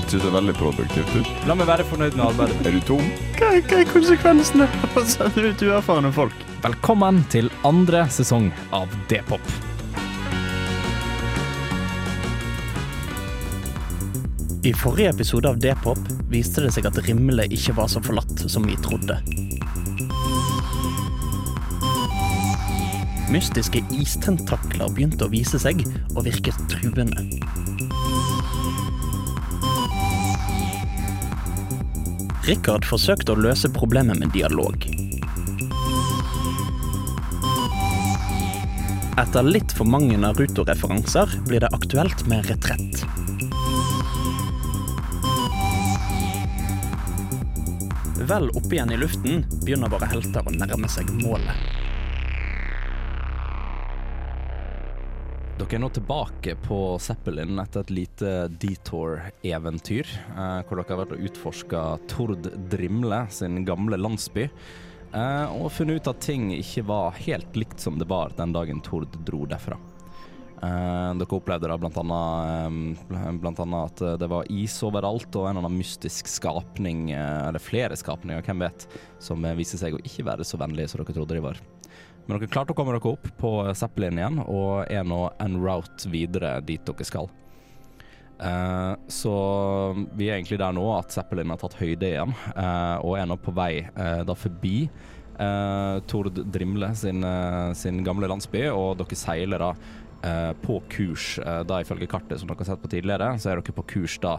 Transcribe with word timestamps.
ikke 0.00 0.20
så 0.22 0.30
veldig 0.32 0.54
produktivt 0.58 1.14
ut. 1.16 1.30
La 1.48 1.56
meg 1.58 1.68
være 1.68 1.86
fornøyd 1.88 2.18
med 2.18 2.26
arbeidet. 2.28 2.58
Er 2.66 2.76
du 2.76 2.82
tom? 2.86 3.06
Hva, 3.38 3.54
hva 3.58 3.80
er 3.80 3.88
konsekvensene 3.90 4.68
av 4.68 4.98
å 4.98 5.06
sende 5.08 5.50
ut 5.50 5.64
uerfarne 5.66 6.12
folk? 6.14 6.44
Velkommen 6.64 7.22
til 7.32 7.50
andre 7.68 8.04
sesong 8.12 8.50
av 8.74 8.92
D-pop. 9.10 9.42
I 14.66 14.72
forrige 14.74 15.14
episode 15.14 15.48
av 15.48 15.60
D-pop 15.62 16.00
viste 16.32 16.64
det 16.64 16.72
seg 16.74 16.88
at 16.90 16.98
Rimle 17.06 17.46
ikke 17.54 17.76
var 17.78 17.90
så 17.90 18.02
forlatt 18.04 18.42
som 18.50 18.66
vi 18.66 18.74
trodde. 18.84 19.20
Mystiske 23.32 23.84
istentakler 23.94 24.90
begynte 24.90 25.28
å 25.28 25.32
vise 25.32 25.60
seg 25.62 25.84
og 26.14 26.24
virket 26.26 26.58
truende. 26.72 27.26
Rikard 32.48 32.86
forsøkte 32.88 33.34
å 33.34 33.40
løse 33.44 33.68
problemet 33.68 34.16
med 34.22 34.30
dialog. 34.32 34.86
Etter 39.20 39.44
litt 39.44 39.74
for 39.76 39.84
mange 39.84 40.16
Naruto-referanser 40.16 41.34
blir 41.44 41.60
det 41.60 41.68
aktuelt 41.76 42.24
med 42.30 42.48
retrett. 42.48 43.02
Vel 48.32 48.48
oppe 48.54 48.78
igjen 48.78 48.96
i 48.96 49.02
luften 49.02 49.44
begynner 49.66 49.92
våre 49.92 50.08
helter 50.08 50.48
å 50.48 50.56
nærme 50.56 50.88
seg 50.88 51.12
målet. 51.20 51.77
Dere 55.68 55.82
er 55.82 55.82
nå 55.82 55.88
tilbake 55.92 56.54
på 56.64 56.76
Zeppelin 56.96 57.58
etter 57.60 57.82
et 57.84 57.90
lite 57.92 58.30
detour-eventyr, 58.56 60.08
eh, 60.08 60.62
hvor 60.64 60.80
dere 60.80 60.94
har 60.94 61.00
vært 61.02 61.12
og 61.12 61.26
utforska 61.28 61.82
Tord 62.08 62.48
Drimle 62.72 63.18
sin 63.28 63.66
gamle 63.68 63.98
landsby. 64.00 64.46
Eh, 64.48 65.52
og 65.60 65.68
funnet 65.76 66.00
ut 66.00 66.08
at 66.08 66.24
ting 66.24 66.48
ikke 66.56 66.86
var 66.88 67.20
helt 67.20 67.52
likt 67.60 67.84
som 67.84 68.00
det 68.00 68.08
var 68.08 68.32
den 68.40 68.56
dagen 68.56 68.80
Tord 68.80 69.12
dro 69.28 69.42
derfra. 69.44 69.76
Eh, 70.56 71.12
dere 71.20 71.36
opplevde 71.36 71.68
da 71.68 71.76
blant 71.76 72.00
annet, 72.00 73.04
eh, 73.12 73.30
blant 73.36 73.60
annet 73.60 73.92
at 73.92 74.20
det 74.24 74.32
var 74.32 74.48
is 74.48 74.80
overalt, 74.88 75.28
og 75.36 75.50
en 75.50 75.58
eller 75.58 75.68
annen 75.68 75.82
mystisk 75.84 76.32
skapning, 76.32 77.10
eh, 77.12 77.48
eller 77.50 77.60
flere 77.60 77.92
skapninger, 77.92 78.40
hvem 78.40 78.64
vet, 78.64 78.88
som 79.20 79.44
viser 79.44 79.76
seg 79.76 79.92
å 79.92 80.00
ikke 80.00 80.24
være 80.32 80.48
så 80.48 80.56
vennlige 80.56 80.88
som 80.88 81.04
dere 81.04 81.12
trodde 81.12 81.36
de 81.36 81.44
var. 81.44 81.60
Men 82.28 82.36
dere 82.36 82.50
klarte 82.52 82.74
å 82.74 82.76
komme 82.76 82.92
dere 82.92 83.08
opp 83.08 83.28
på 83.40 83.50
Zeppelin 83.72 84.18
igjen, 84.20 84.42
og 84.44 84.84
er 84.92 85.04
nå 85.08 85.22
en 85.40 85.54
route 85.62 86.10
videre 86.12 86.58
dit 86.60 86.82
dere 86.84 87.06
skal. 87.08 87.30
Uh, 88.38 88.94
så 89.10 89.32
vi 90.14 90.28
er 90.28 90.36
egentlig 90.36 90.60
der 90.60 90.74
nå 90.76 90.84
at 90.94 91.10
Zeppelin 91.10 91.50
har 91.50 91.58
tatt 91.58 91.78
høyde 91.80 92.06
igjen, 92.06 92.34
uh, 92.52 93.00
og 93.00 93.16
er 93.18 93.26
nå 93.26 93.38
på 93.42 93.54
vei 93.56 93.80
uh, 93.96 94.20
da 94.28 94.36
forbi 94.38 94.90
Tord 95.38 96.34
Drimle 96.50 96.88
sin, 96.98 97.22
sin 97.78 98.00
gamle 98.02 98.26
landsby, 98.26 98.64
og 98.74 98.96
dere 98.98 99.18
seiler 99.20 99.62
da 99.62 99.68
på 100.66 100.80
kurs, 100.90 101.28
da 101.38 101.78
ifølge 101.78 102.10
kartet 102.10 102.42
som 102.42 102.50
dere 102.50 102.58
har 102.64 102.72
sett 102.72 102.82
på 102.82 102.90
tidligere, 102.90 103.30
så 103.38 103.52
er 103.52 103.62
dere 103.62 103.76
på 103.76 103.86
kurs 103.94 104.18
da 104.18 104.34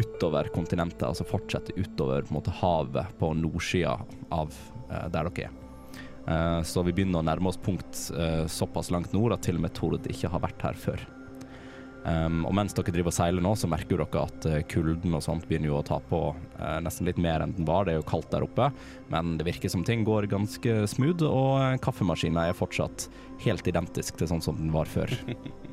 utover 0.00 0.48
kontinentet, 0.56 1.04
altså 1.10 1.28
fortsette 1.28 1.76
utover 1.76 2.24
på 2.24 2.32
en 2.32 2.40
måte 2.40 2.56
havet 2.62 3.12
på 3.20 3.34
nordsida 3.36 3.98
av 4.32 4.56
der 4.88 5.28
dere 5.28 5.50
er. 5.50 5.59
Eh, 6.30 6.62
Så 6.62 6.84
vi 6.86 6.94
begynner 6.94 7.20
å 7.20 7.26
nærme 7.26 7.50
oss 7.50 7.60
punkt 7.60 8.10
eh, 8.14 8.44
såpass 8.50 8.92
langt 8.94 9.14
nord 9.16 9.34
at 9.34 9.46
til 9.46 9.58
og 9.58 9.66
med 9.66 9.74
Tord 9.76 10.06
ikke 10.06 10.30
har 10.30 10.44
vært 10.44 10.68
her 10.68 10.78
før. 10.78 11.08
Um, 12.00 12.46
og 12.48 12.54
mens 12.56 12.72
dere 12.72 12.94
driver 12.94 13.10
og 13.10 13.12
seiler 13.12 13.44
nå, 13.44 13.50
så 13.60 13.68
merker 13.68 14.00
dere 14.00 14.22
at 14.22 14.46
eh, 14.48 14.62
kulden 14.72 15.12
og 15.18 15.20
sånt 15.20 15.44
begynner 15.50 15.68
jo 15.68 15.80
å 15.82 15.84
ta 15.84 15.98
på 16.00 16.20
nesten 16.80 17.04
litt 17.04 17.20
mer 17.20 17.44
enn 17.44 17.52
den 17.58 17.68
var. 17.68 17.84
Det 17.84 17.92
er 17.92 17.98
jo 17.98 18.06
kaldt 18.08 18.30
der 18.32 18.46
oppe, 18.46 18.70
men 19.12 19.34
det 19.36 19.44
virker 19.44 19.72
som 19.72 19.84
ting 19.84 20.06
går 20.08 20.30
ganske 20.32 20.78
smooth, 20.88 21.26
og 21.28 21.82
kaffemaskina 21.84 22.46
er 22.48 22.56
fortsatt 22.56 23.10
helt 23.44 23.68
identisk 23.68 24.16
til 24.16 24.32
sånn 24.32 24.44
som 24.44 24.56
den 24.56 24.72
var 24.72 24.88
før. 24.88 25.12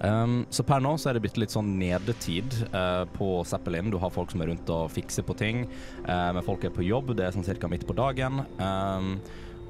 Um, 0.00 0.46
så 0.48 0.64
per 0.64 0.80
nå 0.80 0.94
så 0.96 1.10
er 1.10 1.18
det 1.18 1.24
blitt 1.26 1.38
litt 1.40 1.52
sånn 1.52 1.74
nedetid 1.80 2.54
uh, 2.72 3.04
på 3.16 3.42
Zeppelin. 3.48 3.90
Du 3.92 3.98
har 4.00 4.12
folk 4.14 4.32
som 4.32 4.40
er 4.40 4.48
rundt 4.52 4.72
og 4.72 4.88
fikser 4.94 5.26
på 5.26 5.36
ting, 5.36 5.66
uh, 6.06 6.30
men 6.32 6.44
folk 6.46 6.64
er 6.64 6.72
på 6.74 6.86
jobb. 6.86 7.12
Det 7.18 7.26
er 7.26 7.36
sånn 7.36 7.46
cirka 7.46 7.68
midt 7.68 7.84
på 7.88 7.96
dagen. 7.98 8.40
Um, 8.56 9.12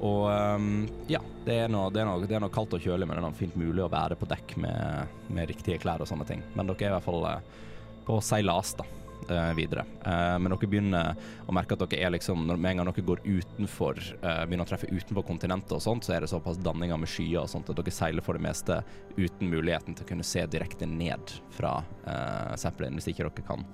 og 0.01 0.23
um, 0.31 0.69
ja, 1.11 1.19
det 1.45 1.57
er, 1.65 1.67
noe, 1.69 1.91
det, 1.93 2.01
er 2.01 2.07
noe, 2.09 2.23
det 2.25 2.37
er 2.37 2.41
noe 2.41 2.53
kaldt 2.53 2.73
og 2.77 2.81
kjølig, 2.81 3.05
men 3.05 3.17
det 3.17 3.21
er 3.21 3.27
noe 3.27 3.37
fint 3.37 3.57
mulig 3.59 3.83
å 3.85 3.91
være 3.91 4.17
på 4.17 4.29
dekk 4.31 4.55
med, 4.63 5.19
med 5.35 5.51
riktige 5.51 5.81
klær 5.83 6.01
og 6.01 6.09
sånne 6.09 6.25
ting. 6.29 6.41
Men 6.55 6.71
dere 6.71 6.87
er 6.87 6.93
i 6.93 6.95
hvert 6.95 7.09
fall 7.09 7.27
uh, 7.27 7.67
på 8.07 8.17
seilas 8.25 8.73
da, 8.79 8.87
eh, 9.29 9.51
videre. 9.57 9.85
Eh, 10.05 10.37
men 10.39 10.53
dere 10.53 10.69
begynner 10.69 11.19
å 11.47 11.55
merke 11.55 11.75
at 11.75 11.83
dere 11.85 12.07
er 12.07 12.13
liksom 12.15 12.45
Med 12.47 12.71
en 12.71 12.81
gang 12.81 12.89
dere 12.91 13.05
går 13.05 13.23
utenfor, 13.25 13.99
eh, 14.21 14.41
begynner 14.45 14.65
å 14.65 14.71
treffe 14.71 14.89
utenfor 14.91 15.25
kontinentet 15.27 15.75
og 15.77 15.83
sånt, 15.83 16.05
så 16.07 16.15
er 16.15 16.21
det 16.21 16.31
såpass 16.31 16.59
danninger 16.61 16.97
med 16.97 17.09
skyer 17.09 17.43
og 17.43 17.49
sånt 17.51 17.69
at 17.69 17.79
dere 17.79 17.93
seiler 17.93 18.25
for 18.25 18.37
det 18.37 18.45
meste 18.45 18.81
uten 19.17 19.49
muligheten 19.51 19.95
til 19.95 20.05
å 20.05 20.11
kunne 20.13 20.27
se 20.27 20.45
direkte 20.45 20.89
ned 20.89 21.35
fra 21.53 21.79
eh, 22.05 22.55
Zeppelin, 22.55 22.97
hvis 22.97 23.11
ikke 23.11 23.27
dere 23.27 23.47
kan 23.47 23.65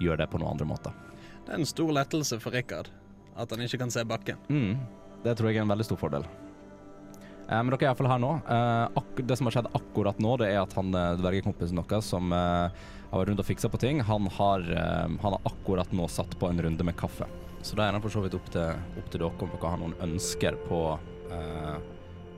gjøre 0.00 0.24
det 0.24 0.30
på 0.32 0.40
noen 0.40 0.54
andre 0.54 0.68
måter. 0.68 0.92
Det 1.46 1.54
er 1.54 1.60
en 1.60 1.68
stor 1.68 1.92
lettelse 1.92 2.40
for 2.40 2.54
Rikard 2.54 2.90
at 3.40 3.50
han 3.50 3.64
ikke 3.64 3.80
kan 3.80 3.92
se 3.92 4.04
bakken. 4.04 4.38
Mm, 4.48 4.78
det 5.24 5.36
tror 5.38 5.50
jeg 5.50 5.60
er 5.60 5.66
en 5.66 5.72
veldig 5.72 5.88
stor 5.88 6.00
fordel. 6.00 6.26
Eh, 7.50 7.58
men 7.58 7.72
dere 7.72 7.82
er 7.82 7.90
iallfall 7.90 8.10
her 8.10 8.22
nå. 8.22 8.32
Eh, 8.46 9.02
det 9.26 9.36
som 9.38 9.48
har 9.48 9.56
skjedd 9.56 9.70
akkurat 9.74 10.22
nå, 10.22 10.36
det 10.40 10.52
er 10.52 10.62
at 10.62 10.74
han 10.78 10.94
eh, 10.94 11.12
dvergekompisen 11.18 11.80
deres 11.80 12.10
som 12.12 12.32
eh, 12.34 12.80
har 13.10 13.22
vært 13.22 13.32
rundt 13.32 13.42
og 13.42 13.48
fiksa 13.48 13.70
på 13.72 13.80
ting, 13.82 14.02
han 14.06 14.28
har, 14.38 14.66
eh, 14.70 15.06
han 15.10 15.36
har 15.36 15.40
akkurat 15.50 15.94
nå 15.96 16.06
satt 16.08 16.36
på 16.38 16.50
en 16.50 16.62
runde 16.62 16.86
med 16.86 16.98
kaffe. 17.00 17.26
Så 17.62 17.76
da 17.76 17.88
er 17.88 17.96
det 17.96 18.04
for 18.04 18.14
så 18.14 18.22
vidt 18.24 18.36
opp 18.38 18.46
til, 18.54 18.84
opp 18.96 19.08
til 19.10 19.20
dere 19.20 19.32
om 19.34 19.50
dere 19.52 19.72
har 19.74 19.80
noen 19.82 19.98
ønsker 20.06 20.56
på 20.68 20.84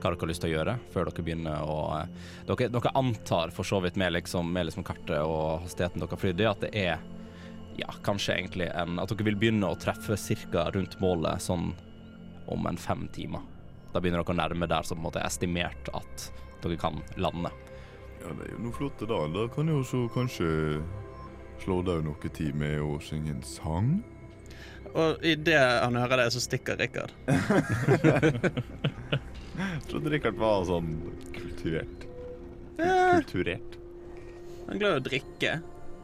hva 0.03 0.09
dere 0.11 0.19
har 0.19 0.27
lyst 0.27 0.43
til 0.43 0.51
å 0.51 0.57
gjøre, 0.57 0.73
før 0.91 1.07
dere 1.07 1.23
begynner 1.23 1.61
å 1.63 1.77
dere, 2.49 2.67
dere 2.73 2.91
antar 2.99 3.53
for 3.55 3.65
så 3.65 3.79
vidt 3.81 3.95
med 3.97 4.11
liksom, 4.17 4.51
med 4.51 4.67
liksom 4.67 4.83
kartet 4.83 5.23
og 5.23 5.63
hastigheten 5.63 6.03
dere 6.03 6.19
flydd 6.19 6.43
i, 6.43 6.49
at 6.49 6.65
det 6.65 6.73
er 6.75 7.05
ja, 7.79 7.87
kanskje 8.03 8.35
egentlig 8.35 8.67
en 8.75 8.99
At 8.99 9.09
dere 9.13 9.29
vil 9.29 9.39
begynne 9.39 9.71
å 9.71 9.79
treffe 9.79 10.19
ca. 10.51 10.67
rundt 10.75 10.99
målet 10.99 11.41
sånn 11.41 11.71
om 12.51 12.67
en 12.67 12.77
fem 12.77 13.07
timer. 13.15 13.52
Da 13.93 14.01
begynner 14.01 14.23
dere 14.23 14.33
å 14.33 14.39
nærme 14.41 14.69
der 14.69 14.87
som 14.87 14.97
på 14.97 15.03
en 15.03 15.07
måte 15.07 15.21
er 15.21 15.29
estimert 15.29 15.91
at 15.93 16.31
dere 16.63 16.79
kan 16.81 16.97
lande. 17.21 17.51
Ja, 18.23 18.31
det 18.33 18.47
er 18.47 18.55
jo 18.55 18.63
noe 18.65 18.75
flott 18.75 19.03
da. 19.03 19.19
Da 19.35 19.45
kan 19.53 19.69
jeg 19.69 19.81
også 19.83 20.07
kanskje 20.15 20.49
slå 21.61 21.81
deg 21.85 22.01
noe 22.07 22.33
tid 22.33 22.57
med 22.57 22.81
å 22.81 22.97
synge 23.03 23.35
en 23.35 23.45
sang. 23.45 23.93
Og 24.93 25.23
idet 25.25 25.59
han 25.59 25.97
hører 25.97 26.23
det, 26.23 26.27
så 26.35 26.41
stikker 26.43 26.77
Rikard. 26.77 27.13
Jeg 29.53 29.85
trodde 29.89 30.09
Rikard 30.09 30.37
var 30.41 30.65
sånn 30.65 30.91
kulturert. 31.33 32.05
Ja. 32.79 33.19
Kulturert. 33.21 33.77
Han 34.65 34.75
er 34.75 34.81
glad 34.81 34.97
i 34.97 35.01
å 35.01 35.05
drikke. 35.07 35.55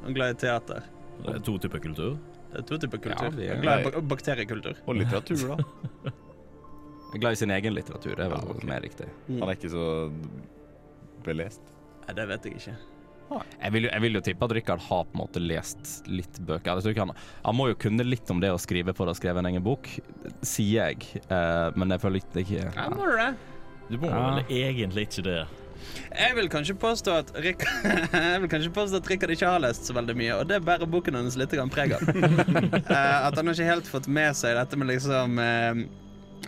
Han 0.02 0.12
er 0.12 0.18
glad 0.18 0.36
i 0.36 0.40
teater. 0.46 0.90
Det 1.20 1.36
er 1.36 1.46
to 1.46 1.58
typer 1.62 1.82
kultur. 1.84 2.18
Det 2.50 2.62
er 2.62 2.66
to 2.70 2.80
typer 2.82 3.02
kultur. 3.04 3.30
Ja, 3.42 3.46
er 3.46 3.54
Han 3.54 3.58
er 3.58 3.64
glad 3.66 3.82
i 3.82 3.88
bak 3.90 4.10
bakteriekultur. 4.14 4.82
Og 4.86 5.00
litteratur, 5.02 5.54
da. 5.54 6.14
Er 7.14 7.22
glad 7.24 7.34
i 7.34 7.40
sin 7.42 7.52
egen 7.52 7.74
litteratur, 7.74 8.16
det 8.16 8.26
er 8.28 8.30
vel 8.30 8.44
Ja, 8.44 8.54
okay. 8.54 8.68
mer 8.70 8.82
riktig. 8.86 9.08
Han 9.30 9.48
er 9.50 9.56
ikke 9.58 9.72
så 9.74 9.86
belest. 11.26 11.62
Nei, 12.06 12.16
det 12.18 12.26
vet 12.30 12.48
jeg 12.50 12.60
ikke. 12.60 12.78
Jeg 13.30 13.74
vil, 13.76 13.86
jo, 13.86 13.90
jeg 13.94 14.02
vil 14.02 14.18
jo 14.18 14.22
tippe 14.26 14.46
at 14.48 14.54
Rikard 14.58 14.82
har 14.88 15.04
på 15.06 15.14
en 15.14 15.22
måte 15.22 15.42
lest 15.44 16.08
litt 16.10 16.40
bøker. 16.48 16.80
Jeg 16.80 16.86
tror 16.86 16.96
ikke 16.96 17.06
han, 17.06 17.14
han 17.46 17.58
må 17.58 17.68
jo 17.70 17.78
kunne 17.78 18.06
litt 18.08 18.30
om 18.34 18.40
det 18.42 18.50
å 18.50 18.58
skrive 18.62 18.96
for 18.98 19.06
å 19.06 19.14
ha 19.14 19.18
skrevet 19.20 19.44
en 19.44 19.50
egen 19.52 19.66
bok, 19.66 19.86
sier 20.42 20.90
jeg. 20.90 21.06
Uh, 21.30 21.70
men 21.78 21.94
jeg 21.94 22.02
føler 22.02 22.24
ikke, 22.24 22.42
ikke 22.46 22.64
Ja, 22.66 22.88
må 22.90 23.06
du 23.06 23.18
det? 23.20 23.30
Du 23.90 23.98
må 24.02 24.10
Ja. 24.10 24.24
vel 24.40 24.50
egentlig 24.50 25.06
ikke 25.10 25.26
det. 25.30 25.38
Jeg 26.10 26.36
vil 26.36 26.50
kanskje 26.52 26.76
påstå 26.82 27.14
at 27.22 27.30
Rikard 27.40 27.86
Jeg 28.34 28.42
vil 28.44 28.50
kanskje 28.52 28.74
påstå 28.76 29.00
at 29.00 29.08
Rikard 29.14 29.32
ikke 29.38 29.54
har 29.54 29.62
lest 29.64 29.86
så 29.88 29.94
veldig 29.98 30.16
mye, 30.18 30.34
og 30.42 30.50
det 30.50 30.60
bærer 30.66 30.90
boken 30.90 31.18
hans 31.22 31.38
litt 31.40 31.54
preg 31.74 31.94
av. 31.98 32.10
uh, 32.10 33.18
at 33.30 33.38
han 33.38 33.46
har 33.46 33.54
ikke 33.54 33.70
helt 33.70 33.90
fått 33.94 34.10
med 34.10 34.34
seg 34.38 34.58
dette 34.58 34.78
med 34.78 34.90
liksom 34.90 35.38
eh, 35.38 35.86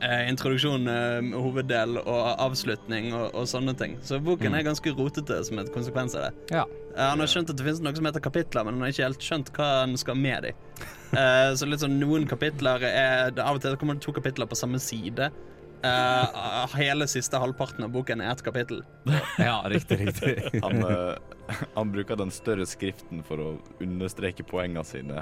eh, 0.01 0.27
introduksjon, 0.31 0.87
eh, 0.89 1.31
hoveddel 1.37 1.97
og 2.01 2.39
avslutning 2.41 3.13
og, 3.13 3.35
og 3.35 3.45
sånne 3.47 3.75
ting. 3.77 3.97
Så 4.03 4.19
boken 4.23 4.51
Mm. 4.51 4.57
er 4.59 4.63
ganske 4.71 4.93
rotete 4.97 5.43
som 5.45 5.59
et 5.59 5.71
konsekvens 5.73 6.15
av 6.15 6.27
det. 6.29 6.33
Ja. 6.57 6.65
Eh, 6.95 7.05
han 7.09 7.19
har 7.19 7.27
skjønt 7.27 7.49
at 7.49 7.55
det 7.57 7.65
finnes 7.65 7.81
noe 7.85 7.95
som 7.95 8.05
heter 8.09 8.19
kapitler, 8.25 8.65
men 8.65 8.73
han 8.75 8.81
har 8.81 8.89
ikke 8.95 9.07
helt 9.07 9.19
skjønt 9.23 9.51
hva 9.55 9.69
han 9.85 9.95
skal 9.97 10.15
med 10.15 10.43
dem. 10.49 10.53
Eh, 11.11 11.51
så 11.59 11.67
litt 11.67 11.81
sånn 11.83 11.97
noen 11.99 12.23
kapitler 12.25 12.79
er 12.87 13.31
det 13.35 13.43
Av 13.43 13.57
og 13.57 13.61
til 13.61 13.75
kommer 13.75 13.97
det 13.97 14.01
to 14.05 14.13
kapitler 14.15 14.47
på 14.47 14.55
samme 14.55 14.79
side. 14.79 15.25
Eh, 15.83 16.75
hele 16.77 17.07
siste 17.09 17.39
halvparten 17.41 17.83
av 17.87 17.89
boken 17.93 18.21
er 18.21 18.31
ett 18.31 18.43
kapittel. 18.45 18.83
Ja, 19.41 19.61
riktig, 19.65 19.97
riktig. 19.99 20.59
Han, 20.61 20.83
uh, 20.83 21.15
han 21.73 21.91
bruker 21.91 22.15
den 22.19 22.29
større 22.31 22.67
skriften 22.69 23.23
for 23.25 23.41
å 23.41 23.47
understreke 23.81 24.45
poengene 24.45 24.83
sine. 24.85 25.17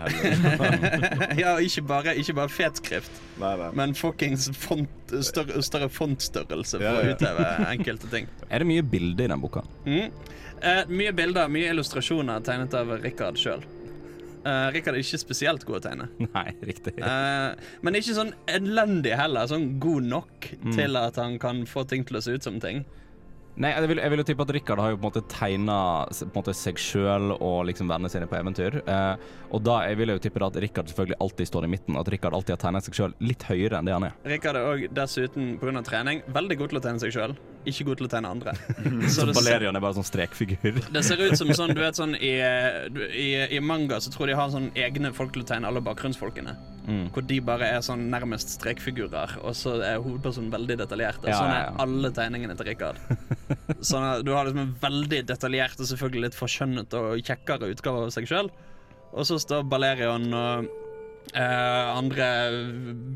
Ja, 1.39 1.55
ikke 1.63 1.85
bare, 1.87 2.15
ikke 2.19 2.35
bare 2.41 2.51
fet 2.51 2.81
skrift, 2.81 3.21
Nei, 3.39 3.53
nei. 3.61 3.69
men 3.79 3.95
fuckings 3.95 4.49
font, 4.59 5.13
større, 5.23 5.63
større 5.63 5.87
fontstørrelse 5.93 6.75
for 6.81 6.85
Ja, 6.85 6.97
å 6.99 7.07
ja. 7.07 7.15
utheve 7.15 7.47
enkelte 7.71 8.11
ting. 8.11 8.27
Er 8.49 8.59
det 8.65 8.67
mye 8.69 8.83
bilder 8.83 9.29
i 9.29 9.31
den 9.31 9.41
boka? 9.43 9.63
Mm. 9.87 10.11
Uh, 10.59 10.83
mye 10.91 11.15
bilder, 11.15 11.47
mye 11.47 11.71
illustrasjoner 11.71 12.43
tegnet 12.43 12.75
av 12.75 12.91
Rikard 12.99 13.39
sjøl. 13.39 13.63
Uh, 14.45 14.69
Rikard 14.71 14.95
er 14.95 15.01
ikke 15.03 15.19
spesielt 15.19 15.65
god 15.67 15.79
å 15.79 15.83
tegne. 15.89 16.05
Nei, 16.35 16.45
riktig. 16.63 16.93
Uh, 17.03 17.55
men 17.83 17.97
ikke 17.99 18.15
sånn 18.15 18.31
elendig 18.47 19.15
heller. 19.19 19.49
Sånn 19.51 19.73
god 19.83 20.03
nok 20.15 20.47
Mm. 20.59 20.71
til 20.75 20.95
at 20.97 21.15
han 21.19 21.37
kan 21.39 21.63
få 21.67 21.83
ting 21.87 22.03
til 22.07 22.17
å 22.17 22.21
se 22.23 22.31
ut 22.35 22.43
som 22.43 22.59
ting. 22.63 22.83
Nei, 23.59 23.73
jeg 23.75 23.89
vil, 23.91 23.99
jeg 23.99 24.11
vil 24.13 24.21
jo 24.21 24.25
tippe 24.29 24.43
at 24.45 24.51
Rikard 24.55 24.79
har 24.79 24.93
jo 24.93 24.97
på 24.97 25.03
en 25.03 25.09
måte 25.09 25.21
tegna 25.27 25.77
på 26.07 26.27
en 26.29 26.35
måte 26.37 26.53
seg 26.55 26.77
sjøl 26.79 27.33
og 27.35 27.57
liksom 27.67 27.89
vennene 27.91 28.11
sine 28.11 28.27
på 28.29 28.37
eventyr. 28.37 28.77
Eh, 28.85 29.25
og 29.51 29.63
da 29.67 29.81
jeg 29.89 29.97
vil 29.99 30.13
jeg 30.13 30.19
jo 30.19 30.23
tippe 30.23 30.45
at 30.47 30.59
Rikard 30.63 30.91
selvfølgelig 30.91 31.17
alltid 31.25 31.49
står 31.49 31.67
i 31.67 31.71
midten. 31.73 31.97
At 31.99 32.07
Rikard 32.13 32.37
alltid 32.37 32.55
har 32.55 32.61
tegnet 32.63 32.87
seg 32.87 32.95
sjøl 32.95 33.15
litt 33.19 33.43
høyere 33.49 33.81
enn 33.81 33.89
det 33.89 33.97
han 33.97 34.07
er. 34.07 34.15
Rikard 34.31 34.61
er 34.61 34.69
òg 34.69 34.85
dessuten 34.95 35.57
pga. 35.59 35.83
trening 35.89 36.23
veldig 36.31 36.59
god 36.61 36.71
til 36.71 36.79
å 36.79 36.83
tegne 36.87 37.03
seg 37.03 37.15
sjøl. 37.17 37.35
Ikke 37.67 37.89
god 37.89 37.99
til 37.99 38.07
å 38.07 38.11
tegne 38.13 38.31
andre. 38.31 38.55
Så 39.13 39.27
det 39.27 39.35
Valerian 39.35 39.75
er 39.75 39.83
bare 39.83 39.97
sånn 39.99 40.07
strekfigur. 40.07 40.79
Det 40.95 41.03
ser 41.03 41.19
ut 41.19 41.35
som 41.35 41.51
sånn, 41.51 41.75
du 41.75 41.83
vet 41.83 41.99
sånn 41.99 42.15
i, 42.15 42.31
i, 43.11 43.27
I 43.57 43.59
manga 43.59 43.99
så 43.99 44.13
tror 44.13 44.31
de 44.31 44.39
har 44.39 44.53
sånn 44.53 44.71
egne 44.79 45.11
folk 45.15 45.35
til 45.35 45.43
å 45.43 45.49
tegne 45.51 45.67
alle 45.67 45.83
bakgrunnsfolkene. 45.83 46.55
Mm. 46.87 47.03
Hvor 47.13 47.27
de 47.27 47.41
bare 47.45 47.67
er 47.75 47.83
sånn 47.85 48.07
nærmest 48.09 48.55
strekfigurer, 48.55 49.35
og 49.43 49.53
så 49.57 49.75
er 49.83 49.99
hovedpersonen 49.99 50.49
veldig 50.55 50.79
detaljert. 50.85 51.19
Og 51.21 51.29
Ja, 51.29 51.41
sånn 51.43 51.51
ja, 51.51 51.59
er 51.59 51.67
ja. 51.67 51.77
alle 51.83 52.15
tegningene 52.15 52.55
til 52.57 52.71
Rikard. 52.71 53.03
Sånn 53.81 54.25
du 54.25 54.33
har 54.35 54.47
liksom 54.47 54.61
en 54.61 54.75
veldig 54.81 55.23
detaljert 55.29 55.79
og 55.79 55.89
selvfølgelig 55.89 56.27
litt 56.27 56.37
forskjønnet 56.37 56.95
og 56.99 57.23
kjekkere 57.25 57.71
utgave 57.73 58.05
av 58.05 58.13
seg 58.13 58.29
sjøl. 58.29 58.51
Og 59.09 59.25
så 59.25 59.39
står 59.41 59.65
Balerion 59.69 60.27
og 60.37 60.69
eh, 61.33 61.97
andre 61.97 62.27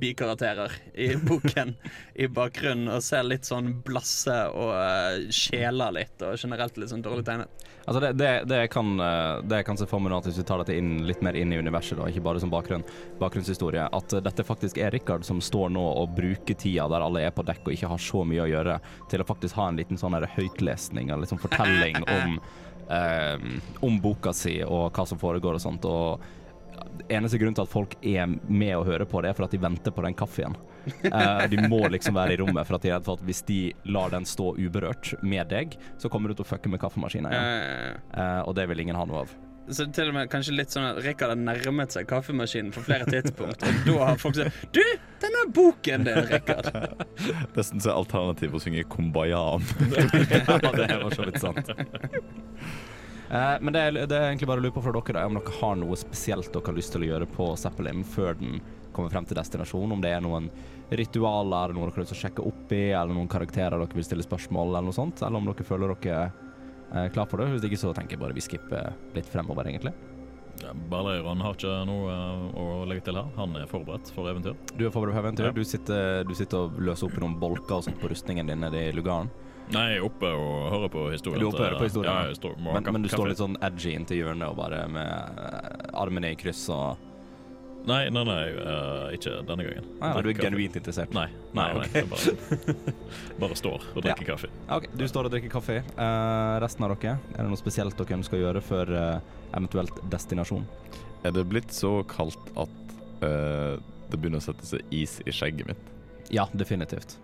bikarakterer 0.01 0.71
i 0.93 1.15
boken 1.29 1.75
i 2.15 2.27
bakgrunnen 2.27 2.91
og 2.93 3.03
ser 3.05 3.25
litt 3.27 3.47
sånn 3.49 3.71
blasse 3.85 4.39
og 4.53 4.73
uh, 4.75 5.29
skjeler 5.33 5.95
litt 5.99 6.25
og 6.25 6.37
generelt 6.37 6.77
litt 6.77 6.93
sånn 6.93 7.05
dårlig 7.05 7.25
tegnet. 7.27 7.69
Altså 7.85 7.99
det, 7.99 8.11
det, 8.13 8.43
det, 8.45 8.67
kan, 8.67 8.99
eh, 8.99 9.43
det 9.43 9.63
kan 9.63 9.77
se 9.77 9.85
for 9.89 9.99
meg 9.99 10.13
nå, 10.13 10.21
at 10.21 10.27
hvis 10.29 10.37
vi 10.39 10.45
tar 10.47 10.61
dette 10.61 10.75
inn, 10.79 11.01
litt 11.07 11.23
mer 11.25 11.35
inn 11.35 11.51
i 11.51 11.59
universet, 11.59 11.97
da, 11.99 12.07
ikke 12.07 12.23
bare 12.23 12.39
som 12.39 12.51
bakgrunn, 12.51 12.85
bakgrunnshistorie, 13.19 13.89
at 13.91 14.15
eh, 14.15 14.23
dette 14.23 14.45
faktisk 14.47 14.79
er 14.79 14.93
Rikard 14.95 15.27
som 15.27 15.41
står 15.43 15.73
nå 15.75 15.83
og 15.83 16.13
bruker 16.15 16.55
tida 16.55 16.87
der 16.91 17.03
alle 17.03 17.25
er 17.27 17.33
på 17.35 17.43
dekk 17.43 17.67
og 17.67 17.75
ikke 17.75 17.91
har 17.91 18.03
så 18.05 18.23
mye 18.27 18.45
å 18.45 18.47
gjøre, 18.47 18.77
til 19.11 19.23
å 19.23 19.27
faktisk 19.27 19.59
ha 19.59 19.67
en 19.67 19.81
liten 19.81 19.99
sånn 19.99 20.15
høytlesning 20.37 21.11
eller 21.11 21.25
liksom 21.25 21.41
fortelling 21.43 21.99
om, 22.17 22.39
eh, 22.87 23.49
om 23.83 23.99
boka 24.03 24.31
si 24.37 24.61
og 24.63 24.93
hva 24.95 25.07
som 25.09 25.19
foregår 25.19 25.59
og 25.59 25.65
sånt. 25.67 25.89
og 25.89 26.23
Eneste 27.09 27.39
grunnen 27.41 27.57
til 27.57 27.65
at 27.65 27.71
folk 27.71 27.95
er 28.01 28.27
med 28.47 28.75
og 28.77 28.85
hører 28.89 29.07
på 29.09 29.21
det, 29.23 29.31
er 29.31 29.37
for 29.37 29.47
at 29.47 29.53
de 29.55 29.61
venter 29.63 29.93
på 29.95 30.05
den 30.05 30.17
kaffen. 30.17 30.55
Uh, 31.05 31.45
de 31.47 31.61
må 31.71 31.85
liksom 31.93 32.17
være 32.17 32.35
i 32.35 32.39
rommet, 32.41 32.67
for 32.67 32.75
at 32.77 32.83
de 32.83 32.91
er 32.91 32.97
redd 32.97 33.07
for 33.07 33.19
at 33.19 33.23
hvis 33.27 33.43
de 33.47 33.59
lar 33.87 34.11
den 34.13 34.27
stå 34.27 34.51
uberørt 34.59 35.13
med 35.23 35.47
deg, 35.53 35.77
så 36.01 36.11
kommer 36.11 36.31
du 36.31 36.37
til 36.37 36.45
å 36.45 36.49
fucke 36.53 36.71
med 36.71 36.81
kaffemaskinen 36.83 37.31
igjen. 37.31 37.49
Eh, 37.49 38.13
Eh, 38.13 38.41
og 38.47 38.55
det 38.55 38.67
vil 38.69 38.83
ingen 38.83 38.97
ha 38.97 39.05
noe 39.09 39.23
av. 39.23 39.33
Så 39.71 39.85
til 39.95 40.09
og 40.11 40.15
med 40.17 40.27
kanskje 40.31 40.57
litt 40.57 40.73
sånn 40.73 40.89
at 40.89 40.97
Rikard 41.05 41.31
har 41.31 41.39
nærmet 41.39 41.93
seg 41.95 42.07
kaffemaskinen 42.09 42.73
på 42.75 42.83
flere 42.83 43.07
tidspunkt. 43.07 43.63
Og 43.63 43.85
da 43.87 44.09
har 44.09 44.19
folk 44.19 44.35
sagt 44.35 44.75
Du, 44.75 44.81
denne 45.23 45.45
boken 45.55 46.03
din, 46.07 46.19
Rikard. 46.27 46.67
Nesten 47.55 47.79
så 47.79 47.93
er 47.93 48.01
alternativet 48.01 48.59
å 48.59 48.63
synge 48.63 48.83
Kumbaya. 48.91 49.39
ja, 50.35 50.57
det 50.59 50.89
var 51.05 51.15
så 51.15 51.29
vidt 51.29 51.39
sant. 51.39 51.71
Eh, 53.33 53.55
men 53.61 53.73
det 53.73 53.81
er, 53.81 53.95
det 54.05 54.13
er 54.13 54.27
egentlig 54.29 54.47
bare 54.51 54.61
å 54.61 54.65
lure 54.67 54.75
på 54.75 54.83
fra 54.85 54.93
dere 54.93 55.17
da, 55.17 55.25
om 55.25 55.39
dere 55.39 55.57
har 55.57 55.77
noe 55.81 55.97
spesielt 55.97 56.51
dere 56.53 56.69
har 56.69 56.77
lyst 56.77 56.93
til 56.93 57.05
å 57.05 57.09
gjøre 57.09 57.27
på 57.33 57.49
Zeppelin 57.57 58.05
før 58.05 58.37
den 58.37 58.59
kommer 58.93 59.09
frem 59.09 59.25
til 59.25 59.39
destinasjonen. 59.39 59.95
Om 59.95 60.03
det 60.03 60.11
er 60.13 60.21
noen 60.21 60.51
ritualer, 60.93 61.73
noe 61.73 61.87
dere 61.87 61.95
har 61.95 62.03
lyst 62.03 62.13
til 62.13 62.19
å 62.19 62.23
sjekke 62.27 62.45
opp 62.51 62.73
i, 62.77 62.83
eller 62.91 63.17
noen 63.17 63.31
karakterer 63.31 63.79
dere 63.79 63.97
vil 63.97 64.05
stille 64.05 64.25
spørsmål, 64.25 64.75
eller 64.75 64.89
noe 64.89 64.97
sånt. 64.99 65.23
Eller 65.25 65.41
om 65.41 65.49
dere 65.49 65.65
føler 65.65 65.95
dere 65.95 66.19
er 66.93 67.13
klar 67.15 67.25
for 67.29 67.41
det. 67.41 67.49
Hvis 67.55 67.65
ikke 67.71 67.81
så 67.81 67.93
tenker 67.97 68.19
jeg 68.19 68.21
bare 68.21 68.37
vi 68.37 68.45
skipper 68.45 68.93
litt 69.17 69.31
fremover, 69.33 69.71
egentlig. 69.71 69.95
Ja, 70.61 70.69
Balerion 70.91 71.41
har 71.41 71.55
ikke 71.57 71.71
noe 71.89 72.13
eh, 72.13 72.43
å 72.61 72.65
legge 72.85 73.07
til 73.07 73.17
her. 73.17 73.31
Han 73.39 73.57
er 73.57 73.65
forberedt 73.71 74.11
for 74.13 74.29
eventyr. 74.29 74.53
Du 74.77 74.85
er 74.85 74.93
forberedt 74.93 75.17
for 75.17 75.23
eventyr. 75.23 75.49
Ja. 75.49 75.55
Du, 75.57 75.63
sitter, 75.65 76.21
du 76.29 76.35
sitter 76.37 76.67
og 76.67 76.77
løser 76.77 77.09
opp 77.09 77.17
i 77.17 77.23
noen 77.23 77.39
bolker 77.41 77.79
og 77.79 77.87
sånt 77.87 77.97
på 77.97 78.13
rustningen 78.13 78.51
din 78.51 78.61
nede 78.61 78.91
i 78.91 78.93
lugaren. 78.93 79.33
Nei, 79.71 79.99
oppe 80.03 80.27
og 80.27 80.69
hører 80.73 80.89
på 80.91 81.05
historien. 81.13 81.39
Du 81.39 81.47
er 81.47 81.49
oppe 81.53 81.61
og 81.61 81.65
hører 81.65 81.79
på 81.79 81.87
historien, 81.87 82.11
Ja, 82.11 82.21
ja. 82.25 82.33
jeg 82.33 82.35
står, 82.41 82.57
må 82.59 82.73
Men, 82.75 82.89
men 82.93 83.01
du 83.05 83.09
står 83.09 83.31
litt 83.31 83.39
sånn 83.39 83.55
edgy 83.63 83.93
inntil 83.95 84.19
hjørnet 84.19 84.49
og 84.51 84.57
bare 84.59 84.83
med 84.91 85.39
eh, 85.39 85.87
armene 86.03 86.33
i 86.33 86.37
kryss 86.39 86.67
og 86.73 87.09
Nei, 87.83 88.05
nei, 88.15 88.21
nei, 88.23 88.43
uh, 88.63 89.09
ikke 89.11 89.41
denne 89.43 89.63
gangen. 89.67 89.87
ah, 89.99 90.13
ja, 90.13 90.21
Du 90.23 90.29
er 90.29 90.37
kaffe. 90.37 90.45
genuint 90.45 90.75
interessert? 90.79 91.11
Nei, 91.11 91.25
nei, 91.51 91.65
nei 91.75 91.81
okay. 91.81 91.99
jeg 91.99 92.07
bare, 92.13 92.85
bare 93.41 93.57
står 93.59 93.87
og 93.91 94.05
drikker 94.05 94.29
kaffe. 94.29 94.47
Ok, 94.71 94.87
Du 94.95 95.03
står 95.11 95.27
og 95.27 95.33
drikker 95.33 95.51
kaffe. 95.51 95.81
Uh, 95.97 96.61
resten 96.63 96.85
av 96.87 96.93
dere, 96.95 97.17
er 97.33 97.41
det 97.41 97.49
noe 97.51 97.59
spesielt 97.59 97.97
dere 97.99 98.15
ønsker 98.21 98.39
å 98.39 98.41
gjøre 98.45 98.61
før 98.63 98.93
uh, 98.95 99.33
eventuelt 99.51 99.99
destinasjon? 100.15 100.63
Er 101.27 101.35
det 101.35 101.43
blitt 101.51 101.75
så 101.75 101.91
kaldt 102.07 102.53
at 102.59 102.95
eh, 103.23 103.75
det 104.11 104.17
begynner 104.19 104.41
å 104.41 104.43
sette 104.43 104.65
seg 104.67 104.95
is 104.95 105.21
i 105.23 105.31
skjegget 105.31 105.69
mitt? 105.71 105.91
Ja, 106.35 106.47
definitivt. 106.51 107.17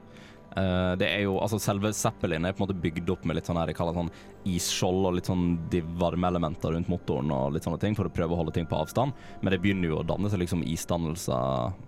Eh, 0.59 0.93
det 0.99 1.07
er 1.07 1.25
jo, 1.25 1.37
altså 1.41 1.59
Selve 1.61 1.91
Zeppelin 1.95 2.47
er 2.47 2.55
på 2.55 2.63
en 2.63 2.67
måte 2.67 2.79
bygd 2.83 3.11
opp 3.13 3.25
med 3.27 3.37
litt 3.39 3.49
sånn 3.49 3.59
her, 3.59 3.71
jeg 3.71 3.77
kaller 3.79 3.95
det 3.95 4.03
sånn 4.03 4.49
isskjold 4.49 5.09
og 5.09 5.17
litt 5.17 5.29
sånn 5.29 5.45
de 5.71 5.83
varme 6.01 6.31
elementer 6.31 6.73
rundt 6.75 6.89
motoren 6.91 7.31
og 7.35 7.53
litt 7.55 7.67
sånne 7.67 7.81
ting 7.81 7.97
for 7.97 8.09
å 8.09 8.13
prøve 8.13 8.35
å 8.35 8.41
holde 8.41 8.55
ting 8.55 8.67
på 8.69 8.79
avstand. 8.79 9.15
Men 9.41 9.53
det 9.53 9.61
begynner 9.63 9.91
jo 9.91 10.01
å 10.01 10.07
danne 10.07 10.31
seg 10.31 10.43
liksom 10.43 10.65
isdannelser 10.67 11.87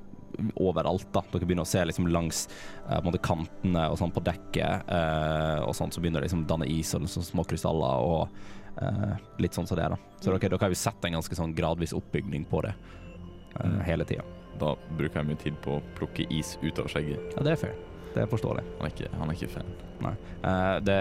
overalt. 0.55 1.07
da. 1.11 1.23
Dere 1.33 1.45
begynner 1.47 1.67
å 1.67 1.71
se 1.71 1.83
liksom 1.85 2.07
langs 2.11 2.45
eh, 2.87 2.95
på 2.95 3.01
en 3.01 3.09
måte 3.09 3.23
kantene 3.23 3.87
og 3.91 3.99
sånn 3.99 4.15
på 4.15 4.23
dekket 4.25 4.87
eh, 4.87 5.59
og 5.65 5.75
sånn, 5.77 5.91
så 5.91 6.03
begynner 6.03 6.21
det 6.21 6.29
liksom 6.29 6.45
å 6.45 6.51
danne 6.53 6.69
is 6.71 6.93
og 6.95 7.05
liksom 7.05 7.27
små 7.27 7.45
krystaller 7.49 8.07
og 8.07 8.81
eh, 8.81 9.15
litt 9.43 9.57
sånn 9.57 9.67
som 9.69 9.79
det. 9.79 9.89
da. 9.91 9.99
Så 10.19 10.31
dere, 10.31 10.47
dere 10.47 10.63
har 10.63 10.73
jo 10.75 10.83
sett 10.85 11.07
en 11.07 11.19
ganske 11.19 11.37
sånn 11.37 11.55
gradvis 11.57 11.95
oppbygning 11.97 12.47
på 12.51 12.63
det 12.67 12.75
eh, 13.59 13.79
hele 13.89 14.07
tida. 14.07 14.27
Da 14.61 14.75
bruker 14.97 15.21
jeg 15.21 15.31
mye 15.31 15.43
tid 15.43 15.63
på 15.63 15.79
å 15.79 15.85
plukke 15.97 16.27
is 16.31 16.57
ut 16.61 16.79
av 16.79 16.91
skjegget. 16.91 17.33
Ja, 17.35 17.47
det 17.47 17.55
er 17.55 17.65
fair. 17.67 17.90
Det 18.11 18.23
er 18.23 18.27
forståelig. 18.31 18.63
Han 18.79 18.87
er 18.87 18.93
ikke, 18.93 19.09
han 19.19 19.29
er 19.31 19.37
ikke 19.37 19.49
fan. 19.53 19.71
Nei. 20.01 20.11
Eh, 20.49 20.75
det, 20.87 20.97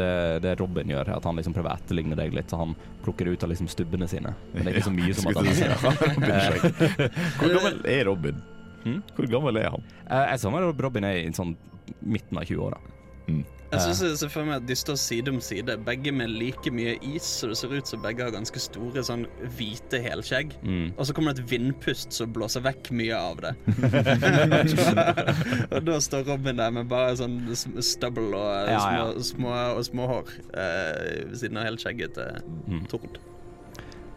det, 0.00 0.10
det 0.44 0.54
Robin 0.60 0.92
gjør, 0.94 1.10
er 1.10 1.18
at 1.18 1.28
han 1.28 1.36
liksom 1.40 1.56
prøver 1.56 1.72
å 1.72 1.76
etterligne 1.76 2.18
deg 2.18 2.36
litt, 2.36 2.48
så 2.52 2.60
han 2.62 2.72
plukker 3.04 3.28
ut 3.28 3.44
av 3.44 3.52
liksom 3.52 3.68
stubbene 3.72 4.08
sine. 4.10 4.32
Men 4.54 4.64
det 4.64 4.72
er 4.72 4.78
ikke 4.80 4.88
så 4.88 4.94
mye 4.96 5.18
som 5.18 5.30
at 5.30 5.40
han 5.40 5.50
er 5.52 5.58
sier 5.58 5.74
det. 5.74 5.78
til 6.16 6.34
å 6.34 6.42
si. 6.48 7.28
Hvor 7.40 7.54
gammel 7.58 7.80
er 7.96 8.04
Robin? 8.08 8.40
Hm? 8.84 9.00
Hvor 9.16 9.30
gammel 9.36 9.60
er 9.60 9.70
han? 9.74 9.86
Eh, 10.08 10.24
jeg 10.32 10.42
ser 10.44 10.70
Robin 10.88 11.08
er 11.10 11.20
i 11.20 11.28
sånn 11.36 11.54
midten 12.00 12.40
av 12.40 12.48
20-åra. 12.48 12.80
Jeg 13.72 13.80
synes 13.80 14.00
jeg 14.04 14.18
ser 14.20 14.30
for 14.30 14.46
meg 14.46 14.60
at 14.60 14.66
De 14.68 14.74
står 14.78 14.98
side 15.00 15.32
om 15.32 15.40
side, 15.42 15.74
begge 15.86 16.12
med 16.14 16.30
like 16.30 16.70
mye 16.74 16.94
is, 17.14 17.24
så 17.40 17.48
det 17.50 17.56
ser 17.58 17.72
ut 17.74 17.88
som 17.90 18.02
begge 18.04 18.22
har 18.26 18.30
ganske 18.34 18.60
store 18.62 19.02
sånn 19.06 19.24
hvite 19.56 19.98
helskjegg. 20.04 20.54
Mm. 20.62 20.92
Og 20.94 21.08
så 21.08 21.16
kommer 21.16 21.34
det 21.34 21.42
et 21.46 21.50
vindpust 21.56 22.14
som 22.14 22.30
blåser 22.34 22.62
vekk 22.66 22.92
mye 22.94 23.18
av 23.18 23.42
det. 23.42 23.54
og 25.74 25.80
da 25.88 25.98
står 26.02 26.24
Robin 26.28 26.60
der 26.60 26.70
med 26.74 26.88
bare 26.92 27.16
sånn 27.18 27.40
stubble 27.54 28.30
og 28.38 28.70
Ja, 28.70 28.80
små, 28.80 29.04
ja. 29.14 29.28
små, 29.30 29.54
og 29.78 29.84
småhår 29.88 30.34
eh, 30.54 31.30
ved 31.30 31.38
siden 31.42 31.60
av 31.60 31.68
helskjegget 31.70 32.14
til 32.18 32.42
Mm. 32.64 32.84
Tord. 32.88 33.18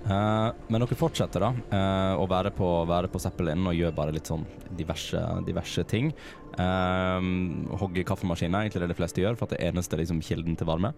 Eh, 0.07 0.49
men 0.71 0.83
dere 0.83 0.97
fortsetter 0.97 1.43
da 1.43 1.49
uh, 1.51 2.21
å 2.21 2.25
være 2.31 2.53
på, 2.55 2.67
være 2.87 3.09
på 3.11 3.19
Zeppelin 3.19 3.67
og 3.67 3.75
gjør 3.75 3.95
bare 3.95 4.13
litt 4.15 4.29
sånn 4.29 4.45
diverse, 4.77 5.19
diverse 5.47 5.83
ting. 5.89 6.13
Um, 6.57 7.67
hogge 7.77 8.05
kaffemaskiner, 8.07 8.63
egentlig 8.63 8.85
det 8.85 8.91
de 8.93 8.97
fleste 8.97 9.23
gjør, 9.23 9.37
for 9.39 9.51
det 9.51 9.59
er 9.59 9.73
eneste 9.73 9.99
liksom, 9.99 10.23
kilden 10.25 10.55
til 10.57 10.69
varme. 10.69 10.93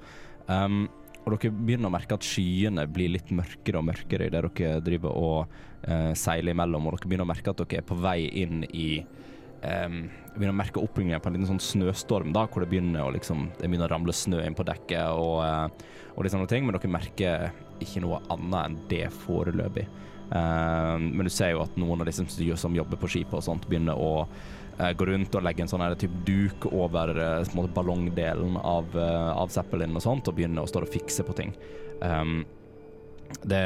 Um, 0.45 0.83
og 1.25 1.33
dere 1.33 1.51
begynner 1.51 1.89
å 1.89 1.93
merke 1.93 2.15
at 2.15 2.25
skyene 2.25 2.85
blir 2.89 3.11
litt 3.15 3.33
mørkere 3.35 3.81
og 3.81 3.89
mørkere 3.89 4.29
i 4.29 4.33
det 4.33 4.43
dere 4.45 4.77
driver 4.85 5.17
og 5.17 5.57
uh, 5.89 6.13
seiler 6.17 6.53
imellom, 6.53 6.87
og 6.87 6.95
dere 6.99 7.09
begynner 7.09 7.27
å 7.27 7.33
merke 7.33 7.53
at 7.53 7.63
dere 7.63 7.81
er 7.81 7.89
på 7.89 7.97
vei 7.99 8.21
inn 8.43 8.61
i 8.69 8.91
um, 9.63 10.01
begynner 10.35 10.55
å 10.55 10.59
merke 10.59 10.81
oppringningen 10.83 11.23
på 11.23 11.31
en 11.31 11.37
liten 11.37 11.49
sånn 11.51 11.63
snøstorm, 11.63 12.33
da, 12.35 12.45
hvor 12.47 12.63
det 12.63 12.71
begynner 12.71 13.05
å 13.05 13.13
liksom, 13.15 13.49
det 13.59 13.67
begynner 13.67 13.89
å 13.89 13.93
ramle 13.95 14.15
snø 14.15 14.43
inn 14.45 14.57
på 14.57 14.67
dekket 14.67 15.15
og, 15.15 15.39
uh, 15.43 16.13
og 16.15 16.25
litt 16.25 16.35
sånne 16.35 16.49
ting, 16.51 16.67
men 16.67 16.77
dere 16.77 16.91
merker 16.91 17.49
ikke 17.83 18.03
noe 18.03 18.21
annet 18.33 18.61
enn 18.63 18.79
det 18.91 19.05
foreløpig. 19.23 19.87
Eh, 20.31 20.97
men 20.99 21.25
du 21.25 21.31
ser 21.33 21.55
jo 21.55 21.63
at 21.63 21.77
noen 21.79 22.03
av 22.03 22.09
de 22.09 22.13
som, 22.13 22.27
som 22.29 22.75
jobber 22.75 22.99
på 23.01 23.09
skipet 23.09 23.39
og 23.39 23.45
sånt, 23.45 23.65
begynner 23.69 23.97
å 23.97 24.27
eh, 24.77 24.91
gå 24.93 25.07
rundt 25.09 25.35
og 25.35 25.45
legge 25.45 25.65
en 25.65 25.71
sånn 25.71 25.83
her 25.83 25.97
typ 25.99 26.13
duk 26.27 26.69
over 26.69 27.15
uh, 27.17 27.65
ballongdelen 27.73 28.59
av, 28.61 28.93
av 28.99 29.49
Zeppelin 29.53 29.97
og 29.97 30.05
sånt, 30.05 30.29
og 30.29 30.37
begynner 30.37 30.65
å 30.65 30.69
stå 30.69 30.83
og 30.85 30.93
fikse 30.93 31.25
på 31.25 31.37
ting. 31.39 31.55
Um, 32.03 32.43
det, 33.41 33.65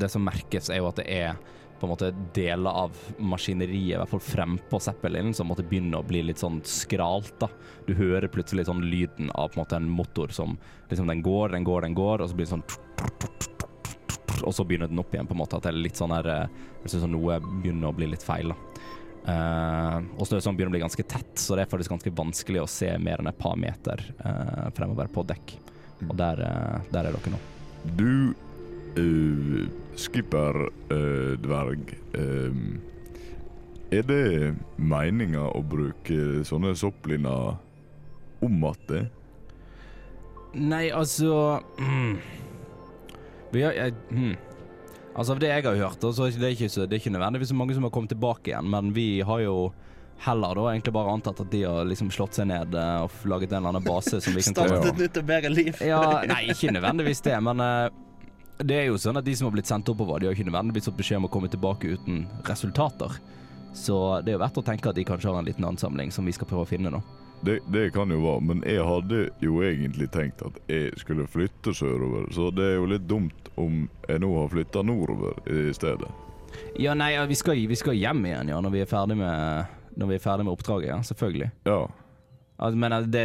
det 0.00 0.08
som 0.12 0.24
merkes, 0.24 0.70
er 0.72 0.82
jo 0.82 0.90
at 0.90 1.00
det 1.00 1.08
er 1.12 1.40
på 1.82 1.86
en 1.88 1.90
måte 1.90 2.12
deler 2.34 2.70
av 2.70 2.98
maskineriet, 3.18 3.96
i 3.96 3.98
hvert 3.98 4.10
fall 4.12 4.22
frempå 4.22 4.78
Zeppelin, 4.78 5.32
som 5.34 5.48
måtte 5.50 5.64
begynne 5.66 5.98
å 5.98 6.06
bli 6.06 6.20
litt 6.22 6.38
sånn 6.38 6.60
skralt. 6.62 7.34
da. 7.42 7.48
Du 7.88 7.96
hører 7.98 8.30
plutselig 8.30 8.68
sånn 8.68 8.84
lyden 8.86 9.32
av 9.34 9.50
på 9.50 9.58
en 9.58 9.64
måte 9.64 9.80
en 9.80 9.88
motor 9.90 10.30
som 10.30 10.54
liksom 10.92 11.10
den 11.10 11.24
går, 11.26 11.56
den 11.56 11.66
går, 11.66 11.82
den 11.82 11.96
går, 11.98 12.22
og 12.22 12.30
så 12.30 12.38
blir 12.38 12.46
det 12.46 12.54
sånn 12.54 12.66
Og 14.42 14.54
så 14.54 14.64
begynner 14.66 14.90
den 14.90 15.02
opp 15.02 15.12
igjen, 15.14 15.26
på 15.26 15.34
en 15.34 15.42
måte. 15.42 15.58
At 15.58 15.66
det 15.66 15.72
er 15.72 15.82
litt 15.82 15.98
sånn 15.98 16.14
her 16.14 16.26
eh, 16.30 16.54
Jeg 16.84 16.94
syns 16.94 17.10
noe 17.10 17.40
begynner 17.42 17.90
å 17.90 17.96
bli 17.98 18.08
litt 18.14 18.22
feil, 18.26 18.54
da. 18.54 18.88
Uh, 19.22 20.02
og 20.18 20.26
snøstormen 20.26 20.56
begynner 20.58 20.72
å 20.72 20.74
bli 20.74 20.82
ganske 20.82 21.04
tett, 21.06 21.36
så 21.38 21.54
det 21.54 21.62
er 21.62 21.70
faktisk 21.70 21.92
ganske 21.92 22.10
vanskelig 22.18 22.64
å 22.64 22.70
se 22.70 22.88
mer 22.98 23.22
enn 23.22 23.30
et 23.30 23.38
par 23.38 23.54
meter 23.54 24.02
uh, 24.24 24.66
fremover 24.74 25.10
på 25.14 25.22
dekk. 25.30 25.54
Og 26.08 26.16
der, 26.18 26.42
uh, 26.42 26.90
der 26.90 27.06
er 27.06 27.14
dere 27.14 27.34
nå. 27.36 27.38
Du, 27.98 28.34
eh, 28.96 29.66
skipper 29.98 30.68
eh, 30.92 31.34
dverg, 31.42 31.92
eh, 32.18 32.54
er 33.92 34.06
det 34.08 34.54
meninga 34.80 35.50
å 35.52 35.60
bruke 35.64 36.44
sånne 36.48 36.72
soppliner 36.78 37.58
om 38.42 38.64
igjen? 38.64 39.10
Nei, 40.52 40.86
altså 40.92 41.60
mm. 41.80 42.16
Vi 43.52 43.62
har 43.64 43.76
jeg, 43.76 43.94
mm. 44.10 44.34
Altså, 45.12 45.34
av 45.34 45.40
det 45.40 45.48
jeg 45.50 45.64
har 45.64 45.76
hørt, 45.76 46.04
altså, 46.04 46.28
det 46.32 46.46
er 46.46 46.54
ikke, 46.56 46.70
så, 46.72 46.86
det 46.88 46.96
er 46.96 47.02
ikke 47.02 47.12
nødvendigvis 47.12 47.50
så 47.52 47.56
mange 47.56 47.76
som 47.76 47.84
har 47.84 47.92
kommet 47.92 48.12
tilbake 48.14 48.52
igjen, 48.52 48.68
men 48.72 48.94
vi 48.96 49.20
har 49.28 49.42
jo 49.44 49.56
heller 50.22 50.56
da 50.56 50.68
egentlig 50.70 50.94
bare 50.94 51.12
antatt 51.12 51.40
at 51.42 51.50
de 51.52 51.64
har 51.66 51.84
liksom 51.88 52.12
slått 52.14 52.38
seg 52.38 52.46
ned 52.48 52.76
eh, 52.78 53.02
og 53.02 53.26
laget 53.28 53.52
en 53.52 53.58
eller 53.58 53.74
annen 53.74 53.84
base 53.84 54.20
som 54.22 54.36
vi 54.36 54.44
kan 54.46 54.54
ta 54.56 54.68
Startet 54.70 54.92
et 54.92 55.02
nytt 55.02 55.20
og 55.20 55.28
bedre 55.28 55.52
liv. 55.52 55.82
Ja, 55.84 56.02
nei, 56.30 56.44
ikke 56.54 56.72
nødvendigvis 56.72 57.24
det, 57.26 57.36
men 57.44 57.60
eh, 57.64 58.00
det 58.58 58.76
er 58.78 58.86
jo 58.90 58.98
sånn 59.00 59.18
at 59.18 59.26
de 59.26 59.34
som 59.36 59.48
har 59.48 59.54
blitt 59.56 59.70
sendt 59.70 59.88
oppover, 59.92 60.20
de 60.20 60.28
har 60.28 60.36
ikke 60.36 60.48
nødvendigvis 60.48 60.90
fått 60.90 61.00
beskjed 61.00 61.22
om 61.22 61.28
å 61.28 61.32
komme 61.32 61.50
tilbake 61.50 61.96
uten 61.96 62.26
resultater. 62.48 63.16
Så 63.74 63.96
det 64.20 64.32
er 64.32 64.36
jo 64.36 64.42
verdt 64.44 64.60
å 64.60 64.64
tenke 64.66 64.90
at 64.90 64.98
de 64.98 65.04
kanskje 65.08 65.32
har 65.32 65.40
en 65.40 65.48
liten 65.48 65.64
ansamling 65.64 66.12
som 66.12 66.28
vi 66.28 66.34
skal 66.36 66.48
prøve 66.50 66.66
å 66.66 66.68
finne 66.68 66.92
nå. 66.92 67.00
det? 67.42 67.58
Det 67.72 67.90
kan 67.94 68.10
jo 68.12 68.20
være, 68.22 68.42
men 68.50 68.60
jeg 68.68 68.84
hadde 68.86 69.22
jo 69.42 69.62
egentlig 69.64 70.10
tenkt 70.14 70.44
at 70.46 70.58
jeg 70.70 70.92
skulle 71.00 71.26
flytte 71.26 71.74
sørover, 71.74 72.28
så 72.34 72.50
det 72.54 72.68
er 72.68 72.76
jo 72.76 72.90
litt 72.92 73.08
dumt 73.08 73.50
om 73.56 73.86
jeg 74.08 74.22
nå 74.22 74.30
har 74.36 74.52
flytta 74.52 74.84
nordover 74.86 75.40
i 75.50 75.72
stedet. 75.74 76.10
Ja, 76.76 76.94
nei, 76.94 77.14
vi 77.26 77.36
skal, 77.38 77.56
vi 77.68 77.78
skal 77.78 77.96
hjem 77.96 78.26
igjen, 78.28 78.52
ja, 78.52 78.60
når 78.60 78.76
vi 78.76 78.84
er 78.84 78.90
ferdig 78.90 79.16
med, 79.18 79.74
når 79.96 80.12
vi 80.12 80.18
er 80.18 80.22
ferdig 80.22 80.46
med 80.46 80.52
oppdraget, 80.52 80.90
ja, 80.92 81.00
selvfølgelig. 81.08 81.50
Ja, 81.66 81.80
Altså, 82.62 82.78
men 82.78 82.94
eh, 82.94 83.06
det, 83.10 83.22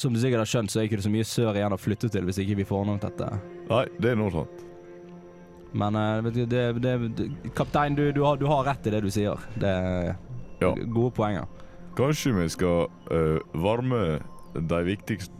som 0.00 0.14
du 0.14 0.18
sikkert 0.18 0.42
har 0.42 0.50
skjønt, 0.50 0.72
så 0.72 0.80
er 0.80 0.88
ikke 0.88 0.98
det 0.98 1.06
så 1.06 1.12
mye 1.14 1.26
sør 1.28 1.58
igjen 1.60 1.76
å 1.76 1.78
flytte 1.78 2.10
til 2.10 2.26
hvis 2.26 2.40
ikke 2.42 2.56
vi 2.58 2.66
får 2.66 2.80
ordnet 2.82 3.04
dette. 3.06 3.28
nei, 3.70 3.84
det 4.02 4.10
er 4.12 4.18
noe 4.18 4.32
sånt. 4.34 4.64
Men 5.78 5.98
eh, 6.00 6.22
vet 6.26 6.34
du, 6.38 6.42
det, 6.48 6.62
det, 6.82 6.94
det, 7.18 7.28
kaptein, 7.54 7.94
du, 7.98 8.08
du, 8.16 8.22
har, 8.24 8.40
du 8.40 8.46
har 8.50 8.64
rett 8.66 8.88
i 8.88 8.94
det 8.94 9.02
du 9.04 9.10
sier. 9.14 9.38
Det 9.60 9.68
er 9.68 10.16
Ja. 10.58 10.72
gode 10.90 11.12
poenger. 11.14 11.46
Kanskje 11.98 12.32
vi 12.34 12.48
skal 12.50 12.88
uh, 13.12 13.38
varme 13.54 14.18
de 14.54 14.78
viktigste, 14.86 15.34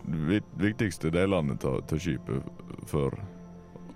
viktigste 0.58 1.10
delene 1.14 1.56
av 1.66 1.82
skipet 1.98 2.44
før 2.86 3.14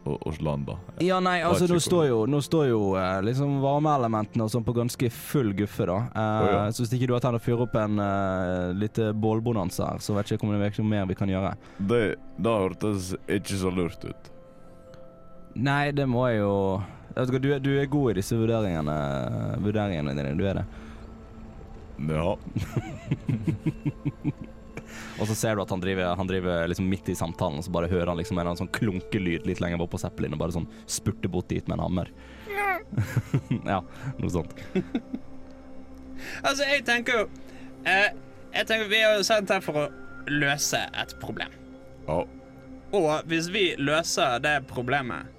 o- 0.04 0.32
land, 0.40 0.66
da. 0.66 0.76
Ja, 1.04 1.20
nei, 1.20 1.40
altså 1.46 1.66
nå 1.70 1.78
står 1.80 2.06
jo, 2.08 2.18
nå 2.26 2.40
står 2.42 2.66
jo 2.70 2.80
eh, 2.98 3.20
liksom 3.26 3.58
varmeelementene 3.62 4.46
og 4.46 4.52
sånn 4.52 4.66
på 4.66 4.74
ganske 4.76 5.10
full 5.14 5.52
guffe, 5.58 5.86
da. 5.88 5.98
Eh, 6.10 6.42
oh, 6.42 6.50
ja. 6.50 6.62
Så 6.74 6.84
hvis 6.84 6.94
ikke 6.96 7.10
du 7.10 7.16
har 7.16 7.24
tenkt 7.24 7.40
å 7.40 7.44
fyre 7.44 7.66
opp 7.66 7.76
en 7.78 8.02
uh, 8.02 8.72
lite 8.76 9.12
bålbonanza 9.14 9.92
her, 9.92 10.02
så 10.02 10.16
vet 10.16 10.34
ikke 10.34 10.48
om 10.48 10.54
det 10.54 10.72
er 10.72 10.82
noe 10.82 10.94
mer 10.94 11.10
vi 11.10 11.18
kan 11.18 11.30
gjøre. 11.30 11.54
Det, 11.78 12.02
det 12.38 12.56
hørtes 12.64 13.12
ikke 13.26 13.60
så 13.62 13.74
lurt 13.74 14.08
ut. 14.08 14.32
Nei, 15.54 15.90
det 15.92 16.08
må 16.08 16.24
jeg 16.30 16.40
jo 16.40 16.54
vet 17.12 17.34
du, 17.42 17.50
hva, 17.50 17.58
du 17.60 17.74
er 17.76 17.90
god 17.92 18.14
i 18.14 18.20
disse 18.22 18.36
vurderingene, 18.38 18.94
vurderingene 19.60 20.14
dine, 20.16 20.32
du 20.38 20.46
er 20.48 20.62
det. 20.62 20.66
Ja. 22.08 22.32
Og 25.20 25.28
så 25.30 25.36
ser 25.38 25.56
du 25.56 25.62
at 25.64 25.72
han 25.72 25.82
driver, 25.82 26.14
han 26.18 26.28
driver 26.28 26.66
liksom 26.70 26.88
midt 26.90 27.08
i 27.12 27.16
samtalen, 27.18 27.60
og 27.60 27.66
så 27.66 27.74
bare 27.74 27.90
hører 27.92 28.12
han 28.12 28.20
liksom 28.20 28.40
en 28.42 28.58
sånn 28.58 28.70
klunkelyd 28.74 29.46
litt 29.48 29.62
lenger 29.62 29.80
bort 29.82 29.92
på 29.94 30.00
Zeppelin, 30.02 30.36
og 30.36 30.42
bare 30.42 30.56
sånn 30.56 30.68
spurter 30.90 31.32
bort 31.32 31.50
dit 31.52 31.66
med 31.68 31.78
en 31.78 31.84
hammer. 31.86 32.12
ja, 33.72 33.80
noe 34.18 34.32
sånt. 34.32 34.54
Altså, 36.42 36.66
jeg 36.68 36.84
tenker 36.86 37.16
jo 37.16 37.22
eh, 37.88 38.12
Jeg 38.52 38.66
tenker 38.68 38.90
Vi 38.92 38.98
er 39.00 39.16
jo 39.16 39.24
sendt 39.26 39.50
her 39.50 39.62
for 39.64 39.78
å 39.80 39.86
løse 40.30 40.78
et 41.02 41.16
problem. 41.22 41.56
ja. 42.06 42.22
Og 42.92 43.24
hvis 43.24 43.46
vi 43.48 43.62
løser 43.80 44.36
det 44.44 44.66
problemet, 44.68 45.30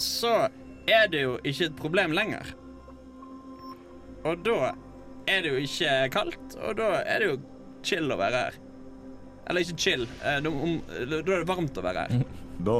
så 0.00 0.48
er 0.88 1.10
det 1.12 1.20
jo 1.26 1.34
ikke 1.44 1.66
et 1.68 1.76
problem 1.76 2.14
lenger. 2.16 2.54
Og 4.24 4.40
da 4.46 4.72
er 5.28 5.44
det 5.44 5.52
jo 5.52 5.60
ikke 5.60 5.98
kaldt, 6.14 6.56
og 6.56 6.78
da 6.80 6.88
er 7.02 7.20
det 7.20 7.28
jo 7.28 7.36
chill 7.82 8.12
å 8.14 8.18
være 8.20 8.44
her. 8.46 8.58
Eller 9.50 9.64
ikke 9.64 9.78
chill, 9.82 10.04
eh, 10.24 10.38
da 10.42 10.50
er 10.50 11.22
det 11.26 11.40
varmt 11.48 11.78
å 11.78 11.82
være 11.84 12.06
her. 12.06 12.22
Da 12.62 12.76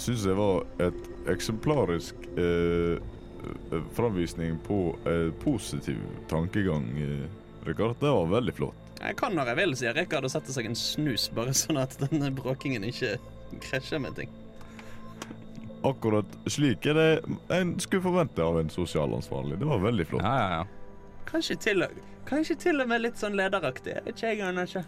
syns 0.00 0.24
jeg 0.28 0.36
var 0.38 0.64
et 0.80 1.10
eksemplarisk 1.32 2.14
eh, 2.38 2.96
eh, 2.96 3.84
framvisning 3.96 4.58
på 4.66 4.78
eh, 5.08 5.28
positiv 5.44 6.00
tankegang, 6.30 6.88
eh, 7.00 7.26
Rikard. 7.66 7.96
Det 8.00 8.10
var 8.14 8.26
veldig 8.30 8.54
flott. 8.54 8.82
Jeg 9.02 9.16
kan 9.20 9.34
når 9.36 9.50
jeg 9.52 9.56
vil, 9.60 9.76
sier 9.76 9.96
Rikard 9.98 10.24
og 10.24 10.30
setter 10.32 10.54
seg 10.56 10.68
en 10.70 10.76
snus, 10.78 11.28
bare 11.36 11.52
sånn 11.56 11.76
at 11.82 11.96
denne 12.00 12.30
bråkingen 12.32 12.84
ikke 12.88 13.16
krasjer 13.60 14.00
med 14.00 14.16
ting. 14.16 14.30
Akkurat 15.86 16.26
slik 16.50 16.86
er 16.90 16.96
det 16.98 17.10
en 17.54 17.74
skulle 17.82 18.02
forvente 18.02 18.42
av 18.42 18.56
en 18.58 18.70
sosialansvarlig. 18.72 19.58
Det 19.60 19.68
var 19.68 19.82
veldig 19.84 20.06
flott. 20.08 20.24
Ja, 20.24 20.36
ja, 20.40 20.60
ja. 20.62 21.20
Kanskje 21.28 21.56
til, 21.62 21.82
og- 21.84 22.00
kanskje 22.28 22.56
til 22.66 22.82
og 22.82 22.90
med 22.90 23.04
litt 23.04 23.20
sånn 23.20 23.36
lederaktig. 23.38 23.96
Jeg 23.96 24.04
vet 24.06 24.16
ikke, 24.16 24.32
jeg 24.32 24.46
aner 24.46 24.70
ikke. 24.70 24.84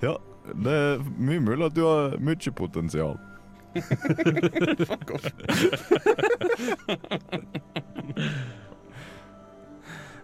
Ja, 0.00 0.14
det 0.64 0.76
er 0.76 1.02
mye 1.20 1.42
mulig 1.44 1.66
at 1.68 1.76
du 1.76 1.82
har 1.84 2.16
mye 2.20 2.54
potensial. 2.56 3.18
Fuck 4.88 5.12
off. 5.16 5.26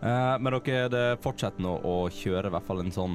Eh, 0.06 0.34
men 0.38 0.52
dere 0.52 0.88
det 0.92 1.04
fortsetter 1.24 1.62
nå 1.64 1.78
å 1.86 1.94
kjøre 2.12 2.50
i 2.50 2.54
hvert 2.54 2.66
fall 2.66 2.82
en 2.82 2.92
sånn 2.94 3.14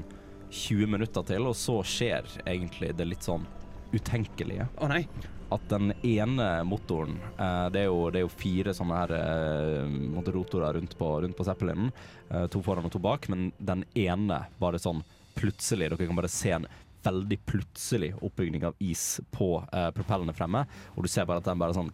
20 0.51 0.89
minutter 0.95 1.25
til, 1.27 1.45
og 1.47 1.55
så 1.55 1.77
skjer 1.87 2.27
egentlig 2.45 2.93
det 2.97 3.05
litt 3.07 3.27
sånn 3.27 3.45
utenkelige. 3.93 4.67
Å 4.79 4.89
nei. 4.91 5.05
At 5.51 5.63
den 5.67 5.91
ene 6.07 6.47
motoren 6.63 7.17
eh, 7.35 7.65
det, 7.73 7.83
er 7.83 7.89
jo, 7.89 8.05
det 8.11 8.21
er 8.21 8.23
jo 8.23 8.31
fire 8.31 8.73
sånne 8.75 8.99
her 9.01 9.13
eh, 9.17 10.29
rotorer 10.31 10.77
rundt 10.77 10.95
på, 10.97 11.09
rundt 11.25 11.35
på 11.35 11.47
Zeppelinen. 11.47 11.91
eh, 12.29 12.45
to 12.47 12.61
foran 12.63 12.87
og 12.87 12.93
to 12.93 13.01
bak. 13.03 13.27
Men 13.31 13.51
den 13.59 13.83
ene 13.99 14.45
bare 14.61 14.79
sånn 14.79 15.03
plutselig 15.35 15.89
Dere 15.91 16.07
kan 16.07 16.17
bare 16.17 16.31
se 16.31 16.53
en 16.55 16.67
veldig 17.01 17.37
plutselig 17.49 18.11
oppbygning 18.21 18.65
av 18.67 18.75
is 18.83 19.19
på 19.33 19.55
uh, 19.57 19.87
propellene 19.95 20.35
fremme. 20.37 20.61
Og 20.93 21.05
du 21.05 21.09
ser 21.09 21.25
bare 21.25 21.41
at 21.41 21.47
den 21.47 21.57
bare 21.57 21.73
sånn 21.73 21.89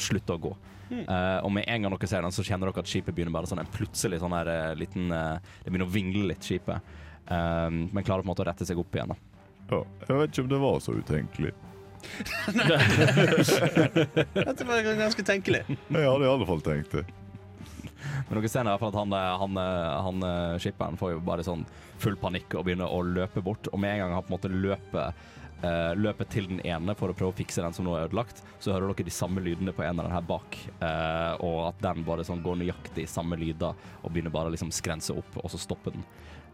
slutter 0.00 0.38
å 0.38 0.42
gå. 0.46 0.52
Uh, 0.88 1.44
og 1.44 1.50
med 1.52 1.68
en 1.68 1.84
gang 1.84 1.92
dere 1.92 2.08
ser 2.08 2.24
den, 2.24 2.32
så 2.32 2.46
kjenner 2.46 2.70
dere 2.70 2.80
at 2.80 2.88
skipet 2.88 3.12
begynner 3.12 3.34
bare 3.34 3.50
sånn 3.50 3.60
en 3.60 3.68
plutselig 3.74 4.22
sånn 4.22 4.32
her 4.32 4.48
liten 4.80 5.12
uh, 5.12 5.36
Det 5.60 5.68
begynner 5.68 5.90
å 5.90 5.92
vingle 5.98 6.30
litt, 6.30 6.46
skipet. 6.46 6.96
Men 7.28 8.04
klarer 8.06 8.22
på 8.22 8.24
en 8.24 8.30
måte 8.30 8.40
å 8.40 8.46
rette 8.48 8.64
seg 8.64 8.78
opp 8.80 8.94
igjen. 8.96 9.10
da 9.12 9.27
Ja, 9.68 9.82
jeg 10.08 10.20
vet 10.22 10.32
ikke 10.32 10.44
om 10.46 10.52
det 10.52 10.60
var 10.64 10.78
så 10.84 10.96
utenkelig. 10.96 11.54
Dette 14.48 14.68
var 14.68 14.86
ganske 14.86 15.24
tenkelig. 15.26 15.64
Jeg 15.68 16.04
hadde 16.08 16.28
i 16.28 16.32
alle 16.32 16.48
fall 16.48 16.62
tenkt 16.64 16.94
det. 16.98 17.06
Men 18.28 18.38
dere 18.38 18.50
ser 18.50 18.66
i 18.66 18.70
hvert 18.70 18.82
fall 18.82 18.92
at 18.92 19.00
han, 19.00 19.16
eh, 19.16 19.32
han, 19.42 19.58
eh, 19.62 19.96
han 20.06 20.28
eh, 20.28 20.60
skipperen 20.62 20.98
får 21.00 21.16
jo 21.16 21.24
bare 21.24 21.46
sånn 21.46 21.64
full 21.98 22.18
panikk 22.20 22.54
og 22.58 22.68
begynner 22.68 22.92
å 22.92 23.02
løpe 23.06 23.42
bort. 23.44 23.70
Og 23.72 23.80
med 23.82 23.96
en 23.96 24.04
gang 24.04 24.16
han 24.16 24.24
på 24.26 24.32
en 24.32 24.36
måte 24.38 24.52
løper 24.52 25.12
uh, 25.64 25.94
løper 25.98 26.28
til 26.30 26.46
den 26.46 26.60
ene 26.62 26.94
for 26.94 27.10
å 27.10 27.16
prøve 27.18 27.32
å 27.32 27.38
fikse 27.38 27.62
den 27.64 27.74
som 27.74 27.86
nå 27.86 27.96
er 27.96 28.06
ødelagt, 28.06 28.44
så 28.62 28.70
hører 28.70 28.92
dere 28.92 29.08
de 29.08 29.14
samme 29.14 29.42
lydene 29.42 29.74
på 29.74 29.82
en 29.82 29.98
av 29.98 30.06
den 30.06 30.14
her 30.14 30.26
bak. 30.28 30.58
uh, 30.78 31.34
og 31.42 31.58
at 31.72 31.80
den 31.82 32.04
bare 32.06 32.26
sånn 32.26 32.44
går 32.44 32.60
nøyaktig 32.60 33.02
i 33.02 33.10
samme 33.10 33.38
lyder 33.40 33.74
og 33.74 34.12
begynner 34.12 34.34
bare 34.34 34.52
liksom 34.54 34.70
skrense 34.74 35.16
opp, 35.18 35.40
og 35.42 35.50
så 35.50 35.58
stopper 35.58 35.96
den. 35.96 36.06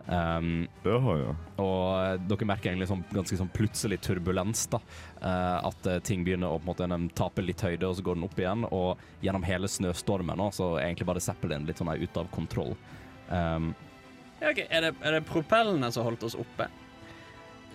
Um, 0.05 0.67
Jaha, 0.85 1.15
ja. 1.17 1.31
og 1.65 2.27
dere 2.29 2.47
merker 2.51 2.69
egentlig 2.71 2.91
sånn, 2.91 3.07
ganske 3.15 3.39
sånn 3.41 3.53
plutselig 3.55 4.03
turbulens. 4.05 4.67
da 4.73 4.81
uh, 5.23 5.65
At 5.71 5.89
eh, 5.89 6.03
ting 6.05 6.27
begynner 6.27 6.53
å 6.53 6.59
på 6.59 6.67
en 6.67 6.71
måte 6.75 6.89
De 6.93 7.17
tape 7.17 7.45
litt 7.45 7.65
høyde, 7.65 7.89
og 7.89 7.97
så 7.97 8.05
går 8.05 8.19
den 8.19 8.29
opp 8.29 8.39
igjen. 8.39 8.67
Og 8.69 9.25
gjennom 9.25 9.47
hele 9.49 9.71
snøstormen 9.71 10.41
nå, 10.41 10.51
så 10.53 10.75
er 10.77 10.91
egentlig 10.91 11.09
bare 11.09 11.25
Zeppelin 11.25 11.65
litt 11.69 11.81
sånn 11.81 11.93
her 11.93 12.05
ute 12.05 12.25
av 12.25 12.31
kontroll. 12.35 12.77
Um, 13.31 13.73
Ja, 14.43 14.51
ok, 14.51 14.67
er, 14.69 14.89
det, 14.89 14.97
er 15.01 15.15
det 15.17 15.27
propellene 15.29 15.89
som 15.95 16.05
holdt 16.05 16.27
oss 16.27 16.37
oppe? 16.37 16.69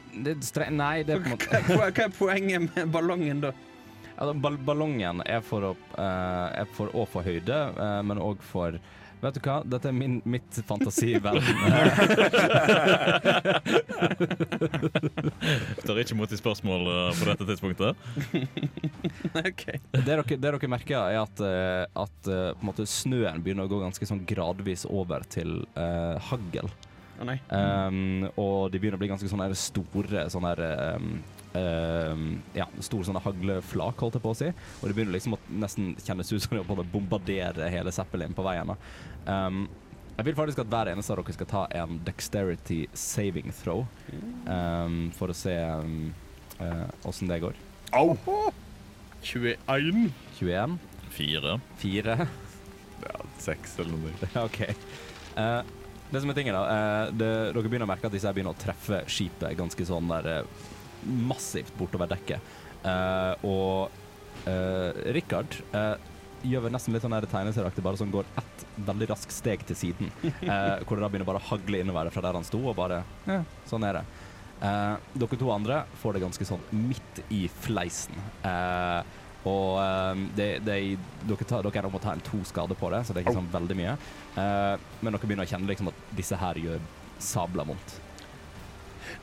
det 0.10 0.40
stre 0.42 0.70
nei, 0.74 1.04
det 1.06 1.16
er 1.16 1.24
på 1.24 1.30
en 1.30 1.36
måte 1.36 1.60
Hva, 1.70 1.76
hva 1.76 1.90
hva 1.94 2.06
er 2.08 2.14
poenget 2.16 2.64
med 2.76 2.94
ballongen 2.94 3.44
da? 3.44 3.52
Ja, 4.20 4.34
ball 4.34 4.58
Ballongen 4.68 5.22
er 5.24 5.44
for 5.46 5.70
å, 5.70 5.74
uh, 5.96 6.48
er 6.52 6.68
for 6.76 6.92
å 6.92 7.06
få 7.08 7.24
høyde, 7.24 7.60
uh, 7.78 8.02
men 8.04 8.20
òg 8.20 8.42
for 8.44 8.76
Vet 9.20 9.36
du 9.36 9.42
hva, 9.44 9.58
dette 9.68 9.90
er 9.90 9.96
min, 9.96 10.22
mitt 10.24 10.60
fantasiverden. 10.64 11.44
Tar 15.84 16.00
ikke 16.00 16.16
imot 16.16 16.32
de 16.32 16.38
spørsmål 16.40 16.88
eh, 16.88 17.12
på 17.20 17.28
dette 17.28 17.44
tidspunktet. 17.50 17.92
okay. 19.50 19.78
Det 19.92 20.06
dere, 20.08 20.24
det 20.24 20.40
dere 20.46 20.72
merker, 20.72 21.00
er 21.12 21.20
at, 21.26 21.36
eh, 21.44 21.84
at 22.00 22.18
eh, 22.32 22.56
på 22.56 22.62
en 22.64 22.70
måte 22.72 22.88
snøen 22.88 23.44
begynner 23.44 23.68
å 23.68 23.72
gå 23.72 23.82
ganske 23.84 24.08
sånn 24.08 24.24
gradvis 24.30 24.88
over 24.88 25.20
til 25.28 25.50
uh, 25.76 26.16
hagl. 26.30 26.68
Nei. 27.28 27.36
Um, 27.52 28.30
og 28.40 28.70
de 28.72 28.80
begynner 28.80 29.00
å 29.00 29.02
bli 29.02 29.10
ganske 29.12 29.28
sånne 29.32 29.50
store 29.60 30.26
sånne 30.32 30.54
um, 30.96 31.10
um, 31.58 32.24
Ja, 32.56 32.70
store 32.86 33.10
sånne 33.10 33.24
hagleflak, 33.26 34.00
holdt 34.00 34.20
jeg 34.20 34.24
på 34.24 34.34
å 34.34 34.40
si. 34.40 34.54
Og 34.80 34.88
det 34.88 34.96
begynner 34.96 35.18
liksom 35.18 35.36
å 35.36 35.42
nesten 35.66 35.92
kjennes 36.00 36.32
ut 36.32 36.40
som 36.46 36.56
de 36.56 36.62
holder 36.62 36.70
på 36.72 36.80
å 36.80 36.90
bombardere 36.96 37.70
hele 37.74 37.94
Zeppelin 37.96 38.36
på 38.38 38.46
veien. 38.48 38.72
Um, 39.28 39.66
jeg 40.20 40.28
vil 40.28 40.36
faktisk 40.36 40.64
at 40.64 40.72
hver 40.72 40.92
eneste 40.92 41.14
av 41.16 41.22
dere 41.22 41.36
skal 41.36 41.48
ta 41.48 41.66
en 41.80 42.00
dexterity 42.04 42.82
saving 42.98 43.54
throw 43.56 43.86
um, 44.52 45.06
for 45.16 45.32
å 45.32 45.38
se 45.38 45.56
åssen 47.08 47.32
det 47.32 47.40
går. 47.40 47.56
Au! 47.96 48.18
21. 49.24 50.12
21, 50.40 50.80
4. 51.16 51.60
4 51.78 52.28
Ja, 53.00 53.16
6 53.38 53.80
eller 53.80 53.96
noe. 53.96 54.30
OK. 54.46 54.60
Eh, 55.40 55.62
det 56.10 56.22
som 56.22 56.32
er 56.32 56.38
tingen 56.38 56.58
da, 56.58 56.64
eh, 56.74 57.14
det, 57.14 57.32
Dere 57.54 57.70
begynner 57.70 57.88
å 57.88 57.92
merke 57.92 58.10
at 58.10 58.16
disse 58.16 58.30
her 58.30 58.36
begynner 58.38 58.56
å 58.56 58.62
treffe 58.62 59.04
skipet 59.10 59.58
ganske 59.58 59.86
sånn 59.86 60.10
der 60.10 60.30
eh, 60.32 60.70
massivt 61.30 61.76
bortover 61.80 62.10
dekket. 62.12 62.56
Eh, 62.80 63.46
og 63.48 63.92
uh, 64.48 64.92
Richard 65.16 65.58
eh, 65.76 65.96
gjør 66.48 66.66
vel 66.66 66.74
nesten 66.74 66.96
litt 66.96 67.04
sånn 67.04 67.16
der 67.16 67.28
tegneserieaktig, 67.30 67.84
bare 67.84 68.00
sånn 68.00 68.14
går 68.14 68.28
ett 68.40 68.66
veldig 68.88 69.10
raskt 69.12 69.36
steg 69.36 69.64
til 69.68 69.78
siden. 69.78 70.12
eh, 70.24 70.82
hvor 70.86 70.98
det 70.98 71.04
da 71.04 71.12
begynner 71.12 71.28
bare 71.30 71.42
å 71.42 71.50
hagle 71.52 71.84
innover 71.84 72.12
fra 72.14 72.24
der 72.26 72.40
han 72.40 72.48
sto, 72.48 72.62
og 72.72 72.78
bare 72.80 73.04
ja, 73.28 73.42
sånn 73.70 73.86
er 73.88 74.00
det. 74.00 74.06
Eh, 74.60 74.96
dere 75.24 75.40
to 75.40 75.52
andre 75.54 75.84
får 76.02 76.16
det 76.16 76.24
ganske 76.26 76.48
sånn 76.48 76.64
midt 76.76 77.24
i 77.36 77.46
fleisen. 77.64 78.18
Eh, 78.48 79.18
og 79.48 79.80
um, 79.80 80.26
de, 80.36 80.50
det, 80.66 80.76
er- 80.76 81.08
dere, 81.30 81.48
tar, 81.48 81.64
dere 81.64 81.80
er 81.80 81.88
om 81.88 81.96
å 81.96 82.04
ta 82.04 82.12
en 82.16 82.26
to 82.26 82.42
skader 82.48 82.76
på 82.80 82.92
det, 82.92 83.06
så 83.06 83.16
det 83.16 83.22
er 83.22 83.30
ikke 83.30 83.40
sånn 83.40 83.54
veldig 83.54 83.78
mye. 83.80 83.96
Uh, 84.36 84.76
men 85.00 85.16
dere 85.16 85.24
begynner 85.24 85.48
å 85.48 85.52
kjenne 85.54 85.72
liksom 85.72 85.92
at 85.94 86.06
disse 86.18 86.40
her 86.40 86.60
gjør 86.60 86.84
sabla 87.24 87.66
vondt. 87.68 88.00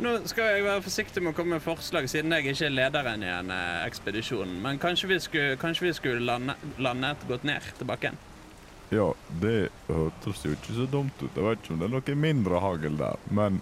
Nå 0.02 0.12
skal 0.28 0.50
jeg 0.50 0.64
være 0.66 0.82
forsiktig 0.84 1.22
med 1.22 1.32
å 1.32 1.36
komme 1.36 1.56
med 1.56 1.64
forslag, 1.64 2.08
siden 2.10 2.34
jeg 2.34 2.50
ikke 2.50 2.66
er 2.66 2.74
lederen 2.74 3.22
i 3.24 3.28
en 3.32 3.52
eh, 3.54 3.84
ekspedisjon. 3.86 4.56
Men 4.64 4.80
kanskje 4.82 5.08
vi 5.12 5.18
skulle, 5.22 5.54
kanskje 5.60 5.86
vi 5.86 5.92
skulle 5.96 6.24
lande, 6.26 6.56
landet 6.82 7.22
gått 7.30 7.46
ned 7.48 7.64
til 7.78 7.88
bakken? 7.88 8.18
Ja, 8.92 9.06
det 9.40 9.70
hørtes 9.88 10.44
jo 10.44 10.52
ikke 10.52 10.76
så 10.76 10.86
dumt 10.90 11.16
ut. 11.22 11.30
Jeg 11.30 11.46
vet 11.46 11.62
ikke 11.62 11.74
om 11.74 11.80
det 11.80 11.88
er 11.88 11.94
noe 11.96 12.18
mindre 12.26 12.60
hagl 12.62 12.98
der, 12.98 13.24
men 13.30 13.60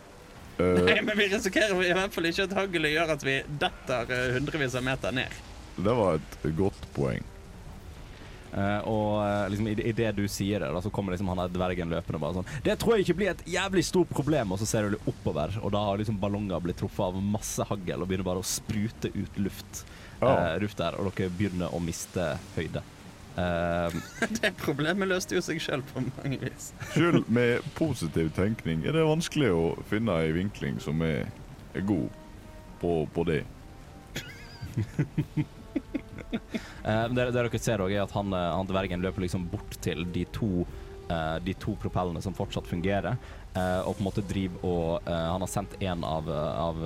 uh... 0.58 0.82
Nei, 0.88 0.98
men 1.06 1.18
vi 1.20 1.30
risikerer 1.32 1.86
i 1.86 1.94
hvert 1.96 2.16
fall 2.16 2.30
ikke 2.32 2.48
at 2.48 2.56
haglet 2.58 2.96
gjør 2.96 3.14
at 3.14 3.26
vi 3.28 3.38
detter 3.62 4.14
hundrevis 4.38 4.78
av 4.80 4.88
meter 4.88 5.14
ned. 5.20 5.42
Det 5.76 5.94
var 5.98 6.18
et 6.20 6.44
godt 6.58 6.84
poeng. 6.96 7.24
Uh, 8.54 8.78
og 8.86 9.16
uh, 9.18 9.48
liksom 9.50 9.66
i, 9.66 9.72
i 9.82 9.92
det 9.98 10.12
du 10.14 10.28
sier 10.30 10.62
det, 10.62 10.68
da, 10.70 10.78
så 10.84 10.90
kommer 10.94 11.10
liksom 11.16 11.26
han 11.32 11.40
der 11.42 11.50
dvergen 11.56 11.90
løpende 11.90 12.20
bare 12.22 12.36
sånn 12.36 12.46
Det 12.62 12.76
tror 12.78 12.94
jeg 12.94 13.02
ikke 13.08 13.16
blir 13.18 13.30
et 13.32 13.40
jævlig 13.50 13.82
stort 13.82 14.12
problem, 14.14 14.52
og 14.54 14.60
så 14.62 14.68
ser 14.70 14.86
du 14.86 14.94
litt 14.94 15.08
oppover, 15.10 15.56
og 15.58 15.72
da 15.74 15.80
har 15.88 15.98
liksom 15.98 16.20
ballonger 16.22 16.62
blitt 16.62 16.78
truffet 16.78 17.02
av 17.08 17.18
masse 17.18 17.66
hagl 17.66 17.96
og 18.04 18.06
begynner 18.06 18.28
bare 18.28 18.44
å 18.44 18.46
sprute 18.46 19.10
ut 19.16 19.40
luft, 19.42 19.82
Ja. 20.22 20.30
eh, 20.54 20.60
luft 20.62 20.78
der, 20.78 20.94
og 21.02 21.10
dere 21.18 21.34
begynner 21.34 21.74
å 21.74 21.80
miste 21.82 22.28
høyde. 22.54 22.84
Eh, 23.42 23.98
Det 24.38 24.52
problemet 24.62 25.10
løste 25.10 25.34
jo 25.34 25.42
seg 25.42 25.58
sjøl 25.58 25.82
på 25.90 26.04
mange 26.06 26.38
vis. 26.44 26.70
sjøl 26.94 27.24
med 27.26 27.66
positiv 27.74 28.30
tenkning 28.38 28.86
er 28.86 28.94
det 28.94 29.02
vanskelig 29.02 29.50
å 29.50 29.64
finne 29.90 30.14
ei 30.22 30.30
vinkling 30.38 30.78
som 30.78 31.02
er, 31.02 31.26
er 31.74 31.82
god 31.90 32.06
på, 32.78 33.00
på 33.18 33.26
det. 33.32 33.42
Eh, 36.84 37.06
det, 37.08 37.22
det 37.30 37.32
dere 37.32 37.58
ser 37.62 37.80
også 37.80 37.94
er 37.94 38.02
at 38.02 38.12
han, 38.12 38.32
eh, 38.36 38.50
han 38.58 38.68
dvergen 38.68 39.00
løper 39.00 39.24
liksom 39.24 39.46
bort 39.48 39.78
til 39.80 40.02
de 40.12 40.26
to, 40.34 40.66
uh, 41.08 41.38
de 41.40 41.54
to 41.56 41.72
propellene 41.80 42.20
som 42.20 42.34
fortsatt 42.36 42.68
fungerer, 42.68 43.16
uh, 43.54 43.80
og 43.86 43.94
på 43.94 44.02
en 44.02 44.08
måte 44.08 44.24
driver 44.28 44.66
og 44.68 45.08
Han 45.08 45.46
har 45.46 45.48
sendt 45.48 45.78
en 45.80 46.04
av, 46.04 46.28
av 46.28 46.82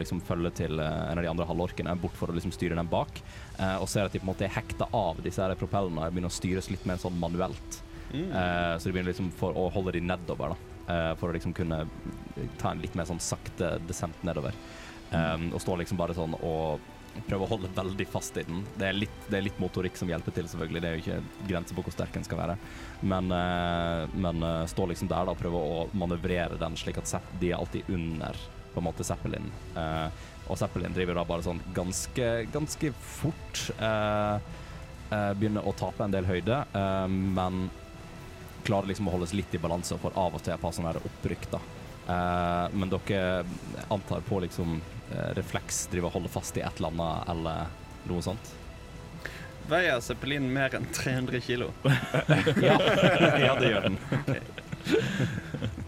liksom 0.00 0.18
følget 0.26 0.58
til 0.64 0.80
en 0.80 1.18
av 1.18 1.22
de 1.22 1.30
andre 1.30 1.46
halvorkene 1.46 1.94
bort 2.00 2.16
for 2.18 2.32
å 2.32 2.34
liksom 2.34 2.54
styre 2.56 2.78
den 2.78 2.90
bak, 2.90 3.20
og 3.78 3.86
ser 3.92 4.08
at 4.08 4.16
de 4.16 4.18
på 4.18 4.26
en 4.26 4.32
måte 4.32 4.48
er 4.48 4.56
hekta 4.56 4.88
av 4.90 5.22
disse 5.22 5.42
her 5.42 5.54
propellene 5.60 6.08
og 6.08 6.16
begynner 6.16 6.32
å 6.32 6.38
styres 6.40 6.70
litt 6.72 6.88
mer 6.88 6.98
sånn 6.98 7.20
manuelt. 7.20 7.80
Eh, 8.10 8.74
så 8.78 8.88
de 8.88 8.94
begynner 8.94 9.12
liksom 9.12 9.30
for 9.38 9.54
å 9.54 9.68
holde 9.74 9.94
de 9.96 10.02
nedover, 10.02 10.56
da. 10.86 11.14
for 11.20 11.30
å 11.30 11.36
liksom 11.36 11.54
kunne 11.54 11.84
ta 12.58 12.72
en 12.72 12.82
litt 12.82 12.94
mer 12.98 13.06
sånn 13.08 13.22
sakte 13.22 13.76
descent 13.86 14.26
nedover. 14.26 14.56
Um, 15.12 15.52
og 15.54 15.60
står 15.62 15.84
liksom 15.84 15.98
bare 16.00 16.14
sånn 16.16 16.32
og 16.42 16.82
prøver 17.26 17.46
å 17.46 17.50
holde 17.54 17.70
veldig 17.76 18.06
fast 18.10 18.36
i 18.40 18.44
den. 18.46 18.62
Det 18.78 18.88
er, 18.88 18.96
litt, 18.96 19.16
det 19.30 19.38
er 19.38 19.46
litt 19.46 19.60
motorikk 19.62 19.98
som 19.98 20.10
hjelper 20.10 20.34
til, 20.36 20.48
selvfølgelig. 20.50 20.82
Det 20.82 20.88
er 20.88 20.96
jo 20.96 21.04
ikke 21.04 21.46
grenser 21.50 21.78
på 21.78 21.84
hvor 21.86 21.94
sterk 21.94 22.16
den 22.16 22.26
skal 22.26 22.40
være. 22.42 22.56
Men, 23.00 23.30
eh, 23.34 24.16
men 24.16 24.44
eh, 24.46 24.66
står 24.72 24.92
liksom 24.92 25.10
der 25.12 25.28
da 25.28 25.34
og 25.34 25.40
prøve 25.40 25.62
å 25.62 25.80
manøvrere 25.96 26.60
den 26.60 26.78
slik 26.78 27.00
at 27.02 27.12
de 27.40 27.52
er 27.52 27.60
alltid 27.60 27.90
under 27.92 28.38
på 28.74 28.82
en 28.82 28.88
måte 28.88 29.06
Zeppelin. 29.06 29.48
Eh, 29.78 30.26
og 30.46 30.60
Zeppelin 30.60 30.94
driver 30.94 31.18
da 31.18 31.26
bare 31.26 31.46
sånn 31.46 31.62
ganske, 31.74 32.30
ganske 32.54 32.92
fort 32.94 33.66
Begynner 35.06 35.62
å 35.62 35.70
tape 35.78 36.02
en 36.02 36.10
del 36.10 36.26
høyde, 36.26 36.56
men 37.14 37.68
klarer 38.66 38.90
liksom 38.90 39.06
å 39.06 39.12
holdes 39.14 39.36
litt 39.38 39.54
i 39.54 39.60
balanse 39.62 39.94
får 40.02 40.16
av 40.18 40.34
og 40.34 40.42
til 40.42 40.58
par 40.58 40.74
sånne 40.74 40.90
her 40.90 41.06
opprykk, 41.06 41.46
da. 41.52 41.60
Eh, 42.08 42.66
men 42.72 42.92
dere 42.92 43.44
antar 43.88 44.20
på 44.20 44.40
liksom 44.40 44.80
uh, 45.12 45.34
refleks 45.34 45.86
driver 45.90 46.10
og 46.10 46.12
holder 46.20 46.32
fast 46.36 46.56
i 46.56 46.62
et 46.62 46.78
eller 46.78 46.92
annet 46.94 47.32
eller 47.32 47.66
noe 48.06 48.22
sånt? 48.22 48.52
Veier 49.66 49.98
zeppelinen 50.00 50.52
mer 50.54 50.74
enn 50.78 50.86
300 50.94 51.40
kilo? 51.42 51.72
Ja, 52.62 52.78
ja 53.46 53.56
det 53.58 53.72
gjør 53.72 53.88
den. 53.88 53.98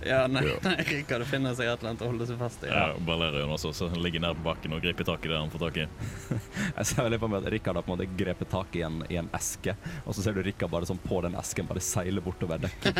Ja, 0.08 0.26
nei, 0.30 0.42
nei 0.66 0.76
Rikard 0.88 1.26
finner 1.28 1.54
seg 1.56 1.68
et 1.68 1.78
eller 1.78 1.92
annet 1.92 2.02
å 2.04 2.08
holde 2.10 2.26
seg 2.28 2.38
fast 2.40 2.64
i. 2.64 2.70
Ja, 2.72 2.94
Valerian 3.06 3.52
også, 3.52 3.72
så 3.76 3.88
ligger 3.92 4.22
nær 4.24 4.36
på 4.38 4.44
bakken 4.46 4.74
og 4.76 4.82
griper 4.84 5.04
tak 5.08 5.26
i 5.26 5.30
det 5.32 5.38
han 5.38 5.52
får 5.52 5.64
tak 5.66 5.76
i. 5.82 5.86
Jeg 6.78 6.88
ser 6.90 7.06
veldig 7.06 7.20
på 7.22 7.30
meg 7.30 7.38
at 7.42 7.52
Rikard 7.54 7.80
har 7.80 7.86
på 7.86 7.92
en 7.92 7.96
måte 7.98 8.18
grepet 8.18 8.50
tak 8.52 8.78
i 8.78 8.84
en, 8.86 8.96
i 9.12 9.20
en 9.20 9.30
eske, 9.36 9.76
og 10.04 10.16
så 10.16 10.24
ser 10.24 10.36
du 10.36 10.42
Rikard 10.46 10.72
bare 10.72 10.88
sånn 10.88 11.00
på 11.04 11.20
den 11.26 11.36
esken 11.38 11.68
bare 11.68 11.82
seile 11.84 12.20
bortover 12.24 12.58
dekket. 12.64 12.94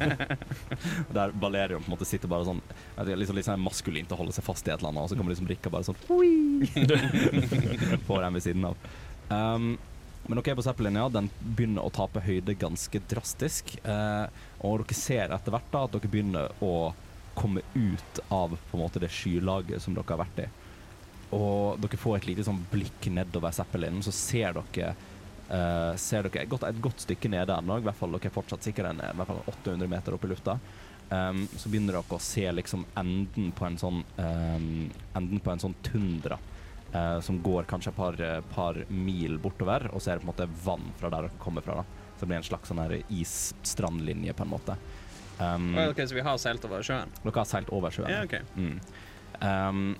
Der 1.16 1.36
Valerian 1.40 1.82
på 1.82 1.88
en 1.90 1.94
måte 1.96 2.08
sitter 2.08 2.28
bare 2.30 2.48
sånn 2.48 2.62
liksom, 2.62 3.36
liksom 3.38 3.54
sånn 3.54 3.64
maskulint 3.64 4.12
og 4.12 4.20
holder 4.24 4.36
seg 4.36 4.46
fast 4.46 4.68
i 4.68 4.70
et 4.74 4.78
eller 4.78 4.92
annet, 4.92 5.04
og 5.06 5.10
så 5.12 5.18
kommer 5.18 5.32
liksom 5.34 5.50
Rikard 5.50 5.72
bare 5.74 5.86
sånn 5.88 6.00
på 8.06 8.20
den 8.20 8.34
ved 8.36 8.44
siden 8.44 8.64
av. 8.70 8.76
Um, 9.30 9.78
men 10.30 10.38
dere 10.38 10.52
er 10.52 10.58
på 10.60 10.62
Zeppelin, 10.62 10.94
ja. 10.94 11.08
Den 11.10 11.26
begynner 11.42 11.82
å 11.82 11.90
tape 11.90 12.22
høyde 12.22 12.54
ganske 12.54 13.00
drastisk. 13.10 13.72
Eh, 13.82 14.42
og 14.62 14.84
dere 14.84 14.94
ser 14.94 15.32
etter 15.34 15.50
hvert 15.50 15.72
da 15.72 15.80
at 15.88 15.96
dere 15.96 16.10
begynner 16.12 16.52
å 16.62 16.92
komme 17.34 17.64
ut 17.74 18.20
av 18.30 18.54
på 18.54 18.78
en 18.78 18.82
måte 18.84 19.02
det 19.02 19.10
skylaget 19.10 19.82
som 19.82 19.96
dere 19.96 20.06
har 20.06 20.20
vært 20.22 20.44
i. 20.44 20.46
Og 21.34 21.82
dere 21.82 21.98
får 21.98 22.20
et 22.20 22.28
lite 22.30 22.44
sånn 22.46 22.62
blikk 22.70 23.10
nedover 23.10 23.54
Zeppelin, 23.58 24.04
så 24.06 24.14
ser 24.14 24.60
dere 24.60 24.94
Uh, 25.50 25.96
ser 25.98 26.22
dere 26.28 26.44
et 26.44 26.50
godt, 26.52 26.62
et 26.62 26.76
godt 26.78 27.02
stykke 27.02 27.26
nede 27.26 27.50
ennå. 27.50 27.80
I 27.80 27.82
hvert 27.82 27.96
fall 27.98 28.12
dere 28.14 28.28
er 28.28 28.34
fortsatt 28.36 28.62
sikkert 28.62 28.92
en, 28.92 29.00
i 29.02 29.16
hvert 29.18 29.32
fall 29.32 29.40
800 29.50 29.88
meter 29.90 30.14
opp 30.14 30.22
i 30.22 30.28
lufta. 30.30 30.54
Um, 31.10 31.40
så 31.58 31.72
begynner 31.72 31.96
dere 31.96 32.14
å 32.14 32.22
se 32.22 32.44
liksom 32.54 32.84
enden 33.00 33.48
på 33.58 33.66
en 33.66 33.78
sånn 33.82 33.98
um, 34.14 34.68
Enden 35.18 35.42
på 35.42 35.50
en 35.50 35.62
sånn 35.64 35.74
tundra 35.82 36.38
eh, 36.92 37.20
som 37.20 37.40
går 37.42 37.68
kanskje 37.70 37.92
et 37.92 37.96
par, 37.96 38.20
eh, 38.20 38.40
par 38.54 38.80
mil 38.88 39.38
bortover, 39.38 39.88
og 39.94 40.00
så 40.00 40.12
er 40.12 40.18
det 40.18 40.24
på 40.26 40.30
en 40.30 40.32
måte 40.34 40.48
vann 40.64 40.92
fra 40.98 41.10
der 41.10 41.28
dere 41.28 41.38
kommer 41.42 41.62
fra. 41.66 41.80
da. 41.82 41.84
Så 42.16 42.20
det 42.26 42.28
blir 42.32 42.36
en 42.42 42.48
slags 42.50 42.68
sånn 42.68 42.82
her 42.82 42.96
is-strandlinje, 43.08 44.32
på 44.36 44.42
en 44.44 44.52
måte. 44.52 44.76
Um, 45.40 45.74
Ok, 45.78 45.96
Så 46.06 46.14
vi 46.14 46.20
har 46.20 46.36
seilt 46.38 46.64
over 46.64 46.82
sjøen? 46.84 47.08
dere 47.24 47.32
har 47.38 47.44
seilt 47.48 47.70
over 47.72 47.90
sjøen. 47.90 48.10
Ja, 48.10 48.24
ok. 48.24 48.40
Mm. 48.56 48.80
Um, 49.40 49.96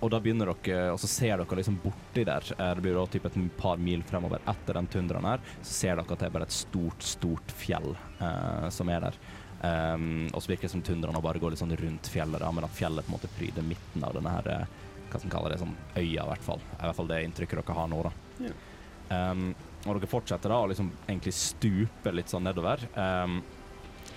og 0.00 0.10
da 0.10 0.18
begynner 0.22 0.48
dere, 0.64 0.92
og 0.94 0.98
så 0.98 1.06
ser 1.06 1.36
dere 1.36 1.56
liksom 1.60 1.76
borti 1.82 2.24
der, 2.24 2.42
eh, 2.56 2.74
det 2.74 2.82
blir 2.82 2.94
da 2.96 3.04
typ 3.06 3.26
et 3.26 3.56
par 3.58 3.76
mil 3.76 4.02
fremover 4.02 4.40
etter 4.48 4.74
den 4.74 4.86
tundraen 4.86 5.26
her, 5.28 5.40
så 5.62 5.72
ser 5.76 5.96
dere 5.96 6.10
at 6.10 6.18
det 6.18 6.26
er 6.26 6.30
bare 6.30 6.48
et 6.48 6.56
stort, 6.56 7.02
stort 7.04 7.52
fjell 7.52 7.94
eh, 8.20 8.68
som 8.70 8.88
er 8.88 9.00
der. 9.00 9.18
Um, 9.60 10.26
og 10.32 10.40
så 10.40 10.48
virker 10.54 10.62
det 10.62 10.70
som 10.70 10.82
tundraen 10.82 11.20
bare 11.20 11.38
går 11.38 11.50
litt 11.52 11.60
sånn 11.60 11.76
rundt 11.76 12.08
fjellet, 12.08 12.40
da, 12.40 12.50
men 12.50 12.64
at 12.64 12.70
fjellet 12.78 13.04
på 13.04 13.12
en 13.12 13.18
måte 13.18 13.28
pryder 13.36 13.62
midten 13.62 14.02
av 14.08 14.14
denne 14.16 14.32
her, 14.38 14.48
eh, 14.48 14.66
hva 15.12 15.22
som 15.22 15.32
kaller 15.32 15.54
det, 15.54 15.60
sånn 15.62 15.76
øya 15.96 16.24
i 16.24 16.28
hvert 16.30 16.44
fall. 16.46 16.62
I 16.78 16.82
hvert 16.82 16.98
fall 16.98 17.10
det 17.10 17.22
inntrykket 17.26 17.62
dere 17.62 17.78
har 17.78 17.90
nå, 17.90 18.02
da. 18.06 18.12
Ja. 18.46 18.52
Um, 19.10 19.48
og 19.86 19.96
dere 19.96 20.10
fortsetter 20.10 20.52
da 20.52 20.60
å 20.62 20.68
liksom 20.70 20.92
egentlig 21.06 21.34
stupe 21.34 22.12
litt 22.14 22.30
sånn 22.30 22.46
nedover. 22.46 22.84
Um, 22.94 23.40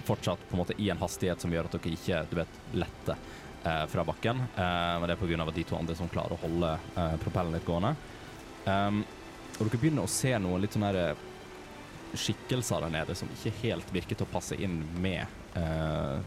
fortsatt 0.03 0.41
på 0.49 0.57
en 0.57 0.63
måte 0.63 0.77
i 0.77 0.89
en 0.91 1.01
hastighet 1.01 1.41
som 1.41 1.53
gjør 1.53 1.69
at 1.69 1.77
dere 1.77 1.95
ikke, 1.95 2.23
du 2.29 2.37
vet, 2.41 2.61
letter 2.75 3.19
uh, 3.65 3.85
fra 3.89 4.05
bakken. 4.07 4.45
Uh, 4.57 4.95
men 4.99 5.07
det 5.07 5.17
er 5.17 5.21
på 5.23 5.29
grunn 5.31 5.43
av 5.45 5.53
at 5.53 5.59
de 5.59 5.67
to 5.67 5.79
andre 5.79 5.97
som 5.97 6.11
klarer 6.11 6.35
å 6.35 6.41
holde 6.43 6.73
uh, 6.97 7.15
propellen 7.23 7.55
litt 7.55 7.67
gående. 7.67 7.95
Um, 8.65 9.03
og 9.57 9.67
dere 9.67 9.79
begynner 9.79 10.07
å 10.07 10.11
se 10.11 10.33
noen 10.41 10.63
litt 10.63 10.75
sånne 10.75 10.93
skikkelser 12.13 12.83
der 12.83 12.93
nede 12.93 13.15
som 13.17 13.31
ikke 13.33 13.53
helt 13.63 13.93
virker 13.93 14.17
til 14.17 14.27
å 14.27 14.33
passe 14.33 14.57
inn 14.61 14.79
med 15.01 15.23
eh, 15.57 16.17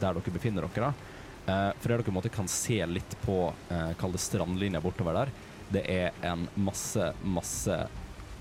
der 0.00 0.16
dere 0.16 0.32
befinner 0.34 0.66
dere. 0.66 0.90
da. 0.90 1.15
Eh, 1.46 1.70
for 1.78 1.88
det 1.88 1.96
dere 1.96 1.98
måtte 1.98 2.14
måte 2.16 2.34
kan 2.34 2.48
se 2.50 2.80
litt 2.86 3.16
på 3.24 3.52
eh, 3.70 3.92
kall 4.00 4.12
det 4.12 4.22
strandlinja 4.22 4.82
bortover 4.82 5.20
der, 5.20 5.34
det 5.68 5.82
er 5.90 6.14
en 6.26 6.46
masse, 6.54 7.12
masse 7.22 7.80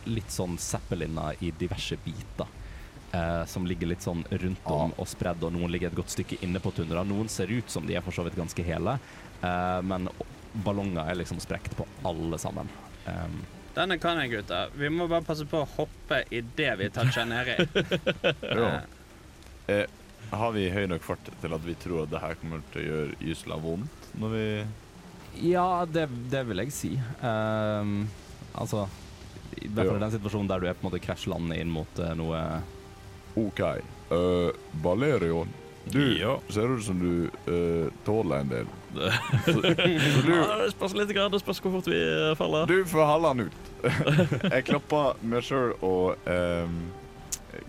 litt 0.05 0.31
sånn 0.33 0.57
zeppeliner 0.61 1.37
i 1.41 1.51
diverse 1.57 1.97
biter. 2.05 2.49
Eh, 3.15 3.45
som 3.45 3.65
ligger 3.65 3.87
litt 3.87 4.03
sånn 4.03 4.23
rundt 4.29 4.65
om 4.65 4.93
og 4.97 5.07
spredd, 5.07 5.43
og 5.45 5.53
noen 5.53 5.71
ligger 5.71 5.91
et 5.91 5.97
godt 5.97 6.11
stykke 6.11 6.39
inne 6.43 6.59
på 6.59 6.73
tundra. 6.75 7.03
Noen 7.05 7.29
ser 7.31 7.51
ut 7.53 7.69
som 7.71 7.85
de 7.87 7.95
er 7.95 8.03
for 8.03 8.15
så 8.15 8.25
vidt 8.25 8.37
ganske 8.39 8.65
hele, 8.65 8.97
eh, 9.41 9.81
men 9.85 10.09
ballonger 10.65 11.05
er 11.05 11.19
liksom 11.21 11.39
sprekt 11.43 11.77
på 11.77 11.85
alle 12.07 12.39
sammen. 12.41 12.69
Um, 13.05 13.43
Denne 13.75 13.97
kan 13.99 14.19
jeg, 14.21 14.31
gutter. 14.31 14.71
Vi 14.79 14.89
må 14.89 15.07
bare 15.11 15.25
passe 15.27 15.45
på 15.47 15.61
å 15.61 15.67
hoppe 15.77 16.21
idet 16.33 16.73
vi 16.79 16.89
toucher 16.95 17.27
nedi. 17.27 17.57
Ja. 18.55 18.69
Eh, 19.67 19.85
har 20.31 20.51
vi 20.55 20.69
høy 20.73 20.85
nok 20.89 21.03
fart 21.05 21.29
til 21.41 21.53
at 21.55 21.65
vi 21.65 21.75
tror 21.81 22.03
at 22.03 22.11
det 22.11 22.21
her 22.23 22.35
kommer 22.41 22.61
til 22.73 22.81
å 22.81 22.85
gjøre 22.89 23.17
gysla 23.21 23.57
vondt 23.61 24.09
når 24.21 24.29
vi 24.35 24.45
Ja, 25.51 25.85
det, 25.85 26.07
det 26.31 26.45
vil 26.47 26.61
jeg 26.63 26.71
si. 26.71 26.93
Um, 27.21 28.07
altså 28.55 28.85
I 29.59 29.67
hvert 29.67 29.89
fall 29.89 29.97
i 29.99 30.03
den 30.05 30.13
situasjonen 30.15 30.47
der 30.47 30.63
du 30.63 30.67
er 30.69 30.77
på 30.77 30.85
en 30.85 30.89
måte 30.91 31.03
krasjlandet 31.03 31.59
inn 31.59 31.71
mot 31.75 31.99
uh, 31.99 32.13
noe 32.15 32.41
OK. 33.35 33.61
Uh, 34.11 34.49
Balerion, 34.83 35.49
du 35.91 35.99
Ja. 36.17 36.37
ser 36.49 36.71
ut 36.77 36.83
som 36.85 36.99
du 37.01 37.27
uh, 37.51 37.91
tåler 38.07 38.39
en 38.45 38.49
del. 38.53 38.65
Det- 38.95 39.11
Så, 39.45 39.51
så 39.59 39.61
du, 40.23 40.31
Ja, 40.31 40.55
det 40.63 40.71
spørs 40.71 40.93
litt, 40.95 41.11
grann, 41.11 41.31
det 41.33 41.41
spørs 41.43 41.59
hvor 41.59 41.73
fort 41.75 41.89
vi 41.91 41.97
eh, 41.99 42.31
faller. 42.39 42.65
du 42.71 42.85
får 42.87 43.05
holde 43.09 43.27
han 43.33 43.41
ut. 43.49 43.73
jeg 44.55 44.63
klapper 44.69 45.19
meg 45.21 45.43
sjøl 45.43 45.73
og 45.83 46.15
ehm, 46.31 46.77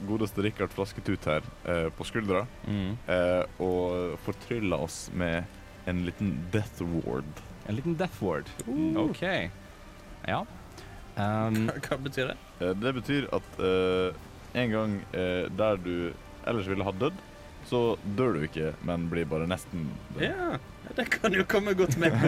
godeste 0.09 0.43
Rikard 0.45 0.73
Flasketut 0.75 1.25
her 1.31 1.43
eh, 1.65 1.89
på 1.97 2.05
skuldra. 2.09 2.45
eh, 2.67 3.43
og 3.63 4.19
fortryller 4.27 4.83
oss 4.87 5.11
med 5.15 5.45
en 5.87 6.05
liten 6.07 6.35
death 6.53 6.83
ward. 7.05 7.43
En 7.69 7.77
liten 7.79 7.97
death 7.99 8.23
ward. 8.23 8.51
OK. 8.99 9.23
Ja. 10.27 10.41
Um, 11.17 11.71
Hva 11.81 11.97
betyr 12.03 12.33
det? 12.33 12.37
Eh, 12.61 12.75
det 12.83 12.93
betyr 12.99 13.29
at 13.33 13.61
eh, 13.63 14.13
en 14.61 14.71
gang 14.75 14.97
eh, 15.17 15.47
der 15.57 15.77
du 15.81 16.13
ellers 16.47 16.69
ville 16.69 16.85
ha 16.87 16.93
dødd, 16.93 17.17
så 17.67 17.81
dør 18.19 18.37
du 18.37 18.45
ikke, 18.47 18.73
men 18.87 19.09
blir 19.11 19.27
bare 19.27 19.49
nesten 19.51 19.89
død. 20.15 20.23
Ja, 20.29 20.59
det 20.95 21.09
kan 21.11 21.35
jo 21.35 21.43
komme 21.51 21.75
godt 21.75 21.97
med. 21.99 22.15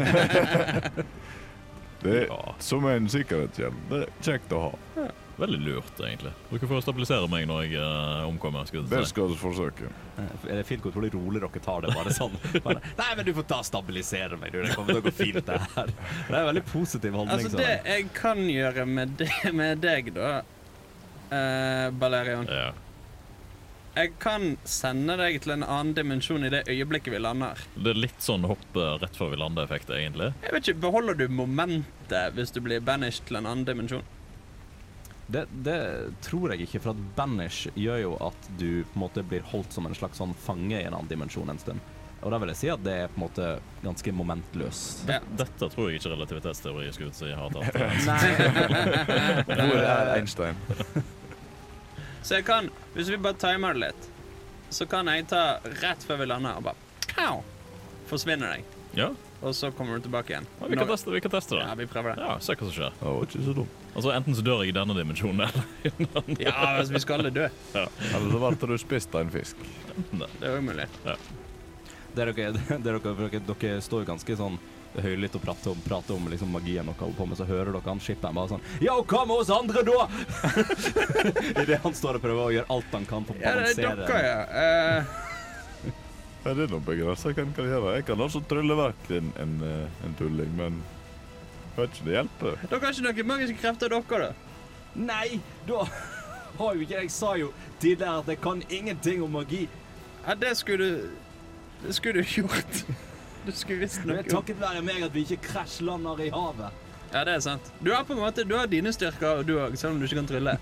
Det 2.03 2.13
er 2.15 2.27
Ja, 2.31 2.55
som 2.63 2.85
en 2.87 3.09
sikkerhetshjelm. 3.11 3.79
Det 3.91 4.05
er 4.05 4.11
kjekt 4.23 4.53
å 4.55 4.61
ha. 4.69 5.07
Veldig 5.39 5.59
lurt, 5.63 6.01
egentlig. 6.03 6.33
Dere 6.51 6.69
får 6.71 6.83
stabilisere 6.85 7.29
meg 7.31 7.47
når 7.51 7.65
jeg 7.69 7.79
uh, 7.83 8.27
omkommer. 8.29 8.67
Skal 8.69 8.83
Det 8.89 8.99
jeg 9.01 9.09
si. 9.09 9.13
skal 9.15 9.29
du 9.33 9.37
forsøke. 9.39 9.91
Eh, 10.19 10.33
Det 10.45 10.57
er 10.59 10.67
fint 10.69 10.83
hvor 10.83 10.97
rolig 10.99 11.41
dere 11.45 11.63
tar 11.65 11.85
det. 11.87 11.95
bare 11.95 12.15
sånn. 12.17 12.35
Bare, 12.67 12.83
Nei, 12.99 13.09
men 13.19 13.25
du 13.29 13.33
får 13.39 13.47
ta 13.55 13.61
stabilisere 13.67 14.39
meg, 14.41 14.53
du. 14.53 14.63
Det 14.67 14.75
kommer 14.75 14.97
til 14.99 15.03
å 15.03 15.07
gå 15.07 15.15
fint, 15.15 15.41
det 15.47 15.61
her. 15.77 15.93
Det 15.95 16.35
er 16.35 16.41
en 16.43 16.51
veldig 16.53 16.65
positiv 16.73 17.15
holdning. 17.21 17.39
Altså, 17.39 17.55
så- 17.55 17.63
det 17.63 17.71
jeg 17.87 18.11
kan 18.19 18.43
gjøre 18.51 18.87
med, 18.87 19.17
det, 19.23 19.31
med 19.55 19.81
deg, 19.85 20.13
da, 20.19 20.35
uh, 21.33 21.89
Balerion 21.99 22.47
Ja. 22.51 22.69
Jeg 23.99 24.13
kan 24.23 24.53
sende 24.69 25.17
deg 25.19 25.41
til 25.43 25.57
en 25.57 25.65
annen 25.67 25.89
dimensjon 25.97 26.45
i 26.47 26.51
det 26.53 26.61
øyeblikket 26.71 27.11
vi 27.17 27.19
lander. 27.19 27.59
Det 27.75 27.91
er 27.97 27.99
litt 27.99 28.21
sånn 28.23 28.45
hoppe 28.47 28.85
rett 29.03 29.17
før 29.19 29.33
vi 29.33 29.39
lander-effekt, 29.41 29.91
egentlig. 29.91 30.29
Jeg 30.45 30.55
vet 30.55 30.69
ikke, 30.71 30.81
Beholder 30.85 31.17
du 31.19 31.25
momentet 31.35 32.37
hvis 32.37 32.53
du 32.55 32.61
blir 32.63 32.79
banished 32.85 33.27
til 33.27 33.41
en 33.41 33.49
annen 33.51 33.65
dimensjon? 33.67 34.05
Det, 35.29 35.45
det 35.53 35.79
tror 36.25 36.55
jeg 36.55 36.65
ikke, 36.65 36.81
for 36.81 36.95
at 36.95 37.01
banish 37.17 37.69
gjør 37.77 37.99
jo 38.01 38.13
at 38.25 38.51
du 38.57 38.83
på 38.89 38.97
en 38.97 39.03
måte 39.03 39.25
blir 39.29 39.45
holdt 39.51 39.75
som 39.77 39.85
en 39.89 39.97
slags 39.97 40.21
sånn 40.21 40.33
fange 40.33 40.79
i 40.79 40.87
en 40.87 40.95
annen 40.97 41.11
dimensjon 41.11 41.53
en 41.53 41.61
stund. 41.61 41.83
Og 42.19 42.33
da 42.33 42.39
vil 42.43 42.51
jeg 42.51 42.59
si 42.59 42.71
at 42.73 42.81
det 42.83 42.95
er 43.05 43.13
på 43.13 43.21
en 43.21 43.25
måte 43.27 43.49
ganske 43.85 44.15
momentløst. 44.17 45.05
Ja. 45.07 45.21
Dette 45.39 45.69
tror 45.71 45.91
jeg 45.91 46.01
ikke 46.01 46.15
relativitetsteori 46.17 46.89
skulle 46.97 47.15
si 47.15 47.29
har 47.31 47.53
tatt. 47.55 47.77
Hvor 49.53 49.79
er 49.85 50.15
Einstein? 50.17 50.59
Så 52.27 52.41
jeg 52.41 52.49
kan, 52.49 52.73
hvis 52.97 53.13
vi 53.13 53.21
bare 53.23 53.39
timer 53.39 53.77
det 53.77 53.85
litt, 53.87 54.09
så 54.75 54.85
kan 54.91 55.09
jeg 55.09 55.29
ta 55.31 55.61
rett 55.81 56.03
før 56.05 56.19
vi 56.21 56.27
lander 56.29 56.59
og 56.59 56.67
bare 56.67 57.07
pow, 57.15 57.45
Forsvinner 58.11 58.57
jeg. 58.57 58.65
Ja, 58.99 59.13
Og 59.39 59.55
så 59.55 59.69
kommer 59.71 59.97
du 60.01 60.09
tilbake 60.09 60.33
igjen. 60.35 60.47
ja 60.61 60.67
vi, 60.67 60.77
kan 60.77 60.87
Når- 60.87 60.97
teste, 60.97 61.11
vi 61.15 61.21
kan 61.23 61.31
teste 61.31 61.55
det. 61.55 61.63
Ja, 61.69 61.75
vi 61.79 61.87
prøver 61.87 62.17
det. 62.17 62.23
Ja, 62.27 62.39
Se 62.43 62.55
hva 62.59 62.67
som 62.67 62.73
skjer. 62.75 62.93
Ja, 63.01 63.13
var 63.15 63.27
ikke 63.29 63.43
så 63.47 63.55
dum. 63.55 63.69
Altså 63.95 64.13
Enten 64.15 64.35
så 64.35 64.43
dør 64.43 64.65
jeg 64.65 64.73
i 64.73 64.77
denne 64.79 64.97
dimensjonen, 64.99 65.45
eller 65.47 66.41
Ja, 66.43 66.55
altså, 66.79 66.93
vi 66.97 67.01
skal 67.05 67.21
alle 67.21 67.31
dø. 67.35 67.45
Ja. 67.75 67.85
Eller 68.15 68.33
så 68.35 68.41
ble 68.59 68.73
du 68.73 68.79
spist 68.83 69.15
av 69.15 69.21
en 69.27 69.31
fisk. 69.31 69.57
Det 70.11 70.27
er 70.43 70.57
jo 70.57 70.65
mulig. 70.67 70.89
Det 71.05 72.25
er 72.25 72.33
dere, 72.33 72.51
det 72.57 72.67
er 72.75 72.83
dere, 72.83 73.01
for 73.05 73.29
dere, 73.29 73.45
dere 73.47 73.79
står 73.85 74.03
jo 74.03 74.11
ganske 74.11 74.37
sånn 74.43 74.59
høylytt 74.99 75.35
og 75.37 75.43
prater 75.45 75.71
om, 75.71 75.81
prater 75.85 76.17
om 76.17 76.27
liksom 76.33 76.51
magien 76.51 76.87
dere 76.89 76.97
holder 76.99 77.19
på 77.21 77.27
med, 77.29 77.39
så 77.39 77.45
hører 77.47 77.71
dere 77.77 77.85
han 77.87 78.01
skipperen 78.03 78.35
bare 78.35 78.49
sånn 78.57 78.63
Ja, 78.83 78.97
hva 79.05 79.21
med 79.29 79.43
oss 79.45 79.51
andre, 79.55 79.85
da?! 79.87 80.09
Idet 81.63 81.79
han 81.85 81.95
står 81.95 82.19
og 82.19 82.25
prøver 82.25 82.43
å 82.49 82.53
gjøre 82.57 82.71
alt 82.75 82.95
han 82.97 83.07
kan 83.07 83.27
for 83.29 83.37
å 83.37 83.43
balansere. 83.45 83.85
Ja, 83.85 83.95
det 83.95 84.03
er 84.03 84.09
dere, 84.09 84.27
ja. 84.27 84.43
Eh, 84.65 85.28
Ja, 86.45 86.55
det 86.55 86.69
er 86.69 86.71
noe 86.73 86.85
begrenset. 86.85 87.35
Hva 87.35 87.47
kan 87.57 87.67
gjøre? 87.67 87.95
Jeg 87.99 88.07
kan 88.09 88.21
også 88.25 88.43
trylle 88.49 88.77
vekk 88.79 89.11
en, 89.19 89.33
en, 89.43 89.57
eh, 89.67 90.05
en 90.07 90.15
tulling, 90.19 90.53
men 90.57 90.79
vet 91.77 91.91
ikke 91.97 92.07
det 92.07 92.15
hjelper. 92.17 92.61
dere 92.63 92.81
har 92.85 92.95
ikke 92.95 93.09
noen 93.09 93.31
magiske 93.33 93.59
krefter, 93.63 93.95
dere, 93.95 94.29
da? 94.29 94.31
Nei, 94.99 95.41
da 95.69 95.85
har 96.59 96.75
jo 96.75 96.83
ikke 96.83 97.03
Jeg 97.03 97.11
sa 97.15 97.35
jo 97.39 97.53
tidligere 97.79 98.23
at 98.23 98.31
jeg 98.33 98.41
kan 98.43 98.63
ingenting 98.71 99.23
om 99.23 99.35
magi. 99.37 99.69
Ja, 100.27 100.35
det 100.35 100.57
skulle 100.57 100.85
du 100.85 101.11
Det 101.85 101.95
skulle 101.95 102.23
du 102.23 102.33
gjort. 102.41 102.85
Du 103.47 103.53
skulle 103.53 103.81
visst 103.81 104.05
noe. 104.05 104.17
Det 104.19 104.27
er 104.27 104.37
takket 104.37 104.61
være 104.61 104.83
meg 104.83 105.03
at 105.07 105.15
vi 105.15 105.23
ikke 105.27 105.43
krasjlander 105.53 106.25
i 106.27 106.31
havet. 106.35 106.87
Ja, 107.13 107.23
det 107.25 107.35
er 107.39 107.41
sant. 107.41 107.73
Du 107.81 107.93
har 107.95 108.03
på 108.05 108.13
en 108.17 108.21
måte 108.21 108.45
Du 108.45 108.57
har 108.59 108.67
dine 108.67 108.93
styrker, 108.93 109.43
du 109.47 109.55
òg, 109.59 109.77
selv 109.79 109.95
om 109.95 110.01
du 110.01 110.09
ikke 110.09 110.23
kan 110.23 110.33
trylle. 110.33 110.59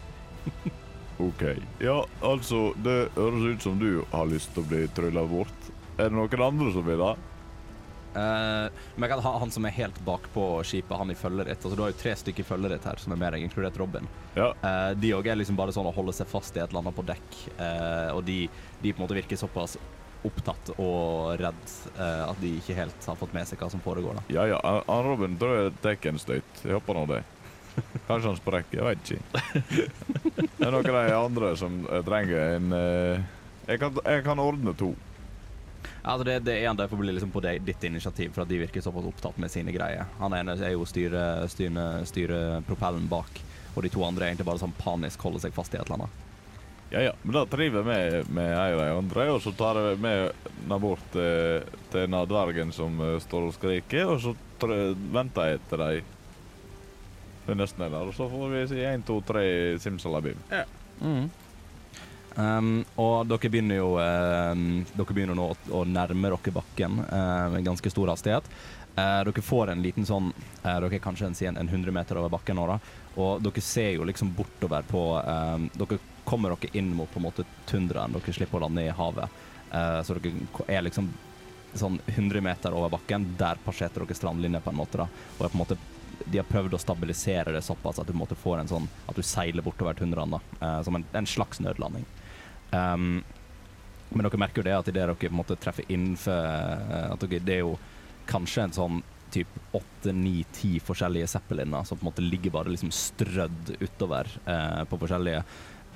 OK. 1.22 1.42
Ja, 1.80 2.00
altså, 2.20 2.72
det 2.84 3.08
høres 3.16 3.56
ut 3.56 3.62
som 3.64 3.78
du 3.80 4.02
har 4.12 4.28
lyst 4.30 4.52
til 4.54 4.64
å 4.64 4.68
bli 4.68 4.84
trylla 4.96 5.24
bort. 5.28 5.72
Er 5.96 6.10
det 6.10 6.16
noen 6.18 6.44
andre 6.44 6.72
som 6.74 6.84
vil 6.86 7.00
det? 7.00 7.14
Uh, 8.16 8.72
men 8.96 9.04
jeg 9.04 9.10
kan 9.12 9.22
ha 9.26 9.32
han 9.42 9.50
som 9.52 9.66
er 9.68 9.74
helt 9.76 9.98
bakpå 10.04 10.44
skipet, 10.64 10.94
han 10.96 11.12
i 11.12 11.16
følget 11.18 11.50
ditt. 11.50 11.58
Altså, 11.60 11.76
du 11.76 11.82
har 11.84 11.92
jo 11.92 11.98
tre 12.00 12.14
stykker 12.16 12.44
i 12.44 12.48
følget 12.48 12.72
ditt 12.76 12.88
her 12.88 13.00
som 13.02 13.12
er 13.12 13.20
med 13.20 13.36
deg, 13.36 13.44
inkludert 13.44 13.76
Robin. 13.80 14.08
Ja. 14.36 14.52
Uh, 14.64 14.92
de 14.96 15.12
òg 15.16 15.28
er 15.28 15.36
liksom 15.40 15.58
bare 15.58 15.74
sånn 15.76 15.88
å 15.88 15.92
holde 15.96 16.16
seg 16.16 16.28
fast 16.30 16.56
i 16.56 16.62
et 16.62 16.70
eller 16.70 16.84
annet 16.84 16.96
på 16.96 17.04
dekk. 17.10 17.36
uh, 17.60 18.16
og 18.16 18.24
de, 18.28 18.38
de 18.80 18.92
på 18.92 19.00
en 19.00 19.04
måte 19.04 19.18
virker 19.18 19.40
såpass 19.40 19.76
opptatt 20.26 20.72
og 20.82 21.36
redd 21.38 21.72
eh, 21.98 22.22
at 22.26 22.38
de 22.42 22.48
ikke 22.58 22.74
helt 22.74 23.04
har 23.06 23.18
fått 23.20 23.34
med 23.36 23.46
seg 23.46 23.60
hva 23.60 23.68
som 23.70 23.82
foregår. 23.84 24.16
da. 24.18 24.24
Ja 24.32 24.46
ja, 24.50 24.58
han- 24.64 25.04
Robin 25.06 25.36
tror 25.38 25.54
jeg 25.56 25.74
tar 25.84 26.08
en 26.10 26.18
støyt. 26.18 26.62
Jeg 26.64 26.74
håper 26.74 26.98
nå 26.98 27.04
det. 27.12 27.20
Kanskje 28.06 28.30
han 28.30 28.38
sprekker, 28.38 28.78
jeg 28.78 28.86
veit 28.86 29.10
ikke. 29.16 29.88
Det 30.56 30.66
er 30.66 30.72
noen 30.72 30.90
av 30.92 31.08
de 31.08 31.16
andre 31.18 31.50
som 31.58 31.80
trenger 32.06 32.56
en 32.56 32.72
eh, 32.76 33.26
jeg, 33.66 33.80
kan, 33.82 33.98
jeg 34.04 34.24
kan 34.26 34.40
ordne 34.42 34.74
to. 34.78 34.92
Altså 36.06 36.24
det, 36.26 36.36
det 36.46 36.60
ene 36.62 36.86
får 36.88 37.00
bli 37.00 37.14
liksom 37.16 37.32
på 37.34 37.42
det, 37.42 37.58
ditt 37.66 37.82
initiativ, 37.84 38.30
for 38.34 38.44
at 38.44 38.50
de 38.50 38.60
virker 38.60 38.84
såpass 38.84 39.08
opptatt 39.08 39.38
med 39.42 39.50
sine 39.50 39.74
greier. 39.74 40.06
Han 40.20 40.34
ene 40.38 40.54
er 40.54 40.76
jo 40.76 40.86
styre, 40.86 41.48
styre, 41.50 41.86
styre 42.06 42.40
propellen 42.68 43.08
bak, 43.10 43.42
og 43.74 43.82
de 43.82 43.90
to 43.92 44.04
andre 44.06 44.24
er 44.26 44.32
egentlig 44.32 44.46
bare 44.46 44.62
sånn 44.62 44.76
panisk 44.78 45.26
holder 45.26 45.46
seg 45.46 45.56
fast 45.56 45.74
i 45.74 45.80
et 45.80 45.86
eller 45.88 46.04
annet. 46.04 46.22
Ja 46.94 47.00
ja, 47.02 47.12
men 47.24 47.34
da 47.34 47.42
triver 47.50 47.82
jeg 47.82 47.86
med, 47.88 48.28
med 48.30 48.52
en 48.52 48.60
av 48.60 48.78
de 48.78 48.90
andre, 49.00 49.24
og 49.34 49.40
så 49.42 49.50
tar 49.58 49.80
jeg 49.82 49.98
med 50.04 50.28
den 50.54 50.82
bort 50.84 51.16
eh, 51.18 51.66
til 51.90 52.04
den 52.06 52.18
dvergen 52.30 52.70
som 52.74 53.00
eh, 53.02 53.16
står 53.24 53.48
og 53.48 53.56
skriker, 53.56 54.12
og 54.12 54.22
så 54.22 54.36
venter 55.10 55.50
jeg 55.50 55.58
etter 55.58 55.82
dem. 55.82 56.12
Det 57.46 57.54
er 57.54 57.60
nesten 57.60 57.86
er 57.86 57.92
der, 57.94 58.08
og 58.08 58.14
så 58.16 58.28
får 58.30 58.48
vi 58.52 58.62
si 58.72 58.80
én, 58.82 59.04
to, 59.06 59.20
tre, 59.26 59.44
simsalabim. 59.82 60.40
Um, 62.36 62.72
og 63.00 63.28
dere 63.30 63.48
begynner 63.48 63.78
jo 63.78 63.94
um, 63.96 64.82
Dere 64.92 65.14
begynner 65.16 65.38
nå 65.38 65.46
å, 65.54 65.54
å 65.78 65.84
nærme 65.88 66.28
dere 66.34 66.52
bakken 66.52 66.98
uh, 67.06 67.46
med 67.54 67.64
ganske 67.64 67.92
stor 67.92 68.12
hastighet. 68.12 68.50
Uh, 68.96 69.22
dere 69.28 69.44
får 69.44 69.72
en 69.72 69.84
liten 69.84 70.08
sånn 70.08 70.28
uh, 70.34 70.76
Dere 70.82 70.98
er 70.98 71.04
kanskje 71.04 71.30
en, 71.30 71.38
en, 71.52 71.62
en 71.62 71.72
100 71.72 71.94
meter 71.96 72.20
over 72.20 72.34
bakken 72.34 72.60
nå, 72.60 72.66
da. 72.68 72.76
Og 73.16 73.40
dere 73.46 73.64
ser 73.64 73.94
jo 73.94 74.04
liksom 74.08 74.34
bortover 74.36 74.84
på 74.90 75.06
um, 75.16 75.70
Dere 75.78 76.00
kommer 76.26 76.52
dere 76.56 76.76
inn 76.76 76.90
mot 76.94 77.10
på 77.12 77.22
en 77.22 77.28
måte 77.28 77.46
tundraen. 77.70 78.12
Dere 78.12 78.34
slipper 78.34 78.58
å 78.58 78.66
lande 78.66 78.84
i 78.84 78.92
havet. 78.92 79.44
Eh, 79.70 80.02
så 80.02 80.16
dere 80.18 80.32
er 80.66 80.84
liksom 80.86 81.10
sånn 81.76 82.00
100 82.06 82.42
meter 82.42 82.74
over 82.74 82.92
bakken. 82.96 83.28
Der 83.38 83.60
passerte 83.64 84.02
dere 84.02 84.16
strandlinja 84.18 84.60
på 84.64 84.72
en 84.72 84.80
måte. 84.80 84.98
da 84.98 85.06
Og 85.38 85.44
er 85.44 85.52
på 85.52 85.56
en 85.56 85.62
måte 85.62 85.78
de 86.24 86.40
har 86.40 86.48
prøvd 86.48 86.76
å 86.76 86.80
stabilisere 86.80 87.52
det 87.54 87.62
såpass 87.64 88.00
at 88.00 88.08
du 88.08 88.14
måtte 88.16 88.38
få 88.38 88.56
en 88.56 88.70
sånn 88.70 88.88
At 89.06 89.18
du 89.18 89.22
seiler 89.26 89.64
bortover 89.64 89.94
tundraen. 89.94 90.38
eh, 90.60 90.80
Som 90.82 90.96
en, 90.96 91.04
en 91.12 91.26
slags 91.26 91.60
nødlanding. 91.60 92.06
Um, 92.72 93.24
men 94.10 94.24
dere 94.24 94.38
merker 94.38 94.62
jo 94.62 94.66
det 94.66 94.76
at 94.76 94.88
idet 94.88 95.06
dere 95.06 95.34
måtte 95.34 95.58
treffe 95.60 95.84
innenfor 95.88 96.32
eh, 96.32 97.12
at 97.12 97.20
dere, 97.20 97.44
Det 97.44 97.54
er 97.54 97.62
jo 97.64 97.76
kanskje 98.26 98.64
en 98.64 98.74
sånn 98.74 99.02
typ 99.30 99.48
åtte, 99.74 100.12
ni, 100.14 100.44
ti 100.54 100.78
forskjellige 100.80 101.28
zeppeliner 101.28 101.84
som 101.84 101.98
på 101.98 102.06
en 102.06 102.08
måte 102.12 102.24
ligger 102.24 102.54
bare 102.54 102.70
liksom 102.70 102.92
strødd 102.94 103.74
utover 103.82 104.30
uh, 104.46 104.84
på 104.88 104.98
forskjellige 105.02 105.42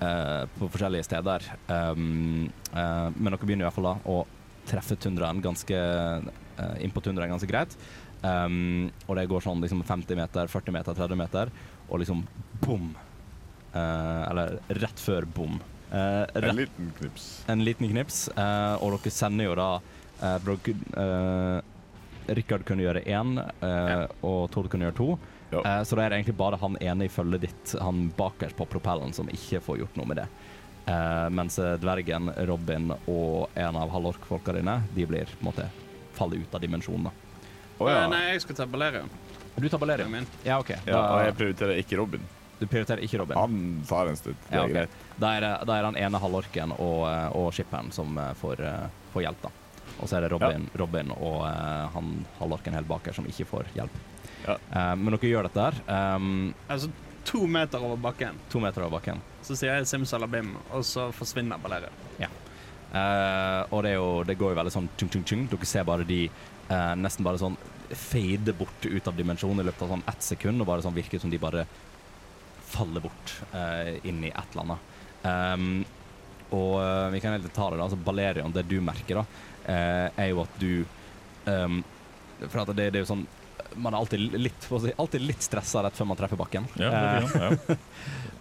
Uh, 0.00 0.46
på 0.56 0.64
forskjellige 0.72 1.04
steder. 1.04 1.44
Um, 1.68 2.46
uh, 2.72 3.12
men 3.12 3.35
dere 3.35 3.44
begynner 3.44 3.66
i 3.66 3.68
hvert 3.68 3.76
fall 3.76 3.88
da 3.90 3.96
å 4.09 4.22
treffe 4.64 4.96
tundraen 4.96 5.42
ganske 5.44 5.76
uh, 5.76 6.76
inn 6.80 6.94
på 6.94 7.02
tundraen 7.04 7.28
ganske 7.35 7.48
greit. 7.50 7.76
Um, 8.20 8.90
og 9.06 9.16
det 9.16 9.28
går 9.30 9.44
sånn 9.44 9.62
liksom 9.64 9.80
50 9.88 10.18
meter, 10.18 10.50
40 10.52 10.74
meter, 10.76 10.96
30 10.98 11.16
meter, 11.16 11.52
og 11.88 12.02
liksom 12.02 12.24
bom. 12.61 12.90
Uh, 13.72 14.22
eller 14.28 14.59
rett 14.80 15.00
før 15.00 15.24
bom. 15.24 15.61
Uh, 15.90 16.26
En 16.35 16.56
liten 16.56 16.92
knips. 16.98 17.44
en 17.48 17.64
liten 17.64 17.88
knips, 17.90 18.28
uh, 18.37 18.76
og 18.78 18.94
dere 18.94 19.11
sender 19.11 19.48
jo 19.48 19.56
da 19.59 19.70
uh, 20.22 21.62
Rikard 22.30 22.62
kunne 22.68 22.85
gjøre 22.85 23.00
én, 23.11 23.40
eh, 23.40 24.04
og 24.22 24.50
Tord 24.54 24.68
kunne 24.70 24.85
gjøre 24.87 24.94
to. 24.94 25.06
Ja. 25.50 25.80
Så 25.83 25.96
da 25.98 26.04
er 26.04 26.12
det 26.12 26.20
egentlig 26.20 26.37
bare 26.38 26.61
han 26.61 26.76
ene 26.78 27.09
i 27.09 27.11
følget 27.11 27.42
ditt, 27.42 27.72
han 27.80 28.04
bakerst 28.14 28.54
på 28.54 28.68
propellen, 28.70 29.11
som 29.16 29.26
ikke 29.33 29.59
får 29.64 29.80
gjort 29.80 29.96
noe 29.98 30.06
med 30.06 30.20
det. 30.20 30.26
Mens 31.35 31.56
dvergen, 31.83 32.30
Robin 32.46 32.92
og 33.11 33.50
en 33.59 33.80
av 33.80 33.90
halvorkfolka 33.90 34.54
dine, 34.54 34.76
de 34.94 35.09
blir 35.11 35.33
på 35.33 35.42
en 35.42 35.48
måte 35.48 35.66
faller 36.14 36.44
ut 36.44 36.54
av 36.54 36.62
dimensjonen. 36.62 37.09
da. 37.11 37.29
Å 37.80 37.88
ja. 37.88 38.02
Nei, 38.12 38.20
jeg 38.34 38.42
skal 38.44 38.58
ta 38.58 38.66
Balerion. 38.68 39.08
Du 39.56 39.66
tar 39.68 39.78
er 39.78 39.82
Balerion? 39.82 40.26
Ja, 40.44 40.58
OK. 40.60 40.70
ja. 40.86 41.00
Og 41.00 41.22
jeg 41.24 41.34
prioriterer 41.38 41.80
ikke 41.80 41.96
Robin. 42.00 42.22
du 42.60 42.66
prioriterer 42.68 43.00
ikke 43.04 43.18
Robin? 43.22 43.36
Han 43.40 43.82
tar 43.88 44.10
en 44.10 44.16
stund. 44.20 44.36
Det 44.48 44.56
Ja, 44.56 44.64
er 44.66 44.74
greit. 44.74 44.98
Da 45.20 45.30
er, 45.36 45.46
da 45.64 45.78
er 45.78 45.88
han 45.88 45.96
ene 45.96 46.20
halvorken 46.20 46.72
og, 46.76 47.06
eh, 47.08 47.36
og 47.36 47.50
skipperen 47.56 47.90
som 47.92 48.16
eh, 48.20 48.32
får, 48.40 48.60
eh, 48.60 48.86
får 49.14 49.24
hjelp, 49.26 49.42
da. 49.42 49.50
Og 50.00 50.08
så 50.08 50.16
er 50.16 50.24
det 50.24 50.30
Robin, 50.32 50.68
Robin 50.80 51.10
og 51.16 51.42
han 51.44 52.12
halvorken 52.38 52.72
helt 52.76 52.88
baker 52.88 53.12
som 53.16 53.26
ikke 53.28 53.44
får 53.50 53.66
hjelp. 53.74 53.96
Ja. 54.46 54.54
Eh, 54.56 54.94
men 54.96 55.16
dere 55.16 55.28
gjør 55.32 55.48
dette 55.48 55.66
her. 55.66 55.80
Um, 56.16 56.54
Altså 56.68 56.88
to 57.28 57.42
meter 57.46 57.82
over 57.84 57.96
bakken. 58.00 58.38
to 58.52 58.60
meter 58.60 58.86
over 58.86 58.98
bakken. 58.98 59.20
Så 59.44 59.56
sier 59.56 59.74
jeg 59.76 59.86
simsalabim, 59.90 60.54
og 60.72 60.84
så 60.88 61.10
forsvinner 61.12 61.60
Balerion. 61.60 61.92
Uh, 62.90 63.62
og 63.70 63.84
det, 63.84 63.92
er 63.92 63.98
jo, 64.00 64.06
det 64.26 64.34
går 64.40 64.50
jo 64.50 64.56
veldig 64.58 64.72
sånn 64.74 64.88
tjung, 64.98 65.10
tjung, 65.14 65.24
tjung. 65.28 65.42
Dere 65.52 65.66
ser 65.68 65.84
bare 65.86 66.02
de 66.08 66.24
uh, 66.70 66.94
nesten 66.98 67.22
bare 67.26 67.38
sånn 67.38 67.54
fade 67.90 68.53
bort 68.53 68.87
ut 68.87 69.09
av 69.09 69.16
dimensjonen 69.16 69.62
i 69.62 69.68
løpet 69.68 69.87
av 69.87 69.94
sånn 69.94 70.05
ett 70.11 70.26
sekund, 70.26 70.62
og 70.62 70.68
bare 70.68 70.85
sånn 70.85 70.96
virker 70.96 71.22
som 71.22 71.33
de 71.33 71.40
bare 71.42 71.64
faller 72.70 73.03
bort 73.03 73.35
uh, 73.55 73.96
inn 74.07 74.22
i 74.24 74.31
et 74.31 74.55
eller 74.55 74.66
annet. 74.66 74.87
Um, 75.22 75.72
og 76.50 76.76
uh, 76.81 77.09
vi 77.14 77.20
kan 77.22 77.35
heller 77.35 77.53
ta 77.55 77.70
det 77.70 77.81
da, 77.81 77.87
altså 77.87 77.98
Balerion, 77.98 78.55
det 78.55 78.66
du 78.70 78.79
merker 78.85 79.20
da, 79.20 79.26
uh, 79.66 80.07
er 80.14 80.31
jo 80.31 80.42
at 80.44 80.57
du 80.62 80.72
um, 81.44 81.83
For 82.46 82.62
at 82.62 82.72
det, 82.72 82.88
det 82.94 83.00
er 83.00 83.05
jo 83.05 83.12
sånn 83.12 83.29
man 83.79 83.94
er 83.94 84.00
alltid 84.00 84.33
litt, 84.35 84.64
si, 84.66 84.90
alltid 84.98 85.22
litt 85.22 85.44
stressa 85.44 85.83
rett 85.85 85.94
før 85.94 86.09
man 86.11 86.18
treffer 86.18 86.38
bakken. 86.40 86.64
Ja, 86.81 86.88
det 86.90 87.29
blir 87.31 87.44
ja. 87.44 87.76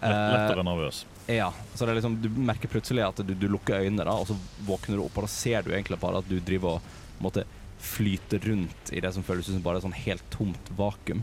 Lettere 0.00 0.64
nervøs. 0.66 1.04
Ja, 1.30 1.52
så 1.74 1.86
det 1.86 1.92
er 1.92 2.00
liksom, 2.00 2.16
du 2.22 2.26
merker 2.34 2.72
plutselig 2.72 3.04
at 3.06 3.20
du, 3.22 3.30
du 3.38 3.46
lukker 3.52 3.78
øynene, 3.78 4.06
da, 4.08 4.16
og 4.16 4.26
så 4.26 4.34
våkner 4.66 4.98
du 4.98 5.04
opp, 5.04 5.20
og 5.20 5.28
da 5.28 5.30
ser 5.30 5.62
du 5.62 5.70
egentlig 5.70 6.00
bare 6.02 6.18
at 6.22 6.26
du 6.26 6.40
driver 6.42 6.80
og 6.80 7.22
måte, 7.22 7.44
flyter 7.80 8.42
rundt 8.48 8.92
i 8.92 9.02
det 9.02 9.12
som 9.14 9.24
føles 9.26 9.48
som 9.48 9.62
bare 9.64 9.80
et 9.80 9.86
sånn 9.86 9.96
helt 9.96 10.26
tomt 10.34 10.72
vakuum. 10.78 11.22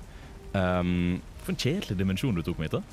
Um, 0.54 1.20
For 1.43 1.54
en 1.54 1.62
kjedelig 1.62 2.00
dimensjon 2.00 2.36
du 2.36 2.43
tok, 2.43 2.58
meg 2.60 2.72
Mita. 2.72 2.84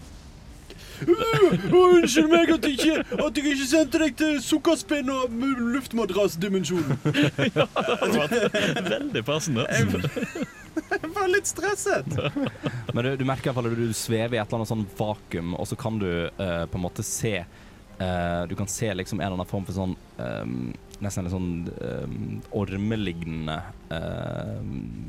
Unnskyld 1.05 2.29
meg 2.31 2.51
at 2.55 2.67
jeg, 2.67 2.77
ikke, 2.79 3.23
at 3.25 3.39
jeg 3.39 3.55
ikke 3.55 3.67
sendte 3.67 4.01
deg 4.03 4.17
til 4.19 4.37
sukkerspinn 4.45 5.11
og 5.13 5.33
luftmadrassdimensjonen. 5.75 7.01
Det 7.05 7.67
hadde 7.67 8.21
vært 8.21 8.91
veldig 8.93 9.25
passende. 9.27 9.67
Jeg 9.75 11.11
var 11.15 11.29
litt 11.31 11.51
stresset. 11.51 12.17
Men 12.95 13.07
du, 13.07 13.11
du 13.21 13.27
merker 13.27 13.51
i 13.51 13.51
hvert 13.51 13.59
fall 13.59 13.71
at 13.71 13.77
du 13.79 13.95
svever 13.97 14.39
i 14.39 14.41
et 14.43 14.47
eller 14.47 14.63
annet 14.63 14.73
sånn 14.73 14.87
vakuum, 14.99 15.55
og 15.59 15.69
så 15.71 15.79
kan 15.79 16.01
du 16.03 16.09
uh, 16.09 16.65
på 16.71 16.79
en 16.79 16.85
måte 16.85 17.05
se 17.07 17.37
uh, 17.43 18.43
Du 18.51 18.57
kan 18.59 18.71
se 18.71 18.91
liksom 18.95 19.21
en 19.21 19.27
eller 19.27 19.39
annen 19.41 19.51
form 19.51 19.67
for 19.67 19.77
sånn 19.77 19.97
ehm, 20.23 20.73
Nesten 21.03 21.27
en 21.27 21.33
sånn 21.33 21.49
um, 21.75 22.37
ormelignende 22.55 23.57
um, 23.91 25.09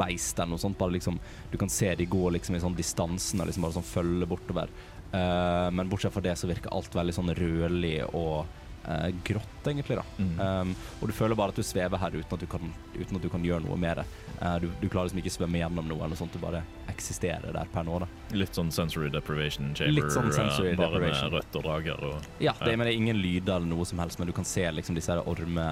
beist 0.00 0.38
eller 0.38 0.54
noe 0.54 0.60
sånt. 0.60 0.78
Bare 0.80 0.96
liksom 0.96 1.18
Du 1.52 1.56
kan 1.60 1.70
se 1.72 1.92
de 1.94 2.08
gå 2.10 2.24
liksom 2.34 2.56
i 2.56 2.62
sånn 2.62 2.76
distansen 2.76 3.40
og 3.40 3.48
liksom 3.48 3.64
bare 3.64 3.78
sånn 3.78 3.86
følge 3.86 4.28
bortover. 4.28 4.72
Uh, 5.10 5.70
men 5.74 5.88
bortsett 5.90 6.14
fra 6.14 6.22
det 6.24 6.36
så 6.38 6.50
virker 6.50 6.74
alt 6.74 6.94
veldig 6.94 7.14
sånn 7.16 7.32
rødlig 7.38 7.96
og 8.10 8.44
uh, 8.86 9.08
grått, 9.26 9.62
egentlig. 9.66 9.98
da 10.00 10.04
Mm. 10.20 10.34
Um, 10.40 10.74
og 11.00 11.08
du 11.08 11.14
føler 11.16 11.38
bare 11.38 11.54
at 11.54 11.58
du 11.58 11.64
svever 11.66 11.98
her 11.98 12.14
uten 12.18 12.36
at 12.36 12.42
du 12.42 12.46
kan, 12.50 12.74
uten 12.94 13.16
at 13.16 13.24
du 13.24 13.30
kan 13.32 13.44
gjøre 13.44 13.64
noe 13.64 13.78
med 13.80 14.02
det. 14.02 14.06
Uh, 14.40 14.56
du, 14.62 14.70
du 14.80 14.86
klarer 14.88 15.10
liksom 15.10 15.18
ikke 15.20 15.32
svømme 15.34 15.58
gjennom 15.60 15.84
noe, 15.90 16.00
eller 16.06 16.16
sånt, 16.16 16.32
du 16.32 16.38
bare 16.40 16.62
eksisterer 16.88 17.52
der 17.52 17.68
per 17.74 17.84
nå. 17.84 17.98
da 18.00 18.06
Litt 18.32 18.56
sånn 18.56 18.70
sensory 18.72 19.10
deprivation 19.12 19.74
chamber, 19.74 19.92
Litt 19.98 20.12
sånn 20.14 20.30
sensory 20.32 20.70
eh, 20.72 20.76
bare 20.80 20.94
deprivation. 20.96 21.28
med 21.30 21.36
rødt 21.42 21.58
og 21.60 21.66
drager 21.66 22.04
og 22.08 22.14
Ja, 22.40 22.54
det, 22.58 22.70
Ja. 22.72 22.76
men 22.76 22.86
det 22.88 22.94
er 22.94 23.00
ingen 23.02 23.20
lyder 23.20 23.56
eller 23.58 23.68
noe 23.68 23.84
som 23.84 23.98
helst, 24.00 24.18
men 24.18 24.26
du 24.30 24.32
kan 24.32 24.44
se 24.48 24.64
liksom 24.72 24.96
disse 24.96 25.12
orme 25.28 25.66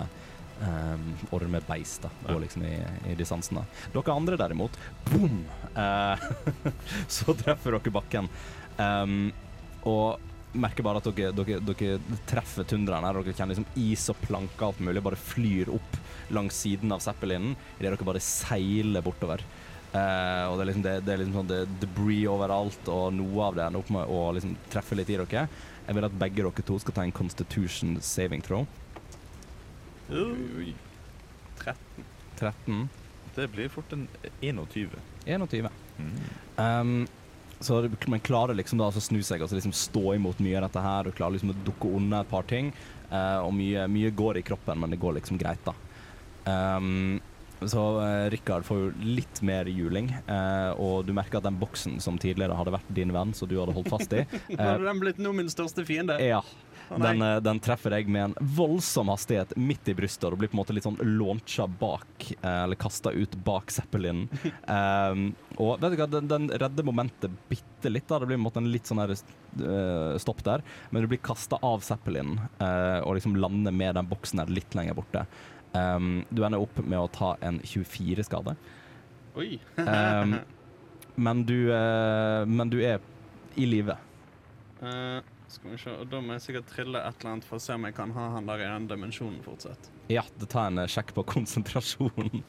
um, 0.60 1.08
ormebeist 1.30 2.02
da, 2.02 2.10
Ja. 2.28 2.38
liksom 2.38 2.64
i, 2.68 2.76
i 3.10 3.14
distansen. 3.14 3.56
da 3.60 3.64
Dere 3.94 4.12
andre 4.16 4.36
derimot, 4.36 4.76
boom! 5.08 5.44
Uh, 5.72 6.16
så 7.08 7.32
treffer 7.40 7.72
dere 7.78 7.90
bakken. 7.94 8.28
Um, 8.78 9.32
og 9.88 10.18
merker 10.52 10.86
bare 10.86 11.00
at 11.00 11.08
dere, 11.16 11.32
dere, 11.36 11.60
dere 11.60 12.20
treffer 12.28 12.66
tundraen 12.68 13.04
her. 13.04 13.20
Dere 13.20 13.36
kjenner 13.36 13.56
liksom 13.56 13.82
is 13.82 14.06
og 14.12 14.20
planker 14.24 14.68
alt 14.68 14.82
mulig 14.84 15.02
bare 15.04 15.20
flyr 15.20 15.72
opp 15.74 15.98
langs 16.34 16.60
siden 16.64 16.92
av 16.92 17.02
Zeppelinen 17.04 17.56
idet 17.78 17.92
dere 17.92 18.08
bare 18.08 18.22
seiler 18.24 19.04
bortover. 19.04 19.44
Uh, 19.88 20.50
og 20.50 20.58
det 20.58 20.62
er 20.62 20.68
liksom, 20.68 20.84
det, 20.84 20.94
det 21.06 21.12
er 21.14 21.20
liksom 21.22 21.38
sånn 21.38 21.48
det 21.48 21.60
debris 21.80 22.26
overalt, 22.28 22.90
og 22.92 23.06
noe 23.16 23.46
av 23.46 23.56
det 23.56 23.64
ender 23.64 23.80
opp 23.80 23.92
med 23.94 24.10
å 24.12 24.18
liksom 24.36 24.56
treffe 24.72 24.98
litt 24.98 25.12
i 25.12 25.16
dere. 25.16 25.46
Jeg 25.86 25.96
vil 25.96 26.08
at 26.08 26.18
begge 26.20 26.42
dere 26.44 26.66
to 26.68 26.76
skal 26.82 26.96
ta 26.98 27.06
en 27.06 27.14
Constitution 27.16 27.96
saving 28.04 28.44
throw. 28.44 28.66
Oi, 30.12 30.74
13. 31.62 32.04
13. 32.40 32.82
Det 33.38 33.46
blir 33.54 33.72
fort 33.72 33.92
en 33.96 34.04
21. 34.40 34.92
21. 35.24 35.70
Mm. 35.98 36.12
Um, 36.58 36.92
så 37.60 37.80
man 38.06 38.20
klarer 38.22 38.54
liksom 38.54 38.78
da 38.78 38.86
altså 38.88 39.02
snu 39.02 39.18
seg 39.26 39.42
og 39.42 39.50
så 39.50 39.58
liksom 39.58 39.74
stå 39.74 40.14
imot 40.14 40.38
mye 40.44 40.60
av 40.60 40.68
dette 40.68 40.82
her. 40.84 41.08
Du 41.08 41.16
klarer 41.16 41.36
liksom 41.36 41.54
å 41.54 41.58
dukke 41.66 41.90
unna 41.98 42.22
et 42.22 42.30
par 42.30 42.46
ting. 42.48 42.70
Uh, 43.08 43.40
og 43.42 43.54
mye, 43.56 43.86
mye 43.90 44.12
går 44.14 44.38
i 44.38 44.44
kroppen, 44.46 44.78
men 44.78 44.92
det 44.92 45.00
går 45.02 45.16
liksom 45.18 45.40
greit, 45.40 45.64
da. 45.66 45.74
Um, 46.48 47.18
så 47.58 47.82
uh, 47.98 48.30
Rikard 48.30 48.66
får 48.68 48.78
jo 48.78 48.90
litt 49.02 49.40
mer 49.42 49.66
juling, 49.72 50.12
uh, 50.28 50.76
og 50.78 51.08
du 51.08 51.14
merker 51.16 51.40
at 51.40 51.48
den 51.48 51.58
boksen 51.58 51.98
som 52.04 52.20
tidligere 52.20 52.54
hadde 52.54 52.74
vært 52.76 52.92
din 52.94 53.10
venn, 53.16 53.32
så 53.34 53.48
du 53.50 53.56
hadde 53.58 53.74
holdt 53.74 53.90
fast 53.90 54.14
i, 54.14 54.22
Nå 54.52 54.60
hadde 54.60 54.86
den 54.86 55.02
blitt 55.02 55.18
nå 55.22 55.32
min 55.34 55.50
største 55.50 55.82
fiende. 55.88 56.20
ja, 56.22 56.38
Å. 56.44 56.67
den, 56.96 57.22
eh, 57.22 57.36
den 57.40 57.60
treffer 57.60 57.92
deg 57.92 58.08
med 58.08 58.24
en 58.24 58.34
voldsom 58.56 59.10
hastighet 59.12 59.54
midt 59.56 59.88
i 59.88 59.94
brystet, 59.94 60.30
og 60.30 60.38
blir 60.40 60.50
på 60.50 60.56
en 60.56 60.62
måte 60.62 60.76
litt 60.76 60.86
sånn 60.86 60.98
launcha 61.02 61.66
bak, 61.80 62.30
eh, 62.40 62.62
eller 62.64 62.78
kasta 62.80 63.12
ut 63.12 63.36
bak 63.44 63.70
Zeppelin. 63.74 64.26
Um, 64.64 65.34
og 65.60 65.82
vet 65.82 65.94
du 65.94 66.00
hva, 66.00 66.08
den, 66.10 66.30
den 66.30 66.48
redder 66.50 66.86
momentet 66.86 67.34
bitte 67.50 67.92
litt. 67.92 68.08
da 68.08 68.18
Det 68.18 68.30
blir 68.30 68.38
på 68.38 68.42
en 68.42 68.48
måte 68.48 68.62
en 68.62 68.72
litt 68.72 68.88
sånn 68.88 69.02
her 69.02 69.12
uh, 69.12 70.16
stopp 70.20 70.42
der, 70.46 70.64
men 70.90 71.04
du 71.04 71.10
blir 71.10 71.22
kasta 71.22 71.60
av 71.64 71.84
Zeppelin 71.86 72.38
uh, 72.62 73.00
og 73.04 73.18
liksom 73.18 73.36
lander 73.38 73.74
med 73.74 73.98
den 73.98 74.08
boksen 74.10 74.42
her 74.42 74.52
litt 74.52 74.76
lenger 74.78 74.96
borte. 74.98 75.26
Um, 75.74 76.24
du 76.30 76.44
ender 76.46 76.62
opp 76.62 76.80
med 76.80 76.98
å 76.98 77.10
ta 77.12 77.34
en 77.44 77.60
24 77.60 78.24
skade, 78.24 78.56
Oi. 79.36 79.58
um, 79.76 80.38
men, 81.26 81.44
du, 81.44 81.68
uh, 81.68 82.48
men 82.48 82.72
du 82.72 82.80
er 82.80 83.02
i 83.58 83.66
live. 83.66 83.96
Eh, 84.82 85.18
skal 85.52 85.72
vi 85.72 85.78
se, 85.80 85.92
og 85.92 86.08
Da 86.12 86.20
må 86.24 86.36
jeg 86.36 86.44
sikkert 86.46 86.72
trille 86.72 87.00
et 87.00 87.20
eller 87.20 87.34
annet 87.34 87.46
for 87.48 87.58
å 87.58 87.62
se 87.62 87.76
om 87.76 87.86
jeg 87.88 87.96
kan 87.96 88.12
ha 88.16 88.26
han 88.36 88.48
der 88.48 88.64
i 88.64 88.66
den 88.68 88.88
dimensjonen 88.90 89.38
fortsatt. 89.44 89.90
Ja, 90.12 90.24
det 90.40 90.50
tar 90.52 90.68
en 90.70 90.82
eh, 90.82 90.90
sjekk 90.90 91.14
på 91.16 91.24
konsentrasjonen. 91.28 92.44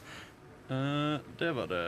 Uh, 0.69 1.17
det 1.41 1.49
var 1.57 1.65
det 1.71 1.83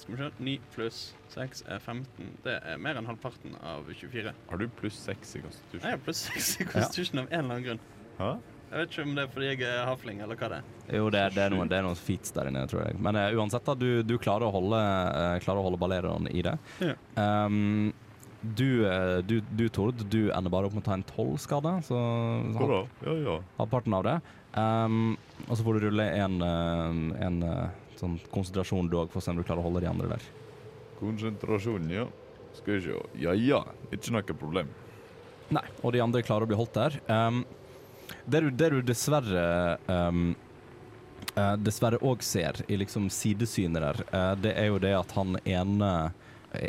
Skal 0.00 0.16
vi 0.16 0.18
se. 0.18 0.30
9 0.42 0.70
pluss 0.74 1.02
6 1.34 1.64
er 1.70 1.78
15. 1.78 2.32
Det 2.46 2.56
er 2.58 2.80
mer 2.82 2.98
enn 2.98 3.10
halvparten 3.10 3.54
av 3.62 3.86
24. 3.92 4.32
Har 4.50 4.62
du 4.62 4.66
pluss 4.80 4.98
6 5.06 5.36
i 5.38 5.44
konstitusjon? 5.44 5.84
Jeg 5.84 5.98
har 5.98 6.02
pluss 6.06 6.24
6 6.32 6.54
i 6.64 6.70
Constitution 6.72 7.22
av 7.22 7.28
en 7.30 7.44
eller 7.44 7.54
annen 7.54 7.68
grunn. 7.68 7.84
Hæ? 8.20 8.32
Jeg 8.70 8.78
vet 8.78 8.92
ikke 8.92 9.02
om 9.02 9.14
det 9.16 9.22
er 9.22 9.30
fordi 9.34 9.46
jeg 9.48 9.62
er 9.66 9.80
hafling, 9.82 10.20
eller 10.22 10.38
hva 10.38 10.48
det 10.50 10.58
er. 10.60 10.66
Jo, 10.94 11.06
det, 11.10 11.22
det, 11.34 11.42
er 11.42 11.50
noen, 11.50 11.70
det 11.70 11.78
er 11.80 11.82
noen 11.82 11.98
feats 11.98 12.30
der 12.36 12.50
inne, 12.52 12.62
tror 12.70 12.84
jeg. 12.84 13.00
Men 13.02 13.18
uh, 13.18 13.24
uansett, 13.34 13.66
da, 13.66 13.74
du, 13.74 14.04
du 14.06 14.14
klarer 14.22 14.46
å 14.46 14.52
holde, 14.54 14.78
uh, 14.78 15.38
klarer 15.42 15.58
å 15.58 15.64
holde 15.66 16.30
i 16.30 16.44
det. 16.46 16.54
Ja. 16.78 16.94
Um, 17.18 17.90
du, 18.40 18.86
eh, 18.86 19.18
du, 19.18 19.40
du, 19.50 19.68
Tord, 19.68 19.94
du 20.08 20.30
ender 20.32 20.52
bare 20.52 20.68
opp 20.68 20.76
med 20.76 20.84
å 20.84 20.88
ta 20.88 20.96
en 20.96 21.04
tolvskade. 21.04 21.74
så 21.84 21.98
Hvor 22.56 22.72
halv? 22.74 22.94
Ja, 23.04 23.16
ja. 23.26 23.36
halvparten 23.58 23.96
av 23.96 24.06
det. 24.06 24.16
Um, 24.54 25.16
og 25.46 25.52
så 25.54 25.64
får 25.66 25.76
du 25.76 25.86
rulle 25.86 26.06
en, 26.18 26.40
eh, 26.42 27.26
en 27.26 27.42
eh, 27.46 27.94
sånn 28.00 28.16
konsentrasjon 28.32 28.88
du 28.90 28.96
òg, 28.98 29.12
for 29.12 29.20
å 29.20 29.24
se 29.24 29.34
om 29.34 29.38
du 29.38 29.44
klarer 29.44 29.62
å 29.62 29.68
holde 29.68 29.84
de 29.84 29.90
andre 29.90 30.14
der. 30.14 30.28
Konsentrasjon, 30.98 31.90
ja. 31.92 32.08
Skal 32.56 32.78
vi 32.78 32.84
se. 32.88 33.00
Ja, 33.22 33.36
ja. 33.36 33.62
Ikke 33.92 34.16
noe 34.16 34.34
problem. 34.34 34.72
Nei, 35.54 35.66
og 35.82 35.94
de 35.94 36.02
andre 36.02 36.24
klarer 36.24 36.46
å 36.46 36.50
bli 36.50 36.58
holdt 36.58 36.78
der. 36.78 36.96
Um, 37.10 37.44
det, 38.24 38.40
du, 38.40 38.50
det 38.50 38.70
du 38.72 38.80
dessverre 38.82 39.76
um, 39.86 40.32
uh, 41.36 41.54
Dessverre 41.60 42.00
òg 42.06 42.24
ser 42.26 42.58
i 42.66 42.78
liksom 42.80 43.06
sidesynet 43.12 43.84
der, 43.84 44.02
uh, 44.10 44.32
det 44.38 44.56
er 44.58 44.70
jo 44.72 44.80
det 44.82 44.96
at 44.98 45.14
han 45.14 45.38
ene 45.44 45.92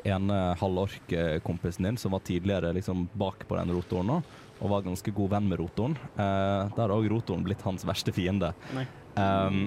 ene 0.04 0.39
halvork-kompisen 0.60 1.88
din, 1.88 1.98
som 1.98 2.12
var 2.12 2.24
tidligere 2.28 2.74
liksom 2.74 3.08
bak 3.13 3.48
på 3.48 3.58
den 3.58 3.74
rotoren 3.74 4.12
nå, 4.12 4.20
og 4.62 4.70
var 4.70 4.86
ganske 4.86 5.13
god 5.15 5.34
venn 5.36 5.50
med 5.50 5.62
rotoren. 5.62 5.98
Eh, 6.15 6.70
der 6.76 6.84
har 6.86 6.96
òg 6.96 7.10
rotoren 7.10 7.46
blitt 7.46 7.63
hans 7.65 7.86
verste 7.88 8.13
fiende. 8.13 8.54
Um, 9.15 9.65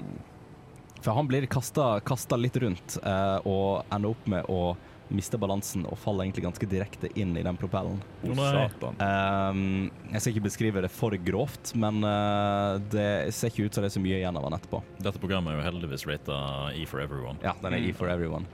for 1.04 1.12
han 1.18 1.28
blir 1.28 1.46
kasta 1.50 2.38
litt 2.40 2.56
rundt 2.62 2.98
eh, 3.02 3.38
og 3.44 3.84
ender 3.92 4.14
opp 4.14 4.28
med 4.30 4.46
å 4.48 4.74
miste 5.12 5.36
balansen 5.38 5.84
og 5.84 5.98
faller 6.00 6.24
egentlig 6.24 6.46
ganske 6.46 6.66
direkte 6.68 7.10
inn 7.20 7.34
i 7.36 7.42
den 7.44 7.58
propellen. 7.60 7.98
Oh, 8.24 8.32
Nei. 8.38 8.50
satan. 8.54 8.96
Um, 8.98 9.90
jeg 10.14 10.22
skal 10.22 10.32
ikke 10.32 10.46
beskrive 10.46 10.84
det 10.86 10.90
for 10.94 11.16
grovt, 11.26 11.74
men 11.76 12.00
uh, 12.06 12.80
det 12.92 13.34
ser 13.36 13.52
ikke 13.52 13.68
ut 13.68 13.76
som 13.76 13.84
det 13.84 13.90
er 13.92 13.96
så 13.98 14.04
mye 14.04 14.22
igjen 14.22 14.38
av 14.40 14.46
han 14.48 14.56
etterpå. 14.56 14.80
Dette 15.04 15.20
programmet 15.20 15.52
er 15.52 15.60
jo 15.60 15.66
heldigvis 15.68 16.06
rata 16.08 16.38
E 16.72 16.86
for 16.88 17.04
everyone. 17.04 17.36
Ja, 17.44 17.52
den 17.60 17.76
er 17.76 17.84
E 17.84 17.92
for 17.96 18.10
everyone. 18.10 18.48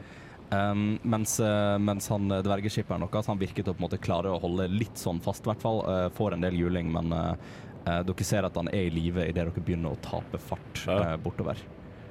Um, 0.50 0.98
mens, 1.06 1.36
eh, 1.40 1.78
mens 1.78 2.08
han 2.10 2.30
eh, 2.34 2.42
dvergeskipperen 2.42 3.04
deres 3.06 3.28
han 3.30 3.38
virket 3.38 3.68
å 3.70 3.74
på 3.74 3.78
en 3.78 3.86
måte 3.86 4.00
klare 4.02 4.32
å 4.32 4.40
holde 4.42 4.66
litt 4.72 4.98
sånn 4.98 5.20
fast, 5.22 5.44
i 5.46 5.52
hvert 5.52 5.62
fall. 5.62 5.82
Uh, 5.86 6.08
får 6.16 6.34
en 6.34 6.46
del 6.46 6.58
juling, 6.58 6.90
men 6.90 7.12
uh, 7.14 7.34
uh, 7.86 8.00
dere 8.06 8.26
ser 8.26 8.48
at 8.48 8.58
han 8.58 8.70
er 8.72 8.88
i 8.88 8.94
live 8.94 9.28
idet 9.28 9.44
dere 9.44 9.62
begynner 9.62 9.94
å 9.94 10.00
tape 10.02 10.40
fart 10.42 10.82
Ja. 10.88 11.14
bortover. 11.22 11.60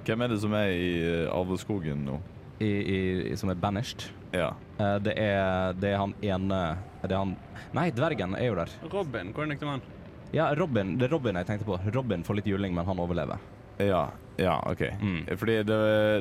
Hvem 0.07 0.23
er 0.23 0.31
det 0.31 0.39
som 0.41 0.55
er 0.55 0.71
i 0.71 0.93
uh, 1.27 1.35
Alveskogen 1.35 2.05
nå? 2.07 2.19
I, 2.59 2.67
i, 2.69 2.99
i, 3.31 3.35
som 3.39 3.51
er 3.51 3.59
banished. 3.59 4.07
Ja. 4.35 4.49
Eh, 4.77 4.95
det, 5.03 5.13
er, 5.17 5.73
det 5.79 5.93
er 5.93 6.01
han 6.01 6.13
ene 6.21 6.57
det 7.01 7.13
er 7.13 7.21
han, 7.21 7.35
Nei, 7.73 7.87
dvergen 7.95 8.35
er 8.37 8.49
jo 8.49 8.57
der. 8.59 8.73
Robin, 8.91 9.31
hvordan 9.33 9.53
gikk 9.55 9.61
det 9.63 9.69
med 9.69 9.77
han? 9.77 9.85
Ja, 10.35 10.49
Robin. 10.59 10.91
Det 10.99 11.07
er 11.07 11.13
Robin 11.15 11.39
jeg 11.39 11.47
tenkte 11.47 11.65
på. 11.65 11.77
Robin 11.95 12.25
får 12.27 12.39
litt 12.41 12.49
juling, 12.51 12.75
men 12.75 12.85
han 12.85 12.99
overlever. 13.01 13.39
Ja, 13.79 14.09
ja 14.39 14.57
OK. 14.67 14.81
Mm. 15.01 15.21
Fordi 15.39 15.55
det, 15.67 15.77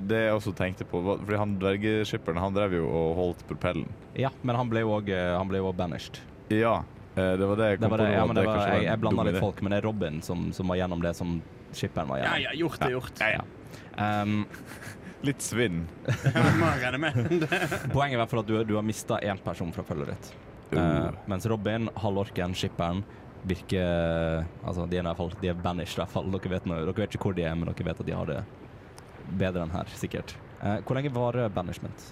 det 0.08 0.20
jeg 0.28 0.34
også 0.36 0.52
tenkte 0.58 0.86
på 0.88 1.00
var- 1.04 1.18
Fordi 1.24 1.38
han 1.40 1.56
dvergeskipperen 1.58 2.38
han 2.38 2.54
drev 2.54 2.76
jo 2.78 2.86
og 2.88 3.16
holdt 3.18 3.44
propellen. 3.50 3.88
Ja, 4.18 4.30
men 4.42 4.56
han 4.58 4.70
ble 4.70 4.84
jo 4.86 4.94
òg 4.98 5.10
han 5.12 5.48
ble 5.50 5.58
jo 5.62 5.68
også 5.72 5.78
banished. 5.82 6.20
Ja, 6.54 6.76
eh, 7.16 7.34
det 7.36 7.46
var 7.50 7.56
det 7.60 7.70
jeg 7.72 7.80
Det 7.80 7.84
kom 7.88 7.90
var 7.96 7.98
det, 8.04 8.06
på. 8.08 8.12
ja, 8.18 8.26
men 8.26 8.36
det 8.38 8.44
var, 8.46 8.54
kanskje 8.56 8.74
jeg, 8.78 8.84
jeg 8.88 9.00
blanda 9.02 9.22
dum 9.22 9.26
litt 9.28 9.36
idé. 9.36 9.40
folk, 9.46 9.62
men 9.62 9.70
det 9.74 9.78
er 9.82 9.86
Robin 9.90 10.22
som, 10.22 10.46
som 10.52 10.68
var 10.72 10.76
gjennom 10.80 11.02
det 11.02 11.14
som 11.18 11.38
skipperen 11.72 12.08
var 12.08 12.18
Ja 12.22 12.24
gjennom. 12.24 12.42
ja, 12.46 12.52
gjort 12.62 12.82
er 12.86 12.94
gjort. 12.96 13.20
Ja. 13.20 14.22
Um, 14.22 14.46
Litt 15.26 15.42
svinn. 15.42 15.80
Jeg 16.24 16.42
regne 16.62 16.98
med. 17.02 17.16
poenget 17.90 18.12
er 18.12 18.14
i 18.14 18.20
hvert 18.20 18.30
fall 18.30 18.40
at 18.44 18.46
du, 18.46 18.60
du 18.68 18.76
har 18.78 18.84
mista 18.86 19.16
én 19.18 19.40
person 19.42 19.72
fra 19.74 19.82
følget 19.82 20.12
ditt. 20.14 20.28
Uh. 20.70 20.78
Eh, 20.78 21.08
mens 21.26 21.46
Robin, 21.50 21.88
halvorken, 21.98 22.54
skipperen 22.54 23.00
virker 23.46 24.44
Altså, 24.64 24.86
de 24.90 24.96
er 24.98 25.02
i 25.02 25.06
hvert 25.06 25.16
fall 25.16 25.32
De 25.40 25.48
er 25.48 25.54
banished, 25.54 25.96
i 25.98 26.00
hvert 26.02 26.10
fall. 26.12 26.30
Dere 26.34 26.50
vet, 26.54 26.66
noe, 26.66 26.80
dere 26.86 26.94
vet 27.04 27.14
ikke 27.14 27.28
hvor 27.30 27.36
de 27.36 27.44
er, 27.46 27.54
men 27.54 27.70
dere 27.70 27.86
vet 27.90 28.00
at 28.00 28.06
de 28.08 28.16
har 28.16 28.26
det 28.26 28.40
bedre 29.38 29.62
enn 29.66 29.70
her, 29.74 29.90
sikkert. 29.92 30.34
Eh, 30.62 30.78
hvor 30.86 30.96
lenge 30.96 31.10
varer 31.12 31.50
banishment? 31.52 32.06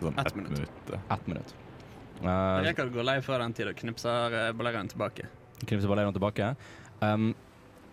Sånn 0.00 0.18
Ett 0.18 0.34
minutt. 0.38 0.52
minutt. 0.54 0.92
Ett 1.10 1.26
minutt. 1.26 1.54
Uh, 2.22 2.62
Rekard 2.62 2.92
går 2.94 3.02
lei 3.08 3.16
før 3.24 3.42
den 3.42 3.52
tid 3.56 3.66
og 3.66 3.74
knipser 3.80 4.36
uh, 4.36 4.52
Balerian 4.54 4.86
tilbake. 4.88 5.26
Knipser 5.66 5.90
Balerion 5.90 6.14
tilbake. 6.14 6.52
Um, 7.02 7.32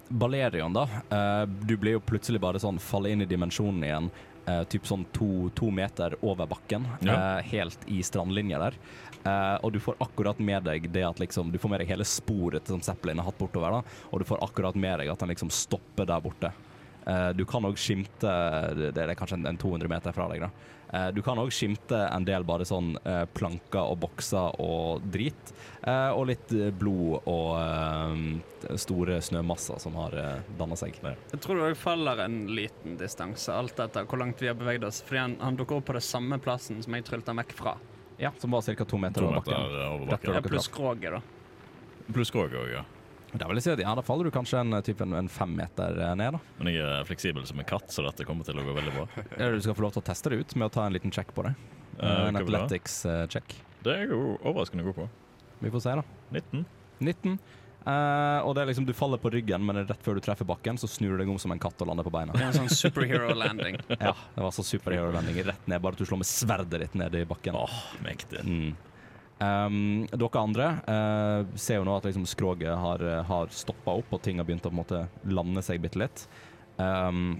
Balerion, 0.10 0.74
da. 0.74 0.86
Uh, 1.10 1.46
du 1.66 1.76
blir 1.78 1.98
jo 1.98 2.02
plutselig 2.06 2.42
bare 2.42 2.62
sånn 2.62 2.78
falle 2.82 3.10
inn 3.14 3.22
i 3.26 3.30
dimensjonen 3.30 3.84
igjen. 3.86 4.12
Uh, 4.50 4.64
typ 4.70 4.86
sånn 4.90 5.04
to, 5.14 5.50
to 5.58 5.70
meter 5.74 6.16
over 6.26 6.48
bakken, 6.50 6.86
Ja. 7.06 7.38
eh, 7.38 7.44
helt 7.52 7.84
i 7.88 8.00
strandlinja 8.06 8.58
der. 8.62 8.78
Eh, 9.24 9.56
og 9.64 9.74
du 9.74 9.80
får 9.84 10.00
akkurat 10.00 10.40
med 10.40 10.64
deg 10.64 10.88
det 10.94 11.04
at 11.04 11.20
liksom 11.20 11.52
Du 11.52 11.60
får 11.60 11.74
med 11.74 11.82
deg 11.84 11.92
hele 11.92 12.08
sporet 12.08 12.72
som 12.72 12.82
Zeppelin 12.82 13.20
har 13.20 13.28
hatt 13.28 13.40
bortover, 13.40 13.80
da. 13.80 14.00
Og 14.12 14.24
du 14.24 14.28
får 14.28 14.44
akkurat 14.46 14.80
med 14.80 15.04
deg 15.04 15.12
at 15.12 15.20
den 15.20 15.34
liksom 15.34 15.52
stopper 15.54 16.08
der 16.08 16.24
borte. 16.24 16.54
Uh, 17.10 17.32
du 17.34 17.46
kan 17.48 17.64
òg 17.66 17.78
skimte 17.80 18.30
Det 18.76 19.00
er 19.02 19.16
kanskje 19.18 19.40
en, 19.40 19.48
en 19.50 19.58
200 19.58 19.90
meter 19.90 20.14
fra 20.14 20.28
deg, 20.30 20.44
da. 20.46 20.50
Uh, 20.90 21.08
du 21.16 21.22
kan 21.26 21.40
òg 21.42 21.52
skimte 21.54 21.98
en 22.06 22.26
del 22.28 22.46
bare 22.48 22.68
sånn 22.68 22.96
planker 23.36 23.92
og 23.92 24.00
bokser 24.06 24.56
og 24.62 25.06
drit. 25.12 25.54
Og 25.90 26.26
litt 26.28 26.52
blod 26.78 27.28
og 27.30 28.76
store 28.82 29.20
snømasser 29.24 29.80
som 29.82 29.96
har 30.02 30.16
uh, 30.18 30.50
danna 30.60 30.76
seg. 30.80 30.98
Jeg 31.00 31.40
tror 31.44 31.60
det 31.60 31.70
også 31.70 31.84
faller 31.86 32.24
en 32.26 32.42
liten 32.52 32.98
distanse, 33.00 33.54
alt 33.54 33.80
etter 33.80 34.10
hvor 34.10 34.22
langt 34.22 34.42
vi 34.44 34.52
har 34.52 34.58
beveget 34.60 34.90
oss. 34.90 35.04
Fordi 35.06 35.24
han, 35.24 35.38
han 35.44 35.60
dukker 35.60 35.80
opp 35.80 35.88
på 35.90 35.98
den 35.98 36.06
samme 36.06 36.42
plassen 36.44 36.84
som 36.84 36.98
jeg 36.98 37.08
trylte 37.08 37.32
han 37.32 37.42
vekk 37.44 37.56
fra. 37.62 37.78
Ja, 38.20 38.32
Som 38.38 38.52
var 38.52 38.62
ca. 38.68 38.86
to 38.86 38.98
meter 39.00 39.24
over 39.24 39.40
bakken. 39.40 39.54
over 39.56 40.06
bakken. 40.12 40.34
Ja, 40.36 40.42
pluss 40.44 40.66
skroget, 40.68 41.12
da. 41.16 41.22
Pluss 42.14 42.28
skroget 42.34 42.58
òg, 42.60 42.72
ja. 42.74 42.86
Da 43.38 43.46
vil 43.48 43.60
jeg 43.60 43.64
si 43.68 43.72
at 43.76 43.80
ja, 43.84 43.92
da 43.96 44.02
faller 44.02 44.26
du 44.26 44.32
kanskje 44.34 44.58
en, 44.60 44.74
typ 44.84 45.02
en, 45.06 45.14
en 45.14 45.28
fem 45.30 45.52
meter 45.56 46.00
eh, 46.02 46.16
ned. 46.18 46.34
da. 46.34 46.40
Men 46.58 46.72
jeg 46.74 46.82
er 46.84 47.06
fleksibel 47.06 47.46
som 47.46 47.60
en 47.62 47.68
katt, 47.70 47.92
så 47.94 48.02
dette 48.08 48.26
kommer 48.26 48.44
til 48.48 48.58
å 48.58 48.64
gå 48.66 48.74
veldig 48.74 48.94
bra. 48.96 49.06
Eller 49.38 49.54
du 49.60 49.62
skal 49.62 49.78
få 49.78 49.86
lov 49.86 49.94
til 49.94 50.02
å 50.02 50.08
teste 50.10 50.32
det 50.34 50.40
ut 50.42 50.56
med 50.58 50.66
å 50.72 50.74
ta 50.74 50.88
en 50.90 50.96
liten 50.98 51.14
check 51.14 51.32
på 51.38 51.46
det. 51.48 51.54
Eh, 52.00 52.08
Eh, 52.10 52.28
en 52.30 52.34
hva 52.36 52.42
vil 52.44 52.54
du 52.54 52.58
ha? 52.58 52.64
athletics 52.66 53.06
eh, 53.06 53.26
check. 53.28 53.54
Det 53.84 53.94
er 53.94 54.12
jo 54.12 54.38
overraskende 54.42 54.84
god 54.88 54.96
på. 55.02 55.08
Vi 55.62 55.72
får 55.74 55.82
se, 55.86 55.96
da. 56.00 56.04
19. 56.32 56.66
19. 57.04 57.40
Eh, 57.86 58.40
og 58.44 58.54
det 58.56 58.62
er 58.62 58.70
liksom, 58.70 58.86
Du 58.86 58.94
faller 58.94 59.22
på 59.22 59.32
ryggen, 59.32 59.64
men 59.66 59.82
rett 59.88 60.04
før 60.04 60.20
du 60.20 60.24
treffer 60.24 60.48
bakken, 60.48 60.78
så 60.78 60.90
snur 60.90 61.16
du 61.16 61.24
deg 61.24 61.32
om 61.32 61.40
som 61.42 61.54
en 61.56 61.62
katt 61.62 61.80
og 61.82 61.90
lander 61.90 62.06
på 62.08 62.14
beina. 62.14 62.36
Det 62.36 62.44
er 62.44 62.52
en 62.52 62.60
sånn 62.66 62.76
superhero 62.84 63.34
landing. 63.38 63.80
Ja, 64.00 64.14
Det 64.36 64.44
var 64.44 64.54
sånn 64.56 64.68
superhero-landing 64.68 65.42
rett 65.48 65.68
ned, 65.68 65.82
bare 65.82 65.98
at 65.98 66.04
du 66.04 66.08
slår 66.08 66.22
med 66.22 66.30
sverdet 66.30 66.84
ditt 66.84 66.96
ned 67.00 67.16
i 67.16 67.26
bakken. 67.28 67.58
Åh, 67.60 67.82
mektig. 68.06 68.44
Mm. 68.46 68.72
Um, 69.40 70.08
dere 70.12 70.42
andre 70.42 70.66
uh, 70.84 71.52
ser 71.56 71.80
jo 71.80 71.86
nå 71.88 71.94
at 71.96 72.10
liksom 72.10 72.26
skroget 72.28 72.76
har, 72.76 73.04
har 73.30 73.54
stoppa 73.56 73.96
opp, 74.02 74.12
og 74.16 74.24
ting 74.26 74.42
har 74.42 74.48
begynt 74.48 74.68
å 74.68 74.72
på 74.72 74.76
en 74.76 74.82
måte 74.82 75.06
lande 75.32 75.64
seg 75.64 75.80
bitte 75.84 76.02
litt. 76.02 76.26
Um, 76.76 77.40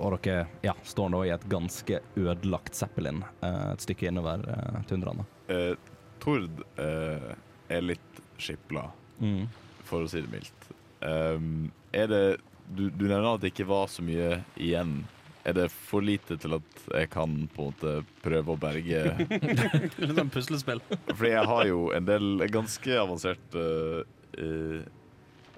og 0.00 0.16
dere 0.24 0.46
ja, 0.64 0.74
står 0.86 1.10
nå 1.12 1.22
i 1.26 1.32
et 1.34 1.44
ganske 1.52 2.00
ødelagt 2.16 2.78
Zeppelin 2.78 3.22
uh, 3.42 3.72
et 3.74 3.84
stykke 3.84 4.08
innover 4.08 4.44
uh, 4.48 4.80
tundraen. 4.88 5.22
da. 5.22 5.54
Eh, 5.54 5.74
Tord 6.22 6.62
eh, 6.78 7.32
er 7.68 7.82
litt 7.82 8.20
skipla, 8.38 8.84
Mm. 9.22 9.46
for 9.86 10.04
å 10.04 10.10
si 10.10 10.22
det 10.24 10.30
mildt. 10.32 10.68
Um, 11.02 11.70
er 11.94 12.08
det 12.10 12.24
du, 12.72 12.88
du 12.90 13.04
nevner 13.08 13.34
at 13.34 13.42
det 13.42 13.52
ikke 13.52 13.68
var 13.68 13.90
så 13.90 14.04
mye 14.04 14.40
igjen. 14.56 15.02
Er 15.44 15.56
det 15.56 15.66
for 15.74 16.04
lite 16.06 16.36
til 16.38 16.54
at 16.54 16.82
jeg 16.86 17.08
kan 17.10 17.32
på 17.50 17.64
en 17.64 17.72
måte 17.72 17.94
prøve 18.22 18.54
å 18.54 18.60
berge 18.62 19.00
Litt 20.02 20.14
sånn 20.14 20.30
puslespill. 20.30 20.82
Fordi 21.08 21.32
jeg 21.32 21.48
har 21.50 21.64
jo 21.66 21.88
en 21.96 22.06
del 22.06 22.44
ganske 22.54 22.98
avansert 23.02 23.56
uh, 23.58 24.02
uh, 24.38 24.82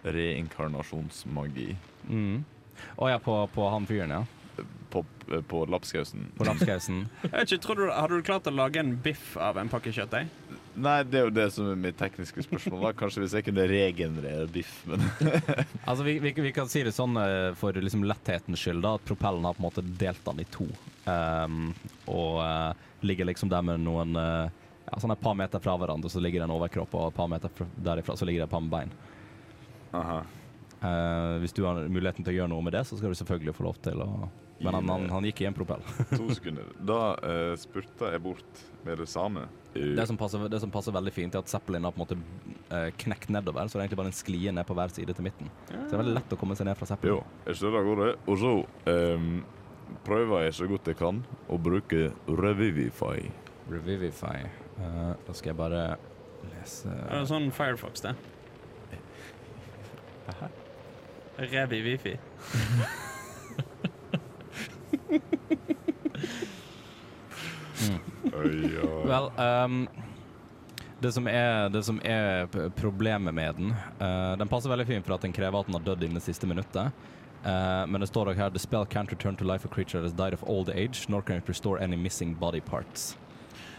reinkarnasjonsmagi 0.04 1.74
Mm. 2.04 2.42
Å 3.00 3.06
ja, 3.08 3.16
på, 3.22 3.32
på 3.54 3.68
han 3.72 3.86
fyren, 3.88 4.10
ja. 4.12 4.64
på, 4.92 5.00
på 5.48 5.60
lapskausen. 5.72 6.26
På 6.36 6.44
lapskausen. 6.44 7.06
Jeg 7.22 7.30
vet 7.32 7.54
ikke, 7.54 7.62
tror 7.64 7.80
du, 7.80 7.84
Hadde 7.88 8.18
du 8.18 8.26
klart 8.26 8.50
å 8.50 8.52
lage 8.52 8.82
en 8.82 8.90
biff 9.00 9.38
av 9.40 9.56
en 9.56 9.70
pakke 9.72 9.92
kjøttdeig? 9.94 10.28
Nei, 10.74 10.96
det 11.06 11.18
er 11.20 11.26
jo 11.28 11.32
det 11.34 11.44
som 11.54 11.68
er 11.70 11.76
mitt 11.78 11.96
tekniske 12.00 12.42
spørsmål. 12.48 12.80
da 12.88 12.92
Kanskje 12.98 13.22
hvis 13.22 13.34
jeg 13.38 13.44
kunne 13.46 13.66
regenerere 13.70 14.48
biff, 14.50 14.72
men 14.90 15.04
Altså, 15.86 16.02
vi, 16.06 16.16
vi, 16.24 16.32
vi 16.48 16.52
kan 16.56 16.66
si 16.70 16.82
det 16.82 16.94
sånn 16.96 17.14
eh, 17.20 17.52
for 17.60 17.76
liksom 17.78 18.02
letthetens 18.08 18.58
skyld, 18.58 18.82
da, 18.82 18.96
at 18.98 19.06
propellen 19.06 19.46
har 19.46 19.54
på 19.54 19.62
en 19.62 19.68
måte 19.68 19.84
delt 20.00 20.24
den 20.26 20.42
i 20.42 20.48
to. 20.50 20.66
Um, 21.06 21.68
og 22.10 22.40
eh, 22.42 22.86
ligger 23.06 23.28
liksom 23.30 23.52
der 23.52 23.62
med 23.66 23.84
noen 23.86 24.16
eh, 24.18 24.50
ja, 24.88 24.98
sånn 25.00 25.14
et 25.14 25.22
par 25.22 25.36
meter 25.38 25.62
fra 25.62 25.76
hverandre, 25.78 26.10
så 26.10 26.22
ligger 26.24 26.42
det 26.42 26.48
en 26.50 26.56
overkropp, 26.58 26.94
og 26.98 27.12
et 27.12 27.18
par 27.22 27.30
meter 27.30 27.52
fra- 27.54 27.70
derifra 27.90 28.16
så 28.18 28.26
ligger 28.26 28.42
det 28.44 28.50
et 28.50 28.56
par 28.56 28.64
med 28.66 28.74
bein. 28.74 28.96
Aha. 29.94 30.18
Eh, 30.84 31.34
hvis 31.44 31.54
du 31.56 31.62
har 31.68 31.84
muligheten 31.86 32.26
til 32.26 32.34
å 32.34 32.40
gjøre 32.42 32.52
noe 32.52 32.66
med 32.66 32.74
det, 32.76 32.82
så 32.90 32.98
skal 32.98 33.14
du 33.14 33.20
selvfølgelig 33.22 33.54
få 33.56 33.68
lov 33.70 33.78
til 33.86 34.02
å 34.04 34.10
Men 34.64 34.78
han, 34.78 34.88
han, 34.88 35.10
han 35.10 35.26
gikk 35.28 35.42
i 35.44 35.48
en 35.48 35.56
propell. 35.56 35.82
To 36.18 36.28
sekunder. 36.32 36.70
Da 36.80 37.00
uh, 37.20 37.52
spurta 37.60 38.10
jeg 38.14 38.22
bort 38.24 38.62
med 38.84 38.98
det 39.02 39.08
samme. 39.12 39.46
Det 39.74 40.06
som 40.06 40.18
passer, 40.20 40.44
det 40.48 40.60
som 40.62 40.72
passer 40.72 40.94
veldig 40.94 41.12
fint, 41.12 41.34
er 41.34 41.44
at 41.44 41.50
Zeppelin 41.50 41.84
har 41.84 41.94
på 41.94 42.00
en 42.00 42.04
måte 42.04 42.18
uh, 42.70 42.88
knekt 43.04 43.32
nedover, 43.34 43.68
så 43.68 43.76
det 43.76 43.82
er 43.82 43.86
egentlig 43.88 44.00
bare 44.02 44.12
en 44.12 44.16
sklie 44.16 44.54
ned 44.54 44.68
på 44.68 44.76
hver 44.78 44.94
side 44.94 45.16
til 45.16 45.26
midten. 45.26 45.50
Så 45.68 45.82
det 45.90 45.96
er 45.96 46.02
veldig 46.04 46.16
lett 46.20 46.34
å 46.36 46.40
komme 46.40 46.56
seg 46.58 46.68
ned 46.70 46.78
fra 46.80 46.88
Zeppelin. 46.88 47.18
Jo, 47.18 47.44
jeg 47.48 47.60
støtter 47.60 47.80
av 47.80 47.88
gårde, 47.90 48.10
og 48.24 48.40
så 48.40 48.52
um, 48.88 49.30
prøver 50.06 50.46
jeg 50.46 50.58
så 50.60 50.70
godt 50.70 50.92
jeg 50.92 51.00
kan 51.00 51.22
å 51.48 51.60
bruke 51.60 52.10
Revivify. 52.28 53.18
Revivify. 53.70 54.38
Uh, 54.78 55.12
da 55.26 55.36
skal 55.36 55.52
jeg 55.52 55.58
bare 55.60 55.86
lese 56.50 56.90
Er 56.90 57.20
det 57.20 57.28
sånn 57.30 57.50
Firefox, 57.54 58.04
det? 58.04 58.14
Revi 61.38 61.98
Oi. 68.44 68.70
Vel, 69.08 69.30
um, 69.40 69.88
det, 71.00 71.12
som 71.12 71.26
er, 71.28 71.68
det 71.72 71.82
som 71.84 72.00
er 72.04 72.46
problemet 72.76 73.34
med 73.34 73.58
den 73.58 73.74
uh, 74.00 74.36
Den 74.38 74.48
passer 74.48 74.72
veldig 74.72 74.86
fint 74.88 75.06
for 75.06 75.16
at 75.16 75.26
den 75.26 75.34
krever 75.36 75.60
at 75.60 75.68
den 75.68 75.78
har 75.78 75.84
dødd 75.84 76.06
innen 76.06 76.20
det 76.20 76.26
siste 76.26 76.48
minuttet. 76.48 76.92
Uh, 77.44 77.84
men 77.88 78.00
det 78.00 78.08
står 78.08 78.32
også 78.32 78.40
her 78.40 78.54
The 78.54 78.62
spell 78.62 78.86
can't 78.86 79.10
return 79.12 79.36
to 79.36 79.44
life 79.44 79.64
a 79.64 79.68
creature 79.68 80.00
that 80.00 80.08
has 80.08 80.16
died 80.16 80.32
of 80.32 80.44
old 80.48 80.70
age, 80.70 81.08
nor 81.08 81.22
can 81.22 81.36
it 81.36 81.48
restore 81.48 81.82
any 81.82 81.96
missing 81.96 82.34
body 82.34 82.60
parts. 82.60 83.16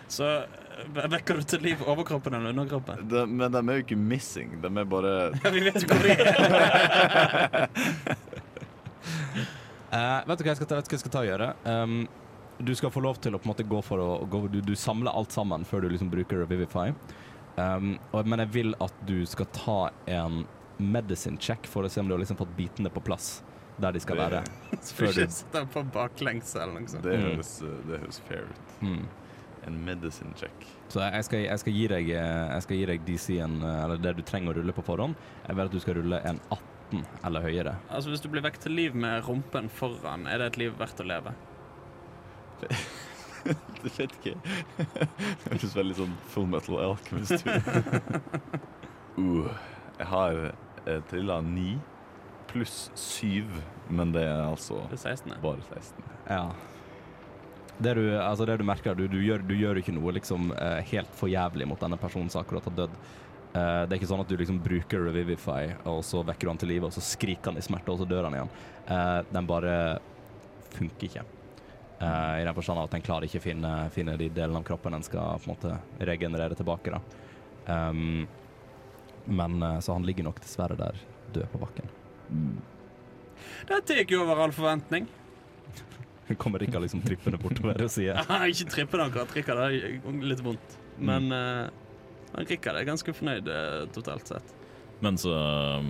Så 0.08 0.26
eh, 0.38 1.06
vekker 1.10 1.39
du 1.39 1.48
til 1.50 1.64
liv 1.66 1.82
overkroppen 1.88 2.34
eller 2.34 2.50
underkroppen? 2.54 3.08
De, 3.10 3.26
men 3.26 3.52
de 3.52 3.62
er 3.62 3.80
jo 3.80 3.86
ikke 3.86 3.98
missing, 3.98 4.60
de 4.62 4.70
er 4.70 4.89
bare 4.89 5.14
vi 5.56 5.64
vet 5.66 5.82
jo 5.82 5.89
hvor 5.89 6.06
de 6.06 6.14
er. 6.14 6.28
uh, 9.89 10.22
vet 10.30 10.38
du 10.38 10.46
hva 10.46 10.52
jeg 10.54 10.60
skal 10.62 10.70
ta, 10.70 10.78
vet 10.78 10.86
du 10.86 10.94
hva 10.94 11.00
jeg 11.00 11.04
skal 11.06 11.16
ta 11.16 11.24
og 11.24 11.30
gjøre? 11.32 11.50
Um, 11.66 11.98
du 12.60 12.74
skal 12.76 12.91
få 12.91 13.01
lov 13.03 13.18
til 13.22 13.36
å 13.36 13.39
på 13.39 13.49
en 13.49 13.53
måte 13.53 13.66
gå 13.68 13.82
for 13.84 13.99
å 13.99 14.26
gå, 14.30 14.47
du, 14.51 14.62
du 14.62 14.76
samler 14.76 15.12
alt 15.12 15.32
sammen 15.36 15.66
før 15.68 15.82
du 15.82 15.89
liksom 15.89 16.10
bruker 16.14 16.38
Revivify. 16.45 16.91
Um, 17.58 17.97
og, 18.12 18.26
men 18.28 18.39
jeg 18.43 18.51
vil 18.51 18.74
at 18.84 18.93
du 19.08 19.26
skal 19.26 19.45
ta 19.56 19.89
en 20.12 20.45
medicine 20.78 21.38
check 21.39 21.68
for 21.72 21.84
å 21.88 21.89
se 21.91 22.01
om 22.01 22.08
du 22.10 22.14
har 22.16 22.20
liksom 22.20 22.38
fått 22.39 22.51
bitene 22.58 22.89
på 22.91 22.99
plass 23.03 23.41
der 23.80 23.91
de 23.95 23.99
skal 23.99 24.16
Det- 24.18 24.26
være. 24.26 24.41
Før 24.95 25.08
ikke 25.12 25.28
du 25.28 25.32
sitte 25.36 25.62
på 25.72 25.84
baklengs 25.91 26.56
eller 26.56 26.80
noe 26.80 26.88
sånt. 26.88 27.03
Det 27.03 27.16
Mm. 27.20 27.24
høres, 27.30 27.53
det 27.88 27.99
høres 28.01 28.20
fair 28.28 28.43
ut. 28.49 28.82
mm. 28.82 29.06
En 29.68 29.80
medicine 29.86 30.34
check. 30.38 30.51
Så 30.89 30.99
jeg 31.01 31.12
jeg 31.14 31.24
skal, 31.26 31.39
jeg 31.39 31.60
skal 31.60 31.74
gi 31.74 31.88
deg 31.88 32.10
eh, 32.10 32.53
Jeg 32.53 32.62
skal 32.64 32.78
gi 32.78 32.86
deg 32.86 33.06
DC-en, 33.06 33.56
eh, 33.64 33.84
eller 33.84 33.97
det 33.97 34.16
du 34.18 34.22
trenger 34.22 34.53
å 34.53 34.58
rulle 34.60 34.72
på 34.74 34.84
forhånd. 34.86 35.16
Jeg 35.47 35.56
vil 35.56 35.66
at 35.66 35.72
du 35.72 35.80
skal 35.80 35.93
rulle 35.95 36.22
en 36.24 36.39
18 36.51 37.06
eller 37.26 37.41
høyere. 37.41 37.76
Altså 37.89 38.10
Hvis 38.12 38.22
du 38.22 38.30
blir 38.30 38.41
vekk 38.43 38.60
til 38.60 38.72
liv 38.78 38.93
med 38.95 39.24
rumpen 39.26 39.70
foran, 39.70 40.28
er 40.28 40.38
det 40.38 40.45
et 40.53 40.58
liv 40.58 40.74
verdt 40.78 40.99
å 41.01 41.08
leve? 41.08 41.34
Det 43.86 43.91
vet 43.93 44.14
ikke. 44.18 44.32
Det 44.78 45.51
høres 45.51 45.76
veldig 45.78 45.95
sånn 45.99 46.14
Full 46.34 46.47
Metal 46.49 46.80
Alchemist 46.82 47.43
ut. 47.45 47.68
uh, 49.20 49.51
jeg 49.99 50.08
har 50.10 50.39
eh, 50.49 51.01
trilla 51.12 51.38
ni 51.45 51.76
pluss 52.49 52.91
syv, 52.97 53.51
men 53.88 54.14
det 54.16 54.24
er 54.26 54.45
altså 54.47 54.82
Det 54.89 54.97
er 54.97 55.14
16. 55.16 55.36
bare 55.43 55.62
16. 55.68 56.08
Ja. 56.30 56.47
Det 57.78 57.93
du, 57.97 58.03
altså 58.16 58.47
det 58.47 58.58
du 58.62 58.66
merker, 58.68 58.95
du, 58.95 59.06
du, 59.12 59.20
gjør, 59.20 59.43
du 59.43 59.53
gjør 59.60 59.82
ikke 59.82 59.93
noe 59.95 60.14
liksom 60.16 60.53
eh, 60.56 60.80
helt 60.93 61.12
for 61.18 61.32
jævlig 61.32 61.68
mot 61.68 61.82
denne 61.82 61.99
personen 61.99 62.32
som 62.32 62.41
akkurat 62.41 62.66
har 62.70 62.78
dødd. 62.78 62.97
Eh, 63.51 63.82
det 63.84 63.93
er 63.93 63.97
ikke 63.99 64.12
sånn 64.14 64.24
at 64.24 64.32
du 64.32 64.38
liksom 64.39 64.62
bruker 64.64 65.03
Revivify, 65.10 65.76
og 65.91 65.99
så 66.08 66.24
vekker 66.28 66.47
du 66.47 66.53
han 66.53 66.62
til 66.64 66.72
live, 66.72 66.88
og 66.88 66.95
så 66.95 67.03
skriker 67.03 67.51
han 67.51 67.60
i 67.60 67.66
smerte, 67.66 67.91
og 67.91 67.99
så 67.99 68.08
dør 68.08 68.30
han 68.30 68.39
igjen. 68.39 68.53
Eh, 68.88 69.18
den 69.32 69.49
bare 69.51 69.76
funker 70.76 71.10
ikke. 71.10 71.26
Eh, 72.00 72.41
I 72.41 72.43
den 72.43 72.56
forstand 72.56 72.82
at 72.82 72.96
en 72.98 73.06
klarer 73.06 73.28
ikke 73.30 73.43
finne, 73.43 73.74
finne 73.96 74.18
de 74.20 74.30
delene 74.30 74.60
av 74.60 74.68
kroppen 74.68 74.98
en 74.98 75.06
skal 75.06 75.39
på 75.39 75.50
en 75.50 75.54
måte 75.54 75.76
regenerere 76.12 76.58
tilbake. 76.58 76.96
da. 76.96 77.02
Um, 77.66 78.28
men 79.26 79.64
uh, 79.64 79.80
så 79.80 79.96
han 79.96 80.06
ligger 80.06 80.28
nok 80.28 80.41
dessverre 80.41 80.76
der 80.78 81.00
død 81.34 81.48
på 81.54 81.62
bakken. 81.64 81.88
Det 83.66 83.98
gikk 83.98 84.12
jo 84.14 84.22
over 84.26 84.43
all 84.43 84.54
forventning. 84.54 85.08
Kommer 86.41 86.62
Rikard 86.62 86.86
liksom 86.86 87.02
trippende 87.06 87.39
bortover 87.41 87.86
og 87.86 87.89
sier 87.93 88.20
ikke 88.52 88.70
trippende 88.74 89.08
akkurat. 89.08 89.32
akkurat. 89.32 89.39
Rikard 89.39 89.64
er 89.66 90.22
litt 90.30 90.43
vondt. 90.46 90.78
Men 91.00 91.32
uh, 91.34 92.43
Rikard 92.43 92.78
er 92.80 92.88
ganske 92.88 93.14
fornøyd 93.16 93.48
eh, 93.52 93.82
totalt 93.96 94.28
sett. 94.34 94.54
Mens 95.06 95.26
uh, 95.30 95.82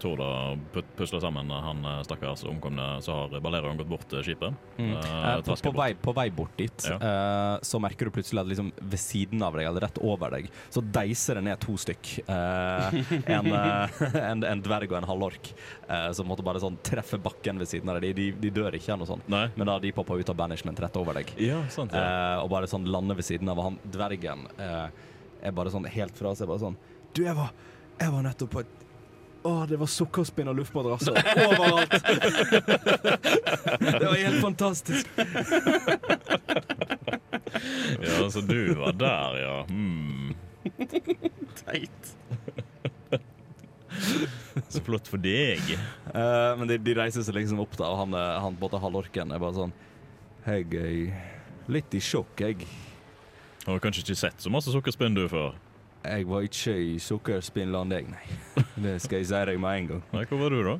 Tord 0.00 0.20
har 0.22 0.58
pusla 0.96 1.18
sammen 1.20 1.50
han 1.50 1.84
eh, 1.84 1.98
stakkars 2.06 2.44
omkomne, 2.48 2.84
så 3.04 3.12
har 3.18 3.40
Balerion 3.44 3.76
gått 3.76 3.90
bort 3.90 4.06
til 4.08 4.22
skipet. 4.24 4.54
Mm. 4.78 4.92
Eh, 4.96 5.10
Eh, 5.34 5.40
på, 5.44 5.56
på, 5.66 5.72
vei, 5.76 5.88
på 5.98 6.12
vei 6.16 6.24
bort 6.32 6.54
dit, 6.56 6.86
Ja. 6.88 6.96
uh, 6.96 7.58
så 7.64 7.80
merker 7.82 8.08
du 8.08 8.12
plutselig 8.14 8.40
at 8.40 8.48
liksom 8.48 8.70
ved 8.80 9.00
siden 9.00 9.42
av 9.44 9.56
deg, 9.58 9.66
eller 9.68 9.84
rett 9.84 9.98
over 10.04 10.30
deg, 10.36 10.48
så 10.72 10.80
deiser 10.94 11.40
det 11.40 11.44
ned 11.48 11.60
to 11.62 11.74
stykk. 11.80 12.12
Uh, 12.28 12.96
en, 13.26 13.50
eh, 13.52 14.00
en, 14.30 14.44
en 14.54 14.62
dverg 14.64 14.92
og 14.94 14.98
en 15.02 15.08
halvork, 15.10 15.50
eh, 15.88 16.08
som 16.16 16.28
måtte 16.30 16.46
bare 16.46 16.62
sånn 16.62 16.78
treffe 16.86 17.18
bakken 17.20 17.60
ved 17.60 17.68
siden 17.70 17.90
av 17.92 18.00
deg. 18.00 18.14
De, 18.14 18.30
de, 18.30 18.40
de 18.46 18.54
dør 18.60 18.78
ikke, 18.78 18.92
eller 18.92 19.04
noe 19.04 19.12
sånt. 19.14 19.28
Nei? 19.32 19.44
men 19.58 19.68
da 19.68 19.76
de 19.82 19.92
popper 19.96 20.20
ut 20.22 20.30
av 20.32 20.38
banishment 20.38 20.80
rett 20.80 20.96
over 21.00 21.20
deg. 21.20 21.34
Ja, 21.42 21.60
sant. 21.72 21.92
Ja. 21.92 22.04
Eh, 22.38 22.44
og 22.44 22.50
bare 22.54 22.70
sånn 22.70 22.88
lander 22.88 23.18
ved 23.18 23.26
siden 23.28 23.50
av 23.52 23.60
han 23.64 23.76
dvergen. 23.84 24.46
Eh, 24.56 24.86
er 25.44 25.52
bare 25.56 25.72
sånn 25.74 25.84
helt 25.92 26.16
fra 26.16 26.32
seg, 26.38 26.48
bare 26.48 26.62
sånn 26.62 26.76
Du, 27.14 27.20
jeg 27.26 27.36
var, 27.36 27.50
jeg 28.00 28.12
var 28.12 28.26
nettopp 28.26 28.50
på 28.54 28.64
et 28.64 28.80
å, 29.44 29.66
det 29.68 29.76
var 29.76 29.88
sukkerspinn 29.92 30.48
og 30.48 30.56
luftmadrasser 30.56 31.18
overalt! 31.44 31.92
det 34.00 34.06
var 34.06 34.14
helt 34.16 34.40
fantastisk. 34.40 35.10
ja, 38.00 38.30
så 38.32 38.40
du 38.40 38.72
var 38.78 38.96
der, 38.96 39.36
ja. 39.42 39.58
Hmm. 39.68 40.32
Teit. 41.60 42.14
Så 44.72 44.80
flott 44.80 45.12
for 45.12 45.20
deg. 45.20 45.60
Uh, 46.08 46.56
men 46.58 46.70
de, 46.70 46.80
de 46.80 46.96
reiser 46.96 47.26
seg 47.26 47.36
liksom 47.36 47.60
opp, 47.66 47.76
da, 47.76 47.92
og 47.92 48.00
han, 48.00 48.16
eh, 48.16 48.40
han 48.46 48.56
på 48.56 48.64
en 48.64 48.68
måte 48.70 48.80
halvorken 48.80 49.34
er 49.34 49.42
bare 49.42 49.58
sånn 49.58 49.76
Jeg 50.48 50.72
er 50.80 51.70
litt 51.72 51.92
i 51.92 52.00
sjokk, 52.00 52.40
jeg. 52.40 52.64
Har 53.68 53.84
kanskje 53.84 54.06
ikke 54.06 54.20
sett 54.24 54.40
så 54.40 54.52
masse 54.52 54.72
sukkerspinn 54.72 55.20
du 55.20 55.26
før? 55.28 55.52
Jeg 56.04 56.26
var 56.28 56.44
ikke 56.44 56.74
i 56.76 56.96
sukkerspinnland, 57.00 57.94
jeg, 57.96 58.10
nei. 58.12 58.24
Det 58.84 58.98
skal 59.02 59.22
jeg 59.22 59.30
si 59.30 59.46
deg 59.50 59.60
med 59.60 59.78
en 59.78 59.86
gang. 59.92 60.02
Nei, 60.12 60.24
hvor 60.28 60.42
var 60.42 60.52
du, 60.52 60.60
da? 60.66 60.74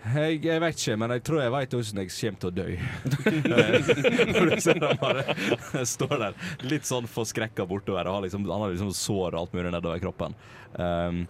Jeg, 0.00 0.38
jeg 0.46 0.60
vet 0.62 0.78
ikke, 0.78 0.94
men 0.96 1.12
jeg 1.12 1.22
tror 1.28 1.42
jeg 1.42 1.52
vet 1.52 1.74
hvordan 1.76 1.98
jeg 2.00 2.12
kommer 2.14 2.38
til 2.40 2.48
å 2.48 2.54
dø. 2.56 2.68
For 4.38 4.46
du 4.48 4.62
ser 4.64 4.78
han 4.86 5.00
bare 5.02 5.84
står 5.90 6.14
der 6.22 6.38
litt 6.70 6.88
sånn 6.88 7.10
forskrekka 7.10 7.66
bortover. 7.68 8.08
Og 8.08 8.16
har 8.16 8.24
liksom, 8.28 8.46
han 8.48 8.64
har 8.64 8.72
liksom 8.72 8.94
sår 8.96 9.34
og 9.34 9.42
alt 9.42 9.58
mulig 9.58 9.74
nedover 9.74 10.00
kroppen. 10.06 10.38
Um, 10.78 11.26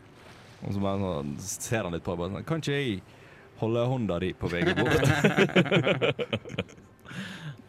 og 0.61 0.77
så 0.77 0.85
bare 0.85 1.01
sånn, 1.01 1.35
ser 1.49 1.89
han 1.89 1.97
litt 1.97 2.05
på 2.05 2.13
bare 2.21 2.35
sånn 2.35 2.45
Kan 2.45 2.61
ikke 2.61 2.77
jeg 2.77 2.99
holde 3.63 3.85
hånda 3.89 4.19
di 4.21 4.35
på 4.37 4.51
vei 4.53 4.61
bort? 4.69 5.09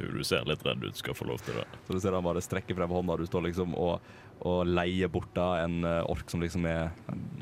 Du, 0.01 0.07
du 0.17 0.23
ser 0.25 0.47
litt 0.49 0.63
redd 0.65 0.83
ut, 0.83 0.97
skal 0.97 1.15
få 1.17 1.27
lov 1.29 1.41
til 1.45 1.59
det. 1.59 1.67
Så 1.85 1.93
du 1.93 2.01
ser 2.01 2.17
han 2.17 2.25
bare 2.25 2.41
strekker 2.41 2.77
frem 2.77 2.93
hånda, 2.95 3.19
du 3.21 3.27
står 3.29 3.45
liksom 3.49 3.75
og, 3.77 4.01
og 4.49 4.61
leier 4.65 5.11
bort 5.13 5.29
da 5.37 5.51
en 5.61 5.83
eh, 5.85 6.01
ork 6.09 6.31
som 6.33 6.41
liksom 6.41 6.65
er 6.69 6.89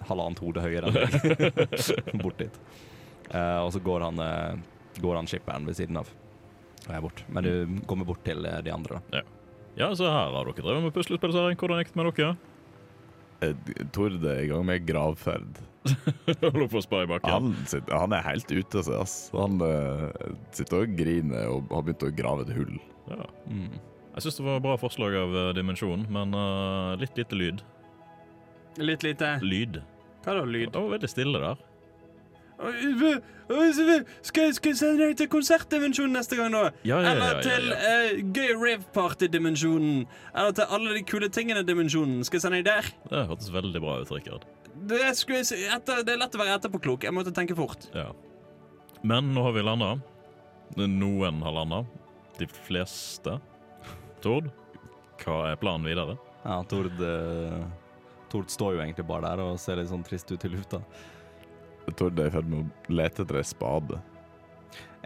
halvannet 0.09 0.43
hode 0.43 0.63
høyere 0.63 0.91
enn 0.91 0.99
deg. 0.99 1.69
bort 2.23 2.41
dit. 2.41 2.59
Uh, 3.29 3.61
og 3.61 3.69
så 3.75 3.79
går 3.85 4.07
han, 4.07 4.19
uh, 4.19 4.99
går 4.99 5.19
han 5.19 5.27
skipperen 5.29 5.67
ved 5.69 5.77
siden 5.77 5.99
av. 6.01 6.09
Og 6.87 6.93
er 6.95 7.03
bort. 7.03 7.23
Men 7.29 7.45
du 7.45 7.81
kommer 7.87 8.07
bort 8.09 8.23
til 8.25 8.41
uh, 8.41 8.57
de 8.65 8.73
andre, 8.73 8.99
da. 8.99 9.23
Ja, 9.77 9.91
så 9.95 10.09
her 10.09 10.33
har 10.33 10.49
dere 10.49 10.65
drevet 10.65 10.83
med 10.83 10.95
puslespill, 10.95 11.31
Hvordan 11.31 11.83
gikk 11.83 11.93
det 11.93 11.99
med 12.01 12.09
dere? 12.17 12.31
Tord 13.95 14.17
er 14.27 14.41
i 14.43 14.49
gang 14.49 14.65
med 14.67 14.83
gravferd. 14.87 15.61
Holder 16.41 16.67
på 16.69 16.79
å 16.79 16.83
spa 16.83 17.03
i 17.05 17.09
bakken. 17.09 17.31
Han, 17.31 17.53
sitter, 17.69 17.95
han 17.95 18.15
er 18.15 18.25
helt 18.25 18.51
ute 18.51 18.81
av 18.81 18.87
seg, 18.87 18.97
ass. 18.99 19.15
Han 19.35 19.61
uh, 19.63 20.09
sitter 20.55 20.83
og 20.83 20.97
griner 20.99 21.53
og 21.53 21.71
har 21.73 21.85
begynt 21.87 22.05
å 22.07 22.11
grave 22.15 22.45
et 22.47 22.53
hull. 22.57 22.75
Ja. 23.09 23.29
Mm. 23.49 23.79
Jeg 24.15 24.25
syns 24.25 24.39
det 24.41 24.45
var 24.49 24.59
et 24.59 24.65
bra 24.65 24.75
forslag 24.81 25.15
av 25.15 25.35
uh, 25.37 25.45
Dimensjon, 25.55 26.05
men 26.11 26.35
uh, 26.35 26.97
litt 26.99 27.15
lite 27.19 27.39
lyd. 27.39 27.63
Litt 28.79 29.03
lite 29.03 29.37
Lyd. 29.43 29.81
Hva 30.23 30.35
da, 30.37 30.45
lyd? 30.45 30.69
Det 30.73 30.79
var 30.79 30.95
veldig 30.97 31.09
stille 31.09 31.41
der. 31.41 31.65
Skal 32.59 34.43
jeg, 34.43 34.55
skal 34.57 34.69
jeg 34.69 34.77
sende 34.77 35.05
deg 35.05 35.15
til 35.17 35.29
konsertdimensjonen 35.31 36.17
neste 36.17 36.35
gang, 36.35 36.51
da? 36.51 36.65
Ja, 36.83 36.99
ja, 36.99 36.99
ja, 36.99 37.11
Eller 37.13 37.29
ja, 37.31 37.43
til 37.45 37.71
eh, 37.71 38.19
gøy 38.35 38.51
rave-party-dimensjonen? 38.59 40.03
Eller 40.35 40.57
til 40.57 40.75
alle 40.75 40.97
de 40.97 41.03
kule 41.07 41.29
tingene-dimensjonen? 41.31 42.19
Skal 42.27 42.37
jeg 42.37 42.45
sende 42.45 42.59
deg 42.59 42.67
der? 42.67 42.91
Det 43.07 43.23
hørtes 43.31 43.53
veldig 43.55 43.83
bra 43.83 44.01
ut, 44.03 44.11
Rikard. 44.11 44.47
Det, 44.89 44.99
skulle 45.17 45.41
jeg 45.41 45.49
si, 45.51 45.59
etter, 45.69 46.03
det 46.05 46.15
er 46.15 46.21
lett 46.23 46.35
å 46.35 46.41
være 46.41 46.55
etterpåklok. 46.57 47.05
Jeg 47.05 47.15
måtte 47.15 47.33
tenke 47.35 47.57
fort. 47.57 47.89
Ja. 47.93 48.09
Men 49.01 49.31
nå 49.35 49.43
har 49.45 49.55
vi 49.55 49.65
landa. 49.65 49.93
Noen 50.79 51.43
har 51.45 51.55
landa. 51.55 51.83
De 52.39 52.47
fleste. 52.65 53.37
Tord, 54.23 54.49
hva 55.23 55.43
er 55.51 55.59
planen 55.59 55.87
videre? 55.87 56.17
Ja, 56.43 56.61
Tord, 56.67 56.99
eh, 57.03 57.63
Tord 58.31 58.51
står 58.51 58.75
jo 58.75 58.83
egentlig 58.83 59.07
bare 59.07 59.29
der 59.29 59.43
og 59.43 59.59
ser 59.61 59.79
litt 59.79 59.91
sånn 59.91 60.05
trist 60.07 60.31
ut 60.31 60.45
i 60.45 60.51
lufta. 60.51 60.81
Tord 61.97 62.19
er 62.19 62.29
i 62.29 62.33
ferd 62.33 62.49
med 62.49 62.63
å 62.63 62.93
lete 62.93 63.23
etter 63.23 63.39
ei 63.39 63.47
spade. 63.47 63.99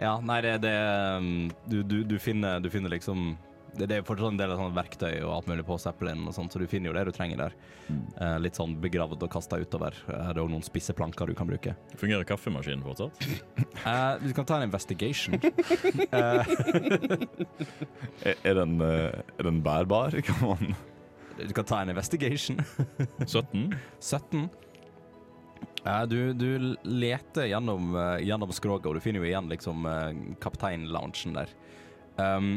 Ja, 0.00 0.16
nei, 0.20 0.40
det, 0.42 0.56
det 0.64 0.74
um, 1.18 1.50
du, 1.70 1.82
du, 1.86 1.98
du, 2.04 2.16
finner, 2.18 2.58
du 2.60 2.68
finner 2.70 2.92
liksom 2.92 3.34
det, 3.78 3.88
det 3.90 3.96
er 3.98 4.06
fortsatt 4.06 4.32
en 4.32 4.38
del 4.40 4.52
av 4.54 4.60
sånne 4.60 4.76
verktøy 4.76 5.12
og 5.24 5.32
alt 5.36 5.48
mulig 5.50 5.64
på 5.68 5.76
Zeppelin, 5.82 6.24
og 6.28 6.34
sånt, 6.36 6.54
så 6.54 6.60
du 6.62 6.66
finner 6.70 6.90
jo 6.90 6.94
det 6.96 7.04
du 7.08 7.12
trenger 7.16 7.40
der. 7.44 7.56
Eh, 7.90 8.36
litt 8.42 8.58
sånn 8.58 8.76
begravd 8.82 9.22
og 9.26 9.30
kasta 9.32 9.58
utover. 9.60 9.96
Uh, 10.08 10.30
det 10.30 10.38
er 10.38 10.42
òg 10.44 10.50
noen 10.52 10.64
spisse 10.66 10.94
planker 10.96 11.30
du 11.30 11.34
kan 11.38 11.48
bruke. 11.50 11.74
Fungerer 12.00 12.26
kaffemaskinen 12.28 12.84
fortsatt? 12.86 13.26
uh, 13.84 14.14
du 14.24 14.30
kan 14.36 14.48
ta 14.48 14.60
en 14.60 14.68
investigation. 14.70 15.38
Eh, 16.14 16.46
Er, 18.24 18.36
er, 18.46 18.54
den, 18.56 18.76
eh, 18.80 19.22
er 19.38 19.46
den 19.46 19.60
bærbar? 19.64 20.14
Kan 20.26 20.40
man 20.42 20.74
du 21.38 21.50
kan 21.52 21.66
ta 21.66 21.80
en 21.82 21.90
investigation. 21.90 22.60
17? 23.26 23.74
17. 23.98 24.44
Eh, 25.84 26.02
du, 26.06 26.32
du 26.32 26.76
leter 26.86 27.48
gjennom, 27.50 27.90
uh, 27.96 28.18
gjennom 28.22 28.52
skroget, 28.54 28.86
og 28.88 28.94
du 28.96 29.02
finner 29.04 29.20
jo 29.20 29.28
igjen 29.28 29.50
liksom 29.50 29.84
uh, 29.88 30.12
kapteinloungen 30.40 31.34
der. 31.36 31.50
Um, 32.16 32.54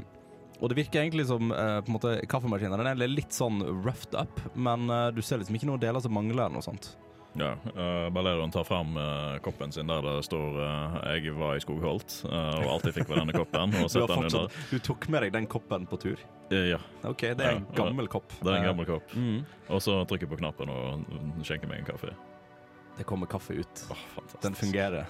og 0.62 0.70
det 0.72 0.78
virker 0.80 1.02
egentlig 1.04 1.28
som 1.30 1.52
uh, 1.52 1.80
på 1.82 1.92
en 1.92 1.96
måte 2.00 2.16
kaffemaskinen 2.30 2.80
den 2.82 2.88
er 2.94 3.08
litt 3.12 3.32
sånn 3.36 3.60
roughed 3.86 4.16
up, 4.18 4.40
men 4.56 4.90
uh, 4.90 5.10
du 5.14 5.22
ser 5.22 5.38
liksom 5.42 5.56
ikke 5.60 5.68
noen 5.70 5.80
deler 5.84 6.02
som 6.04 6.14
mangler. 6.16 6.50
noe 6.54 6.62
sånt. 6.66 6.96
Ja. 7.38 7.52
Uh, 7.76 8.08
Balleroen 8.10 8.50
tar 8.50 8.64
fram 8.66 8.96
eh, 8.98 9.36
koppen 9.46 9.70
sin 9.72 9.86
der 9.86 10.02
det 10.02 10.24
står 10.26 10.56
eh, 10.58 10.96
'Jeg 11.22 11.36
var 11.38 11.54
i 11.54 11.60
Skogholt', 11.62 12.16
eh, 12.26 12.56
og 12.64 12.72
alt 12.74 12.88
jeg 12.90 12.96
fikk 12.96 13.10
var 13.12 13.20
denne 13.22 13.36
koppen. 13.36 13.76
Og 13.78 13.90
setter 13.94 14.08
den 14.16 14.26
under. 14.26 14.56
du 14.72 14.80
tok 14.80 15.06
med 15.14 15.22
deg 15.22 15.34
den 15.36 15.46
koppen 15.46 15.86
på 15.86 16.00
tur? 16.02 16.18
Eh, 16.50 16.72
ja, 16.72 16.80
OK, 17.06 17.22
det 17.38 17.46
er 17.46 17.60
en 17.60 17.68
gammel 17.78 18.08
kopp. 18.10 18.34
det 18.42 18.48
er 18.50 18.56
en 18.58 18.64
Eh, 18.64 18.70
gammel 18.72 18.86
kopp. 18.90 19.14
mm. 19.14 19.46
Og 19.70 19.82
så 19.86 20.00
trykker 20.10 20.26
jeg 20.26 20.34
på 20.34 20.40
knappen 20.42 20.70
og 20.74 21.06
skjenker 21.46 21.70
meg 21.70 21.84
en 21.84 21.92
kaffe. 21.92 22.10
Det 22.98 23.06
kommer 23.06 23.28
kaffe 23.30 23.54
ut. 23.54 23.86
Oh. 23.94 24.02
Den 24.42 24.56
fungerer. 24.58 25.06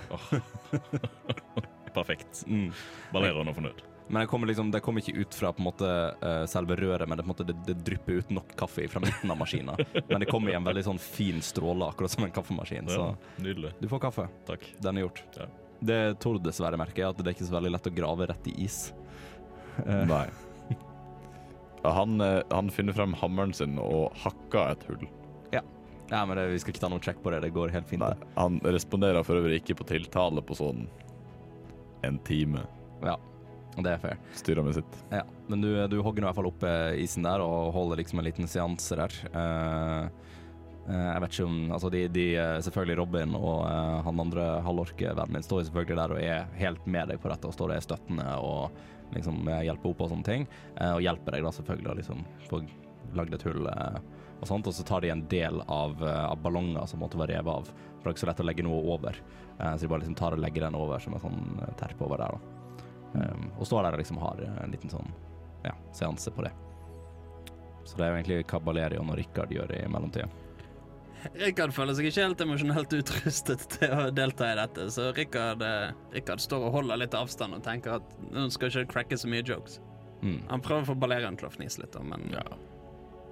Perfekt. 1.95 2.43
Mm. 2.47 2.73
Balleroen 3.13 3.47
er 3.47 3.55
fornøyd. 3.55 3.81
Men 4.09 4.19
det 4.21 4.27
kommer, 4.27 4.47
liksom, 4.47 4.71
det 4.71 4.79
kommer 4.79 5.01
ikke 5.01 5.19
ut 5.19 5.35
fra 5.35 5.51
måte 5.57 6.15
eh, 6.21 6.45
selve 6.47 6.75
røret, 6.79 7.09
men 7.09 7.17
det, 7.19 7.25
måte, 7.27 7.43
det, 7.43 7.55
det 7.67 7.73
drypper 7.83 8.21
ut 8.21 8.29
nok 8.29 8.53
kaffe 8.59 8.87
fra 8.87 9.01
midten 9.03 9.31
av 9.31 9.39
maskinen. 9.39 9.75
Men 10.07 10.23
det 10.23 10.29
kommer 10.31 10.53
i 10.53 10.55
en 10.55 10.63
veldig 10.63 10.83
sånn 10.85 11.01
fin 11.01 11.41
stråle, 11.43 11.89
akkurat 11.91 12.13
som 12.13 12.23
en 12.23 12.31
kaffemaskin. 12.31 12.87
Så 12.87 13.09
nydelig. 13.43 13.73
du 13.79 13.87
får 13.91 13.99
kaffe. 14.07 14.29
Takk. 14.47 14.63
Den 14.79 14.97
er 14.97 15.07
gjort. 15.07 15.23
Ja. 15.35 15.49
Det 15.79 15.99
Tord 16.23 16.39
dessverre 16.45 16.79
merker, 16.79 17.03
er 17.03 17.11
at 17.11 17.19
det 17.19 17.27
er 17.27 17.35
ikke 17.35 17.49
så 17.49 17.57
veldig 17.57 17.73
lett 17.75 17.91
å 17.91 17.95
grave 17.99 18.29
rett 18.31 18.47
i 18.47 18.55
is. 18.63 18.79
Nei. 20.13 20.25
Han, 21.83 22.19
eh, 22.23 22.41
han 22.51 22.71
finner 22.73 22.95
frem 22.95 23.13
hammeren 23.15 23.53
sin 23.55 23.77
og 23.79 24.15
hakker 24.23 24.73
et 24.73 24.87
hull. 24.89 25.05
ja, 25.53 25.61
men 26.25 26.35
det, 26.35 26.47
Vi 26.53 26.59
skal 26.63 26.73
ikke 26.73 26.81
ta 26.81 26.89
noen 26.91 27.03
check 27.03 27.19
på 27.23 27.31
det. 27.31 27.43
Det 27.43 27.51
går 27.55 27.71
helt 27.75 27.87
fint. 27.87 28.01
Nei, 28.03 28.31
han 28.35 28.57
responderer 28.63 29.23
for 29.27 29.39
øvrig 29.39 29.61
ikke 29.61 29.75
på 29.81 29.87
tiltale 29.91 30.43
på 30.43 30.55
sånn 30.55 30.85
en 32.07 32.19
time. 32.27 32.63
Ja, 33.03 33.15
det 33.85 33.93
er 33.93 34.01
fair. 34.01 34.21
Styrer 34.37 34.65
med 34.65 34.77
sitt. 34.77 34.95
Ja, 35.11 35.21
Men 35.47 35.61
du, 35.61 35.69
du 35.87 35.99
hogger 36.01 36.23
i 36.23 36.27
hvert 36.27 36.37
fall 36.39 36.49
opp 36.49 36.63
eh, 36.65 36.97
isen 37.03 37.27
der 37.27 37.43
og 37.43 37.73
holder 37.75 38.01
liksom 38.01 38.21
en 38.21 38.25
liten 38.25 38.49
seanse 38.49 38.97
der. 38.97 39.13
Uh, 39.35 40.09
jeg 40.87 41.21
vet 41.21 41.33
ikke 41.33 41.45
om 41.49 41.71
Altså, 41.75 41.89
de, 41.91 42.03
de 42.07 42.25
selvfølgelig 42.63 42.97
Robin 43.01 43.33
og 43.35 43.65
uh, 43.67 43.97
han 44.05 44.21
andre 44.23 44.45
halvorkevennen 44.63 45.35
min 45.35 45.45
står 45.45 45.65
selvfølgelig 45.67 45.97
der 45.99 46.13
og 46.15 46.21
er 46.23 46.53
helt 46.61 46.85
med 46.87 47.11
deg 47.11 47.19
på 47.21 47.31
dette 47.31 47.49
og 47.49 47.55
står 47.55 47.73
og 47.73 47.75
er 47.75 47.83
støttende 47.85 48.27
og 48.39 48.77
liksom 49.15 49.47
hjelper 49.47 49.91
opp 49.91 50.05
og 50.05 50.13
sånne 50.13 50.27
ting. 50.27 50.47
Uh, 50.79 50.95
og 50.95 51.03
hjelper 51.05 51.37
deg 51.37 51.45
da 51.45 51.53
selvfølgelig 51.59 51.91
å 51.91 51.97
liksom 52.01 52.23
få 52.47 52.61
lagd 53.19 53.35
et 53.35 53.47
hull 53.47 53.67
uh, 53.69 53.99
og 54.39 54.49
sånt. 54.49 54.69
Og 54.69 54.77
så 54.77 54.85
tar 54.87 55.05
de 55.05 55.11
en 55.13 55.25
del 55.29 55.61
av, 55.67 56.01
av 56.01 56.39
ballonger 56.41 56.89
som 56.89 57.03
måtte 57.03 57.19
være 57.19 57.37
revet 57.37 57.61
av. 57.61 57.73
For 57.97 58.05
det 58.05 58.09
er 58.09 58.15
ikke 58.15 58.25
så 58.25 58.31
lett 58.31 58.45
å 58.45 58.47
legge 58.47 58.65
noe 58.67 58.83
over. 58.95 59.17
Så 59.57 59.81
de 59.81 59.89
bare 59.89 60.03
liksom 60.03 60.19
tar 60.19 60.35
og 60.37 60.43
legger 60.43 60.67
den 60.67 60.77
over 60.77 61.01
som 61.01 61.15
en 61.17 61.23
sånn 61.23 61.39
terpe 61.57 61.79
terp 61.81 62.03
over 62.05 62.21
der, 62.21 62.37
da. 62.37 62.56
Um, 63.17 63.49
og 63.57 63.67
står 63.67 63.87
der 63.87 63.97
og 63.97 64.01
liksom 64.03 64.19
har 64.21 64.41
en 64.45 64.73
liten 64.73 64.91
sånn 64.91 65.07
ja, 65.65 65.73
seanse 65.95 66.31
på 66.31 66.45
det. 66.45 66.51
Så 67.87 67.97
det 67.97 68.05
er 68.05 68.11
jo 68.11 68.17
egentlig 68.19 68.43
hva 68.51 68.59
Balerion 68.61 69.09
og 69.09 69.17
Rikard 69.17 69.53
gjør 69.55 69.71
i 69.77 69.85
mellomtida. 69.89 70.27
Rikard 71.33 71.73
føler 71.73 71.95
seg 71.97 72.07
ikke 72.09 72.25
helt 72.27 72.41
emosjonelt 72.43 72.93
utrustet 72.99 73.63
til 73.73 73.93
å 73.95 74.07
delta 74.13 74.51
i 74.51 74.57
dette, 74.59 74.87
så 74.93 75.09
Rikard, 75.17 75.63
eh, 75.65 75.93
Rikard 76.13 76.43
står 76.43 76.67
og 76.67 76.75
holder 76.77 77.01
litt 77.01 77.17
avstand 77.17 77.57
og 77.57 77.63
tenker 77.65 77.97
at 77.97 78.17
hun 78.33 78.51
skal 78.53 78.69
ikke 78.69 78.91
cracke 78.93 79.19
så 79.19 79.29
mye 79.31 79.45
jokes. 79.45 79.79
Mm. 80.21 80.41
Han 80.49 80.63
prøver 80.63 80.85
å 80.85 80.89
få 80.91 80.97
Balerion 80.99 81.37
til 81.39 81.49
å 81.49 81.53
fnise 81.53 81.81
litt, 81.81 81.97
men 82.03 82.29
Ja. 82.33 82.45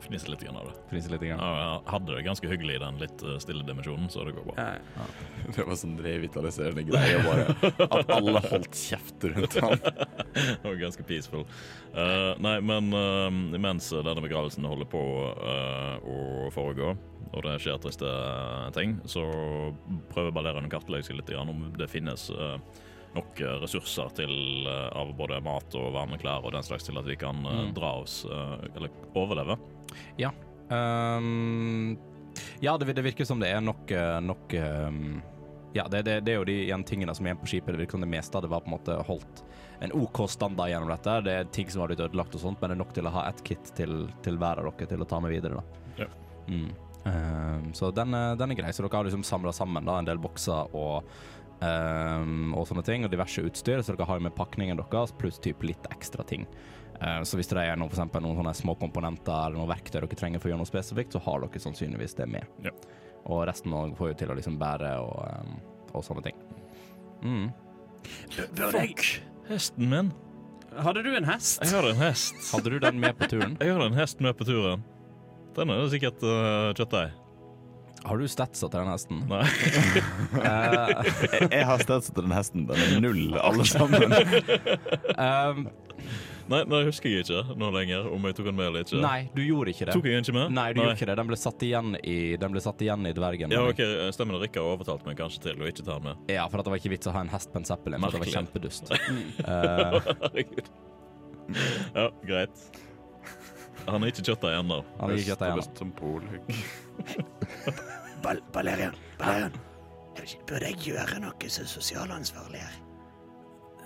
Fniser 0.06 0.32
litt 0.34 0.44
av 0.50 0.68
det. 0.68 0.76
Fniser 0.92 1.16
litt. 1.16 1.24
Grann. 1.26 1.40
Ja, 1.42 1.52
jeg 1.60 1.94
hadde 1.94 2.14
det 2.14 2.26
ganske 2.28 2.50
hyggelig 2.52 2.76
i 2.78 2.82
den 2.84 3.00
litt 3.02 3.24
eh, 3.26 3.38
stille 3.42 3.66
dimensjonen, 3.66 4.10
så 4.14 4.26
det 4.28 4.36
går 4.38 4.48
bra. 4.50 4.68
ja, 4.68 5.08
Det 5.56 5.66
var 5.66 5.80
sånn 5.80 5.96
revitaliserende 6.06 6.86
greie, 6.86 7.24
bare. 7.26 7.74
At 7.88 8.14
alle 8.14 8.44
holdt 8.46 8.78
kjeft 8.78 9.26
rundt 9.32 9.58
ham. 9.64 9.76
Det 10.36 10.62
var 10.68 10.78
ganske 10.82 11.04
peaceful. 11.08 11.46
Uh, 11.96 12.36
nei, 12.44 12.58
men 12.66 12.92
uh, 12.92 13.30
imens 13.56 13.88
denne 13.96 14.22
begravelsen 14.24 14.68
holder 14.68 14.90
på 14.92 15.02
uh, 15.40 15.96
å 16.04 16.50
foregå, 16.54 16.92
og 17.36 17.44
det 17.46 17.56
skjer 17.64 17.80
triste 17.84 18.10
ting, 18.76 18.98
så 19.10 19.24
prøver 20.14 20.34
Balerian 20.36 20.68
å 20.68 20.72
kartlegge 20.72 21.10
seg 21.10 21.20
litt 21.20 21.32
grann 21.32 21.52
om 21.52 21.66
det 21.76 21.90
finnes 21.92 22.30
eh, 22.32 22.58
nok 23.16 23.40
eh, 23.42 23.56
ressurser 23.64 24.12
til 24.18 24.34
eh, 24.68 24.90
av 25.00 25.14
både 25.18 25.40
mat 25.46 25.76
og 25.80 25.94
varme 25.96 26.20
klær 26.22 26.46
og 26.46 26.54
den 26.56 26.66
slags 26.68 26.86
til 26.88 26.98
at 27.00 27.08
vi 27.08 27.16
kan 27.20 27.40
eh, 27.46 27.62
Mm. 27.66 27.74
dra 27.78 27.94
oss 28.02 28.26
eller 28.76 28.90
overleve. 29.16 29.56
Um, 30.70 31.98
ja, 32.60 32.78
det, 32.78 32.94
det 32.98 33.04
virker 33.06 33.26
som 33.26 33.40
det 33.40 33.52
er 33.54 33.62
nok, 33.62 33.92
nok 34.26 34.54
um, 34.58 35.22
Ja, 35.76 35.86
det, 35.92 36.02
det, 36.08 36.16
det 36.26 36.34
er 36.34 36.40
jo 36.40 36.48
de 36.48 36.56
igjen 36.66 36.84
tingene 36.88 37.14
som 37.16 37.26
er 37.26 37.34
igjen 37.34 37.42
på 37.44 37.50
skipet. 37.52 37.76
Det 37.76 37.82
virker 37.84 37.98
som 37.98 38.06
det 38.06 38.10
meste 38.12 38.38
av 38.38 38.46
det 38.46 38.50
var 38.52 38.64
på 38.66 38.70
en 38.72 38.76
måte 38.78 38.96
holdt 39.08 39.44
en 39.86 39.92
OK 39.94 40.22
standard 40.32 40.72
gjennom 40.72 40.90
dette. 40.90 41.18
Det 41.26 41.34
er 41.36 41.50
ting 41.54 41.70
som 41.70 41.84
har 41.84 41.92
blitt 41.92 42.02
ødelagt 42.06 42.36
og 42.38 42.42
sånt, 42.46 42.62
men 42.62 42.72
det 42.72 42.78
er 42.78 42.82
nok 42.82 42.94
til 42.96 43.10
å 43.10 43.14
ha 43.14 43.26
ett 43.30 43.42
kit 43.46 43.72
til, 43.76 44.06
til 44.26 44.40
hver 44.42 44.62
av 44.64 44.70
dere 44.72 44.88
til 44.94 45.04
å 45.04 45.08
ta 45.12 45.20
med 45.24 45.36
videre, 45.36 45.60
da. 45.60 45.82
Ja. 46.06 46.08
Mm. 46.48 46.70
Um, 47.06 47.68
så 47.78 47.92
den, 47.94 48.16
den 48.40 48.54
er 48.56 48.58
grei. 48.62 48.72
Så 48.74 48.86
dere 48.86 48.98
har 49.02 49.06
liksom 49.10 49.26
samla 49.28 49.52
sammen 49.54 49.86
da, 49.86 50.00
en 50.00 50.08
del 50.08 50.22
bokser 50.24 50.72
og 50.74 51.12
um, 51.62 52.54
og 52.58 52.68
sånne 52.70 52.84
ting, 52.86 53.06
og 53.06 53.12
diverse 53.14 53.44
utstyr, 53.46 53.84
så 53.84 53.96
dere 53.96 54.08
har 54.10 54.24
med 54.24 54.36
pakningen 54.36 54.80
deres, 54.80 55.14
pluss 55.20 55.40
typ 55.40 55.64
litt 55.64 55.86
ekstra 55.92 56.26
ting. 56.28 56.48
Uh, 57.02 57.22
Så 57.28 57.36
hvis 57.40 57.50
det 57.52 57.60
er 57.60 57.76
noe, 57.76 57.90
for 57.92 58.00
eksempel, 58.00 58.24
noen 58.24 58.40
sånne 58.40 58.56
små 58.56 58.76
komponenter 58.80 59.36
eller 59.48 59.60
noe 59.60 59.72
verktøy 59.72 60.00
dere 60.00 60.20
trenger 60.20 60.40
for 60.40 60.50
å 60.50 60.54
gjøre 60.54 60.64
noe 60.64 60.70
spesifikt, 60.72 61.16
så 61.16 61.24
har 61.26 61.44
dere 61.44 61.64
sannsynligvis 61.64 62.16
det 62.20 62.28
med. 62.32 62.46
Ja. 62.64 62.72
Og 63.26 63.46
resten 63.50 63.74
får 63.98 64.14
jo 64.14 64.18
til 64.20 64.32
å 64.32 64.38
liksom 64.38 64.60
bære 64.62 64.92
og, 65.02 65.16
um, 65.26 65.56
og 65.94 66.04
sånne 66.06 66.24
ting. 66.28 66.38
Mm. 67.26 67.48
Fuck! 68.56 69.06
Hesten 69.50 69.90
min. 69.90 70.12
Hadde 70.76 71.02
du 71.06 71.12
en 71.16 71.26
hest? 71.26 71.62
Jeg 71.64 71.72
har 71.72 71.88
en 71.90 72.02
hest. 72.02 72.36
Hadde 72.52 72.70
du 72.74 72.80
den 72.84 73.00
med 73.00 73.16
på 73.18 73.30
turen? 73.32 73.56
Jeg 73.62 73.74
har 73.74 73.82
en 73.86 73.96
hest 73.98 74.20
med 74.22 74.36
på 74.38 74.46
turen. 74.48 74.84
Den 75.56 75.72
er 75.72 75.86
sikkert 75.88 76.20
uh, 76.26 76.74
kjøttdeig. 76.76 77.14
Har 78.06 78.20
du 78.22 78.28
statsa 78.30 78.68
til 78.70 78.80
den 78.84 78.92
hesten? 78.92 79.24
Nei. 79.32 79.42
Eh, 80.36 80.92
Jeg, 81.06 81.50
jeg 81.52 81.66
har 81.72 81.82
statsa 81.82 82.14
til 82.14 82.26
den 82.28 82.36
hesten. 82.36 82.68
Den 82.70 82.78
er 82.86 83.00
null, 83.02 83.34
alle 83.42 83.66
sammen. 83.66 84.14
um, 85.18 85.68
Nei, 86.46 86.60
det 86.70 86.80
husker 86.86 87.10
jeg 87.10 87.24
ikke 87.26 87.56
nå 87.58 87.72
lenger, 87.74 88.06
om 88.14 88.26
jeg 88.30 88.36
tok 88.38 88.46
den 88.52 88.58
med 88.60 88.68
eller 88.68 88.84
ikke. 88.86 89.00
nei, 89.02 89.24
du 89.34 89.40
gjorde 89.42 89.72
ikke 89.74 89.88
det. 89.90 89.96
Tok 89.98 90.06
jeg 90.06 90.14
den 90.20 90.28
ikke 90.28 90.36
med? 90.36 90.52
Nei, 90.54 90.66
du 90.76 90.82
gjorde 90.84 90.94
ikke 91.00 91.08
det. 91.10 91.16
Den 91.18 91.30
ble 91.32 91.38
satt 91.42 91.64
igjen 91.66 91.96
i, 92.06 92.18
den 92.38 92.54
ble 92.54 92.62
satt 92.62 92.84
igjen 92.86 93.08
i 93.10 93.14
dvergen. 93.18 93.56
Ja, 93.56 93.64
ok, 93.72 93.82
Stemmer 94.14 94.38
det. 94.38 94.44
Rikard 94.52 94.70
overtalte 94.76 95.10
meg 95.10 95.18
kanskje 95.18 95.42
til 95.48 95.64
å 95.66 95.72
ikke 95.72 95.82
ta 95.88 95.96
den 95.98 96.06
med. 96.12 96.22
Ja, 96.30 96.46
for 96.52 96.62
at 96.62 96.68
det 96.70 96.76
var 96.76 96.84
ikke 96.84 96.94
vits 96.94 97.10
å 97.10 97.16
ha 97.18 97.24
en 97.26 97.34
hest 97.34 97.50
på 97.50 97.64
en 97.64 97.66
Zeppelin, 97.66 98.06
for 98.06 98.14
det 98.14 98.22
var 98.28 98.34
kjempedust. 98.38 98.94
uh, 99.50 99.98
Ja, 101.96 102.06
greit. 102.26 102.62
Han 103.86 104.04
er 104.04 104.12
ikke 104.12 104.26
kjøttdeig 104.32 104.60
ennå. 104.60 104.80
han 105.00 105.12
er 105.12 105.22
ikke 105.22 105.38
igjen. 105.38 105.60
Best 105.60 105.82
som 105.82 105.92
polhugg. 105.96 106.56
Bal 108.24 108.42
Balerion, 108.54 108.96
Balerion. 109.20 109.60
Burde 110.48 110.72
jeg 110.72 110.80
gjøre 110.88 111.20
noe 111.22 111.50
som 111.52 111.68
sosialansvarlig 111.70 112.62
her? 112.64 112.78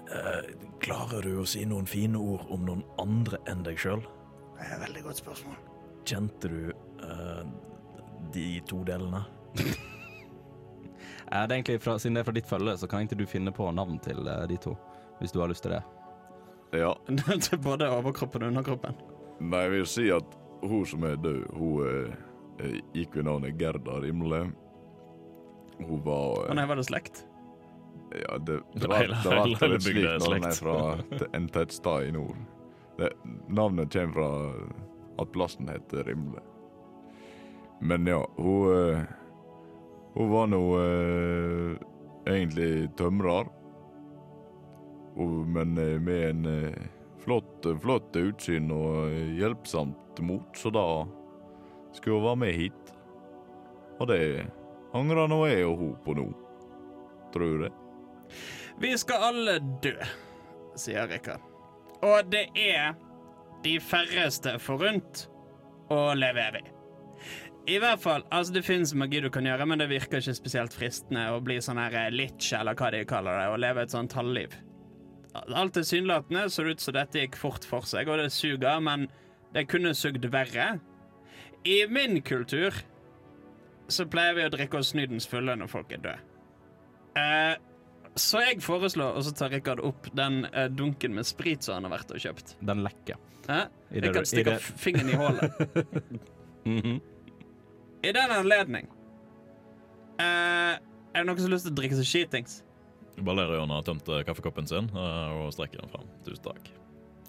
Eh, 0.10 0.54
klarer 0.82 1.26
du 1.26 1.42
å 1.42 1.46
si 1.48 1.66
noen 1.68 1.90
fine 1.90 2.18
ord 2.22 2.46
om 2.54 2.64
noen 2.66 2.86
andre 3.02 3.42
enn 3.50 3.66
deg 3.66 3.82
sjøl? 3.82 4.02
Det 4.56 4.68
er 4.68 4.78
et 4.78 4.84
veldig 4.86 5.04
godt 5.10 5.22
spørsmål. 5.22 5.58
Kjente 6.10 6.52
du 6.52 6.62
eh, 6.70 7.44
de 8.36 8.50
to 8.70 8.84
delene? 8.88 9.26
Eh, 11.30 11.44
det 11.46 11.54
er 11.54 11.60
egentlig 11.60 11.82
fra, 11.84 11.94
Siden 12.02 12.16
det 12.18 12.24
er 12.24 12.26
fra 12.26 12.34
ditt 12.34 12.48
følge, 12.50 12.74
så 12.82 12.88
kan 12.90 13.04
ikke 13.06 13.20
du 13.20 13.28
finne 13.30 13.52
på 13.54 13.68
navn 13.78 14.00
til 14.02 14.26
eh, 14.26 14.48
de 14.50 14.56
to. 14.64 14.72
Hvis 15.20 15.30
du 15.30 15.38
har 15.44 15.52
lyst 15.52 15.62
til 15.62 15.76
det. 15.76 15.84
Ja. 16.74 16.96
Til 17.46 17.60
både 17.62 17.86
overkroppen 17.90 18.48
og 18.48 18.50
underkroppen. 18.50 18.98
Nei, 19.40 19.62
jeg 19.66 19.72
vil 19.72 19.88
si 19.88 20.10
at 20.12 20.36
hun 20.62 20.86
som 20.88 21.06
er 21.08 21.16
død, 21.24 21.44
hun 21.56 21.88
eh, 21.88 22.18
eh, 22.60 22.80
gikk 22.98 23.16
ved 23.16 23.28
navnet 23.30 23.60
Gerda 23.60 24.00
Rimle. 24.04 24.44
Hun 25.80 26.02
var 26.04 26.50
eh, 26.50 26.56
nei, 26.60 26.68
var 26.68 26.80
det 26.80 26.88
slekt? 26.90 27.24
Ja, 28.12 28.38
det, 28.38 28.60
det 28.74 28.90
var, 28.90 29.06
det 29.06 29.30
var 29.30 29.46
hele 29.46 29.46
alltid 29.46 29.74
litt 29.76 29.86
bygda 29.86 30.14
slik 30.26 30.34
er 30.34 30.40
en 30.40 30.50
er 30.50 30.56
slekt. 30.58 30.62
fra 30.64 31.30
en 31.38 31.50
tettstad 31.56 32.08
i 32.10 32.14
nord. 32.16 32.40
Det, 33.00 33.12
navnet 33.48 33.94
kommer 33.94 34.16
fra 34.18 34.30
at 35.24 35.32
plassen 35.36 35.70
heter 35.72 36.04
Rimle. 36.04 36.44
Men 37.80 38.08
ja, 38.08 38.28
hun 38.36 38.74
eh, 38.76 39.02
Hun 40.14 40.32
var 40.32 40.48
nå 40.52 40.62
eh, 40.82 41.76
egentlig 42.28 42.90
tømrer. 42.98 43.48
hun, 45.16 45.54
men 45.54 45.78
eh, 45.78 46.00
med 46.02 46.30
en 46.30 46.74
flott, 47.24 47.68
flott 47.84 48.16
utsyn 48.20 48.72
og 48.74 49.14
hjelpsomt 49.40 50.22
mot, 50.26 50.48
så 50.58 50.72
da 50.74 50.86
skulle 51.96 52.20
hun 52.20 52.28
være 52.28 52.42
med 52.44 52.58
hit. 52.58 52.96
Og 54.00 54.08
det 54.12 54.22
angrer 54.96 55.30
nå 55.30 55.44
jeg 55.50 55.68
og 55.68 55.78
hun 55.84 55.94
på 56.06 56.16
nå. 56.18 56.28
Tror 57.34 57.66
det? 57.66 57.72
Vi 58.80 58.96
skal 58.98 59.30
alle 59.30 59.60
dø, 59.84 59.96
sier 60.80 61.10
Rikard. 61.12 61.44
Og 62.06 62.30
det 62.32 62.48
er 62.56 62.96
de 63.66 63.76
færreste 63.84 64.56
forunt 64.64 65.26
å 65.92 66.14
leve 66.16 66.46
evig. 66.52 66.68
I 67.70 67.76
hvert 67.78 68.02
fall, 68.02 68.24
altså 68.34 68.54
Det 68.56 68.64
fins 68.66 68.96
magi 68.98 69.20
du 69.22 69.28
kan 69.30 69.46
gjøre, 69.46 69.68
men 69.68 69.82
det 69.82 69.90
virker 69.92 70.24
ikke 70.24 70.34
spesielt 70.38 70.74
fristende 70.74 71.28
å 71.36 71.42
bli 71.44 71.60
sånn 71.62 71.78
her 71.78 72.10
litch, 72.14 72.54
eller 72.58 72.78
hva 72.78 72.90
de 72.96 73.04
kaller 73.06 73.36
det, 73.36 73.48
og 73.52 73.60
leve 73.62 73.84
et 73.84 73.94
sånn 73.94 74.10
talliv. 74.10 74.56
Alt 75.36 75.74
tilsynelatende 75.78 76.48
så 76.50 76.64
det 76.66 76.72
ut 76.78 76.82
som 76.84 76.96
dette 76.96 77.22
gikk 77.22 77.36
fort 77.38 77.66
for 77.70 77.86
seg, 77.86 78.10
og 78.10 78.18
det 78.18 78.32
suger, 78.34 78.80
men 78.82 79.08
det 79.54 79.68
kunne 79.70 79.92
sugd 79.98 80.26
verre. 80.34 80.80
I 81.70 81.84
min 81.92 82.22
kultur 82.26 82.74
så 83.90 84.06
pleier 84.10 84.36
vi 84.38 84.46
å 84.48 84.52
drikke 84.54 84.78
oss 84.80 84.92
snydens 84.94 85.28
fulle 85.30 85.56
når 85.58 85.70
folk 85.72 85.92
er 85.96 86.02
døde. 86.04 86.20
Eh, 87.20 87.56
så 88.20 88.42
jeg 88.44 88.62
foreslår, 88.66 89.16
og 89.18 89.24
så 89.26 89.34
tar 89.38 89.52
Rikard 89.54 89.80
opp 89.86 90.10
den 90.18 90.44
eh, 90.50 90.68
dunken 90.70 91.14
med 91.16 91.26
sprit 91.30 91.64
som 91.66 91.78
han 91.78 91.88
har 91.88 91.94
vært 92.00 92.12
og 92.16 92.22
kjøpt. 92.26 92.56
Den 92.66 92.82
lekker. 92.86 93.18
Det 93.46 94.04
Rikard 94.06 94.28
stikker 94.30 94.58
det- 94.58 94.78
fingeren 94.82 95.10
i 95.14 95.20
hullet. 95.22 95.52
Mhm. 96.70 96.98
I 98.04 98.12
den 98.14 98.32
anledning 98.32 98.86
eh, 100.20 100.76
Er 100.76 101.16
det 101.16 101.24
noen 101.26 101.38
som 101.40 101.48
har 101.48 101.54
lyst 101.56 101.66
til 101.66 101.72
å 101.74 101.78
drikke 101.80 101.98
seg 101.98 102.08
skitings? 102.10 102.58
Balerion 103.26 103.72
har 103.74 103.86
tømt 103.88 104.08
eh, 104.10 104.24
kaffekoppen 104.28 104.68
sin 104.70 104.90
eh, 104.94 105.36
og 105.40 105.54
strekker 105.56 105.82
den 105.84 105.92
fram. 105.94 106.08
Tusen 106.26 106.44
takk. 106.46 106.72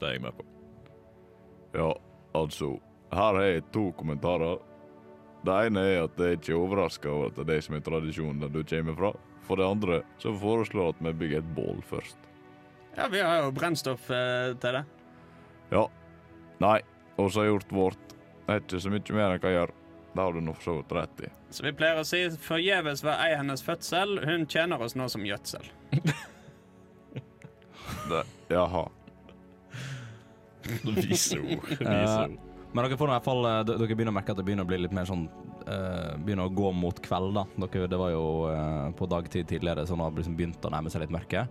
Det 0.00 0.08
er 0.08 0.16
jeg 0.16 0.24
med 0.24 0.36
på. 0.36 0.46
Ja, 1.76 1.90
altså 2.34 2.74
Her 3.10 3.36
har 3.38 3.42
jeg 3.46 3.64
to 3.74 3.90
kommentarer. 3.98 4.60
Det 5.46 5.56
ene 5.66 5.82
er 5.88 6.04
at 6.04 6.18
jeg 6.20 6.38
ikke 6.38 6.52
er 6.52 6.60
overraska 6.60 7.10
over 7.10 7.30
at 7.30 7.38
det 7.38 7.44
er 7.46 7.50
det 7.54 7.60
som 7.66 7.76
er 7.76 7.84
tradisjonen 7.84 8.42
der 8.42 8.52
du 8.52 8.60
kommer 8.62 8.98
fra. 8.98 9.12
For 9.48 9.58
det 9.58 9.66
andre 9.66 10.02
så 10.22 10.32
foreslår 10.36 10.84
jeg 10.84 10.94
at 10.94 11.04
vi 11.06 11.16
bygger 11.24 11.42
et 11.42 11.54
bål 11.56 11.80
først. 11.88 12.28
Ja, 12.96 13.08
vi 13.10 13.22
har 13.22 13.44
jo 13.44 13.54
brennstoff 13.54 14.10
eh, 14.14 14.52
til 14.60 14.78
det. 14.78 14.84
Ja. 15.72 15.86
Nei, 16.60 16.78
oss 17.18 17.38
har 17.38 17.48
gjort 17.48 17.72
vårt. 17.72 18.16
Det 18.46 18.56
er 18.56 18.62
ikke 18.64 18.82
så 18.82 18.92
mye 18.92 19.16
mer 19.16 19.34
en 19.34 19.42
kan 19.42 19.54
gjøre. 19.54 19.79
Det 20.12 20.20
har 20.20 20.34
du 20.34 20.40
nå 20.42 20.54
for 20.56 20.66
så 20.66 20.76
vidt 20.80 20.92
rett 20.96 21.24
i. 21.26 21.30
Så 21.54 21.64
vi 21.66 21.72
pleier 21.76 22.00
å 22.00 22.06
si 22.06 22.24
forgjeves 22.42 23.04
var 23.06 23.22
ei 23.26 23.36
hennes 23.38 23.62
fødsel, 23.62 24.18
hun 24.26 24.46
tjener 24.50 24.82
oss 24.82 24.96
nå 24.98 25.08
som 25.12 25.26
gjødsel. 25.26 25.70
Det, 28.10 28.22
jaha. 28.50 28.88
Vise 30.96 31.38
ord. 31.38 31.66
Vise 31.68 31.90
Eh, 31.90 32.24
ord. 32.24 32.38
Men 32.72 32.86
dere 32.86 32.98
får 32.98 33.10
i 33.10 33.14
hvert 33.16 33.26
fall 33.26 33.46
eh, 33.48 33.60
Dere 33.66 33.94
begynner 33.96 34.12
å 34.12 34.14
merke 34.14 34.34
at 34.34 34.38
det 34.38 34.44
begynner 34.46 34.66
å 34.66 34.70
bli 34.70 34.78
litt 34.78 34.94
mer 34.94 35.08
sånn 35.08 35.24
uh, 35.26 36.14
Begynner 36.22 36.46
å 36.46 36.54
gå 36.54 36.70
mot 36.76 37.00
kveld, 37.02 37.34
da. 37.34 37.44
Dere, 37.66 37.88
det 37.90 37.98
var 37.98 38.12
jo 38.14 38.24
uh, 38.50 38.90
på 38.98 39.08
dagtid 39.10 39.48
tidligere, 39.50 39.86
så 39.88 39.98
nå 39.98 40.06
har 40.06 40.14
det 40.14 40.22
liksom 40.22 40.38
begynt 40.38 40.66
å 40.66 40.72
nærme 40.72 40.92
seg 40.92 41.04
litt 41.04 41.14
mørke. 41.14 41.46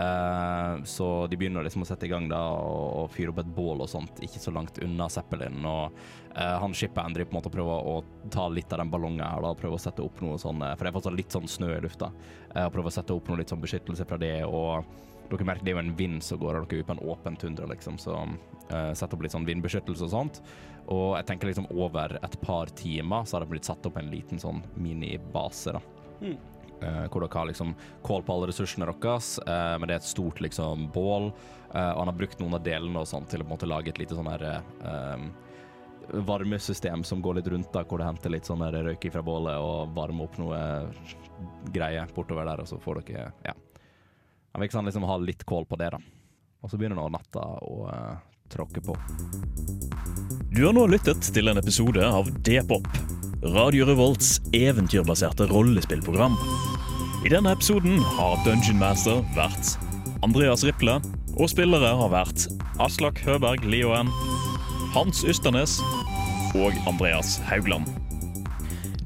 Eh, 0.00 0.84
så 0.84 1.26
de 1.26 1.36
begynner 1.36 1.64
liksom 1.66 1.82
å 1.82 1.88
sette 1.88 2.06
i 2.06 2.10
gang 2.12 2.28
da 2.30 2.40
og, 2.54 2.84
og 3.02 3.10
fyre 3.12 3.32
opp 3.32 3.42
et 3.42 3.52
bål 3.56 3.82
og 3.84 3.90
sånt, 3.90 4.22
ikke 4.24 4.40
så 4.40 4.52
langt 4.54 4.78
unna 4.84 5.08
Zeppelin. 5.12 5.60
Og 5.66 5.98
uh, 6.36 6.56
han 6.62 6.74
skipperen 6.76 7.16
driver 7.16 7.30
på 7.30 7.34
en 7.34 7.40
måte 7.40 7.50
og 7.50 7.56
prøver 7.58 7.90
å 7.92 7.96
ta 8.32 8.46
litt 8.48 8.72
av 8.72 8.82
den 8.82 8.92
ballongen 8.92 9.26
her, 9.26 9.42
da, 9.42 9.52
og 9.52 9.60
prøver 9.60 9.76
å 9.76 9.82
sette 9.82 10.04
opp 10.04 10.22
noe 10.24 10.38
sånn 10.40 10.62
eh, 10.64 10.74
For 10.76 10.86
det 10.86 10.92
er 10.92 10.96
fortsatt 10.96 11.18
litt 11.18 11.36
sånn 11.36 11.50
snø 11.50 11.74
i 11.76 11.84
lufta. 11.84 12.10
Uh, 12.54 12.64
og 12.64 12.74
prøver 12.76 12.92
å 12.92 12.96
sette 13.00 13.16
opp 13.16 13.28
noe 13.28 13.42
litt 13.42 13.52
sånn 13.52 13.62
beskyttelse 13.62 14.08
fra 14.08 14.20
det. 14.20 14.36
og 14.46 14.88
dere 15.30 15.46
merker 15.46 15.62
det 15.62 15.70
er 15.70 15.76
jo 15.76 15.82
en 15.84 15.94
vind 15.94 16.24
som 16.26 16.40
går, 16.40 16.56
og 16.56 16.64
dere 16.66 16.80
er 16.80 16.82
ute 16.82 16.88
på 16.88 16.96
en 16.96 17.08
åpen 17.12 17.36
tundra, 17.38 17.68
liksom, 17.70 18.00
så 18.02 18.16
uh, 18.24 18.92
sett 18.98 19.12
opp 19.14 19.22
litt 19.22 19.34
sånn 19.34 19.46
vindbeskyttelse 19.46 20.08
og 20.08 20.14
sånt. 20.14 20.40
Og 20.90 21.12
jeg 21.18 21.28
tenker 21.28 21.50
liksom 21.50 21.68
over 21.70 22.16
et 22.18 22.40
par 22.42 22.72
timer 22.78 23.28
så 23.28 23.36
har 23.36 23.44
det 23.44 23.52
blitt 23.52 23.68
satt 23.68 23.84
opp 23.86 24.00
en 24.00 24.10
liten 24.10 24.40
sånn 24.42 24.64
minibase, 24.80 25.76
da. 25.76 25.84
Mm. 26.24 26.38
Eh, 26.80 27.06
hvor 27.12 27.20
dere 27.20 27.38
har 27.38 27.48
liksom 27.50 27.74
kål 28.02 28.22
på 28.24 28.34
alle 28.34 28.48
ressursene 28.48 28.88
deres, 28.88 29.38
eh, 29.44 29.76
men 29.78 29.88
det 29.88 29.96
er 29.96 30.00
et 30.00 30.08
stort 30.08 30.40
liksom 30.40 30.88
bål, 30.94 31.28
eh, 31.74 31.90
og 31.92 32.02
han 32.02 32.10
har 32.12 32.16
brukt 32.16 32.40
noen 32.40 32.56
av 32.56 32.64
delene 32.64 33.02
og 33.02 33.08
sånt 33.08 33.28
til 33.28 33.42
å 33.42 33.44
på 33.44 33.50
en 33.50 33.56
måte 33.56 33.68
lage 33.68 33.92
et 33.92 34.00
lite 34.00 34.16
sånn 34.16 34.30
her 34.32 34.46
varmesystem 36.10 37.04
som 37.06 37.20
går 37.22 37.36
litt 37.38 37.50
rundt, 37.52 37.68
da, 37.72 37.84
hvor 37.86 38.00
det 38.00 38.08
henter 38.08 38.32
litt 38.32 38.48
sånn 38.48 38.64
her 38.64 38.74
røyk 38.82 39.04
fra 39.12 39.22
bålet 39.22 39.60
og 39.62 39.92
varmer 39.94 40.26
opp 40.26 40.38
noe 40.40 40.62
greier 41.70 42.10
bortover 42.16 42.48
der, 42.48 42.64
og 42.64 42.66
så 42.66 42.80
får 42.82 43.04
dere 43.04 43.28
ja. 43.44 43.54
Han 44.50 44.64
virker 44.64 44.74
som 44.74 44.80
han 44.80 44.90
liksom 44.90 45.06
har 45.06 45.22
litt 45.22 45.44
kål 45.46 45.68
på 45.70 45.78
det, 45.78 45.92
da. 45.94 46.00
Og 46.64 46.72
så 46.72 46.80
begynner 46.80 46.98
nå 46.98 47.06
natta 47.12 47.44
å 47.62 47.86
tråkke 48.50 48.82
på. 48.84 48.96
Du 50.50 50.64
har 50.66 50.74
nå 50.74 50.86
lyttet 50.90 51.22
til 51.34 51.48
en 51.50 51.60
episode 51.60 52.02
av 52.02 52.26
D-pop, 52.46 52.88
Radio 53.54 53.86
Revolts 53.88 54.40
eventyrbaserte 54.56 55.46
rollespillprogram. 55.52 56.34
I 57.24 57.30
denne 57.32 57.54
episoden 57.54 58.00
har 58.16 58.36
Dungeon 58.44 58.80
Master 58.80 59.22
vært 59.36 59.76
Andreas 60.26 60.64
Riple, 60.66 60.98
og 61.38 61.52
spillere 61.52 61.94
har 61.96 62.12
vært 62.12 62.48
Aslak 62.82 63.22
Høberg 63.24 63.64
Lioen, 63.64 64.10
Hans 64.96 65.22
Ysternes 65.22 65.78
og 66.58 66.74
Andreas 66.90 67.38
Haugland. 67.46 67.86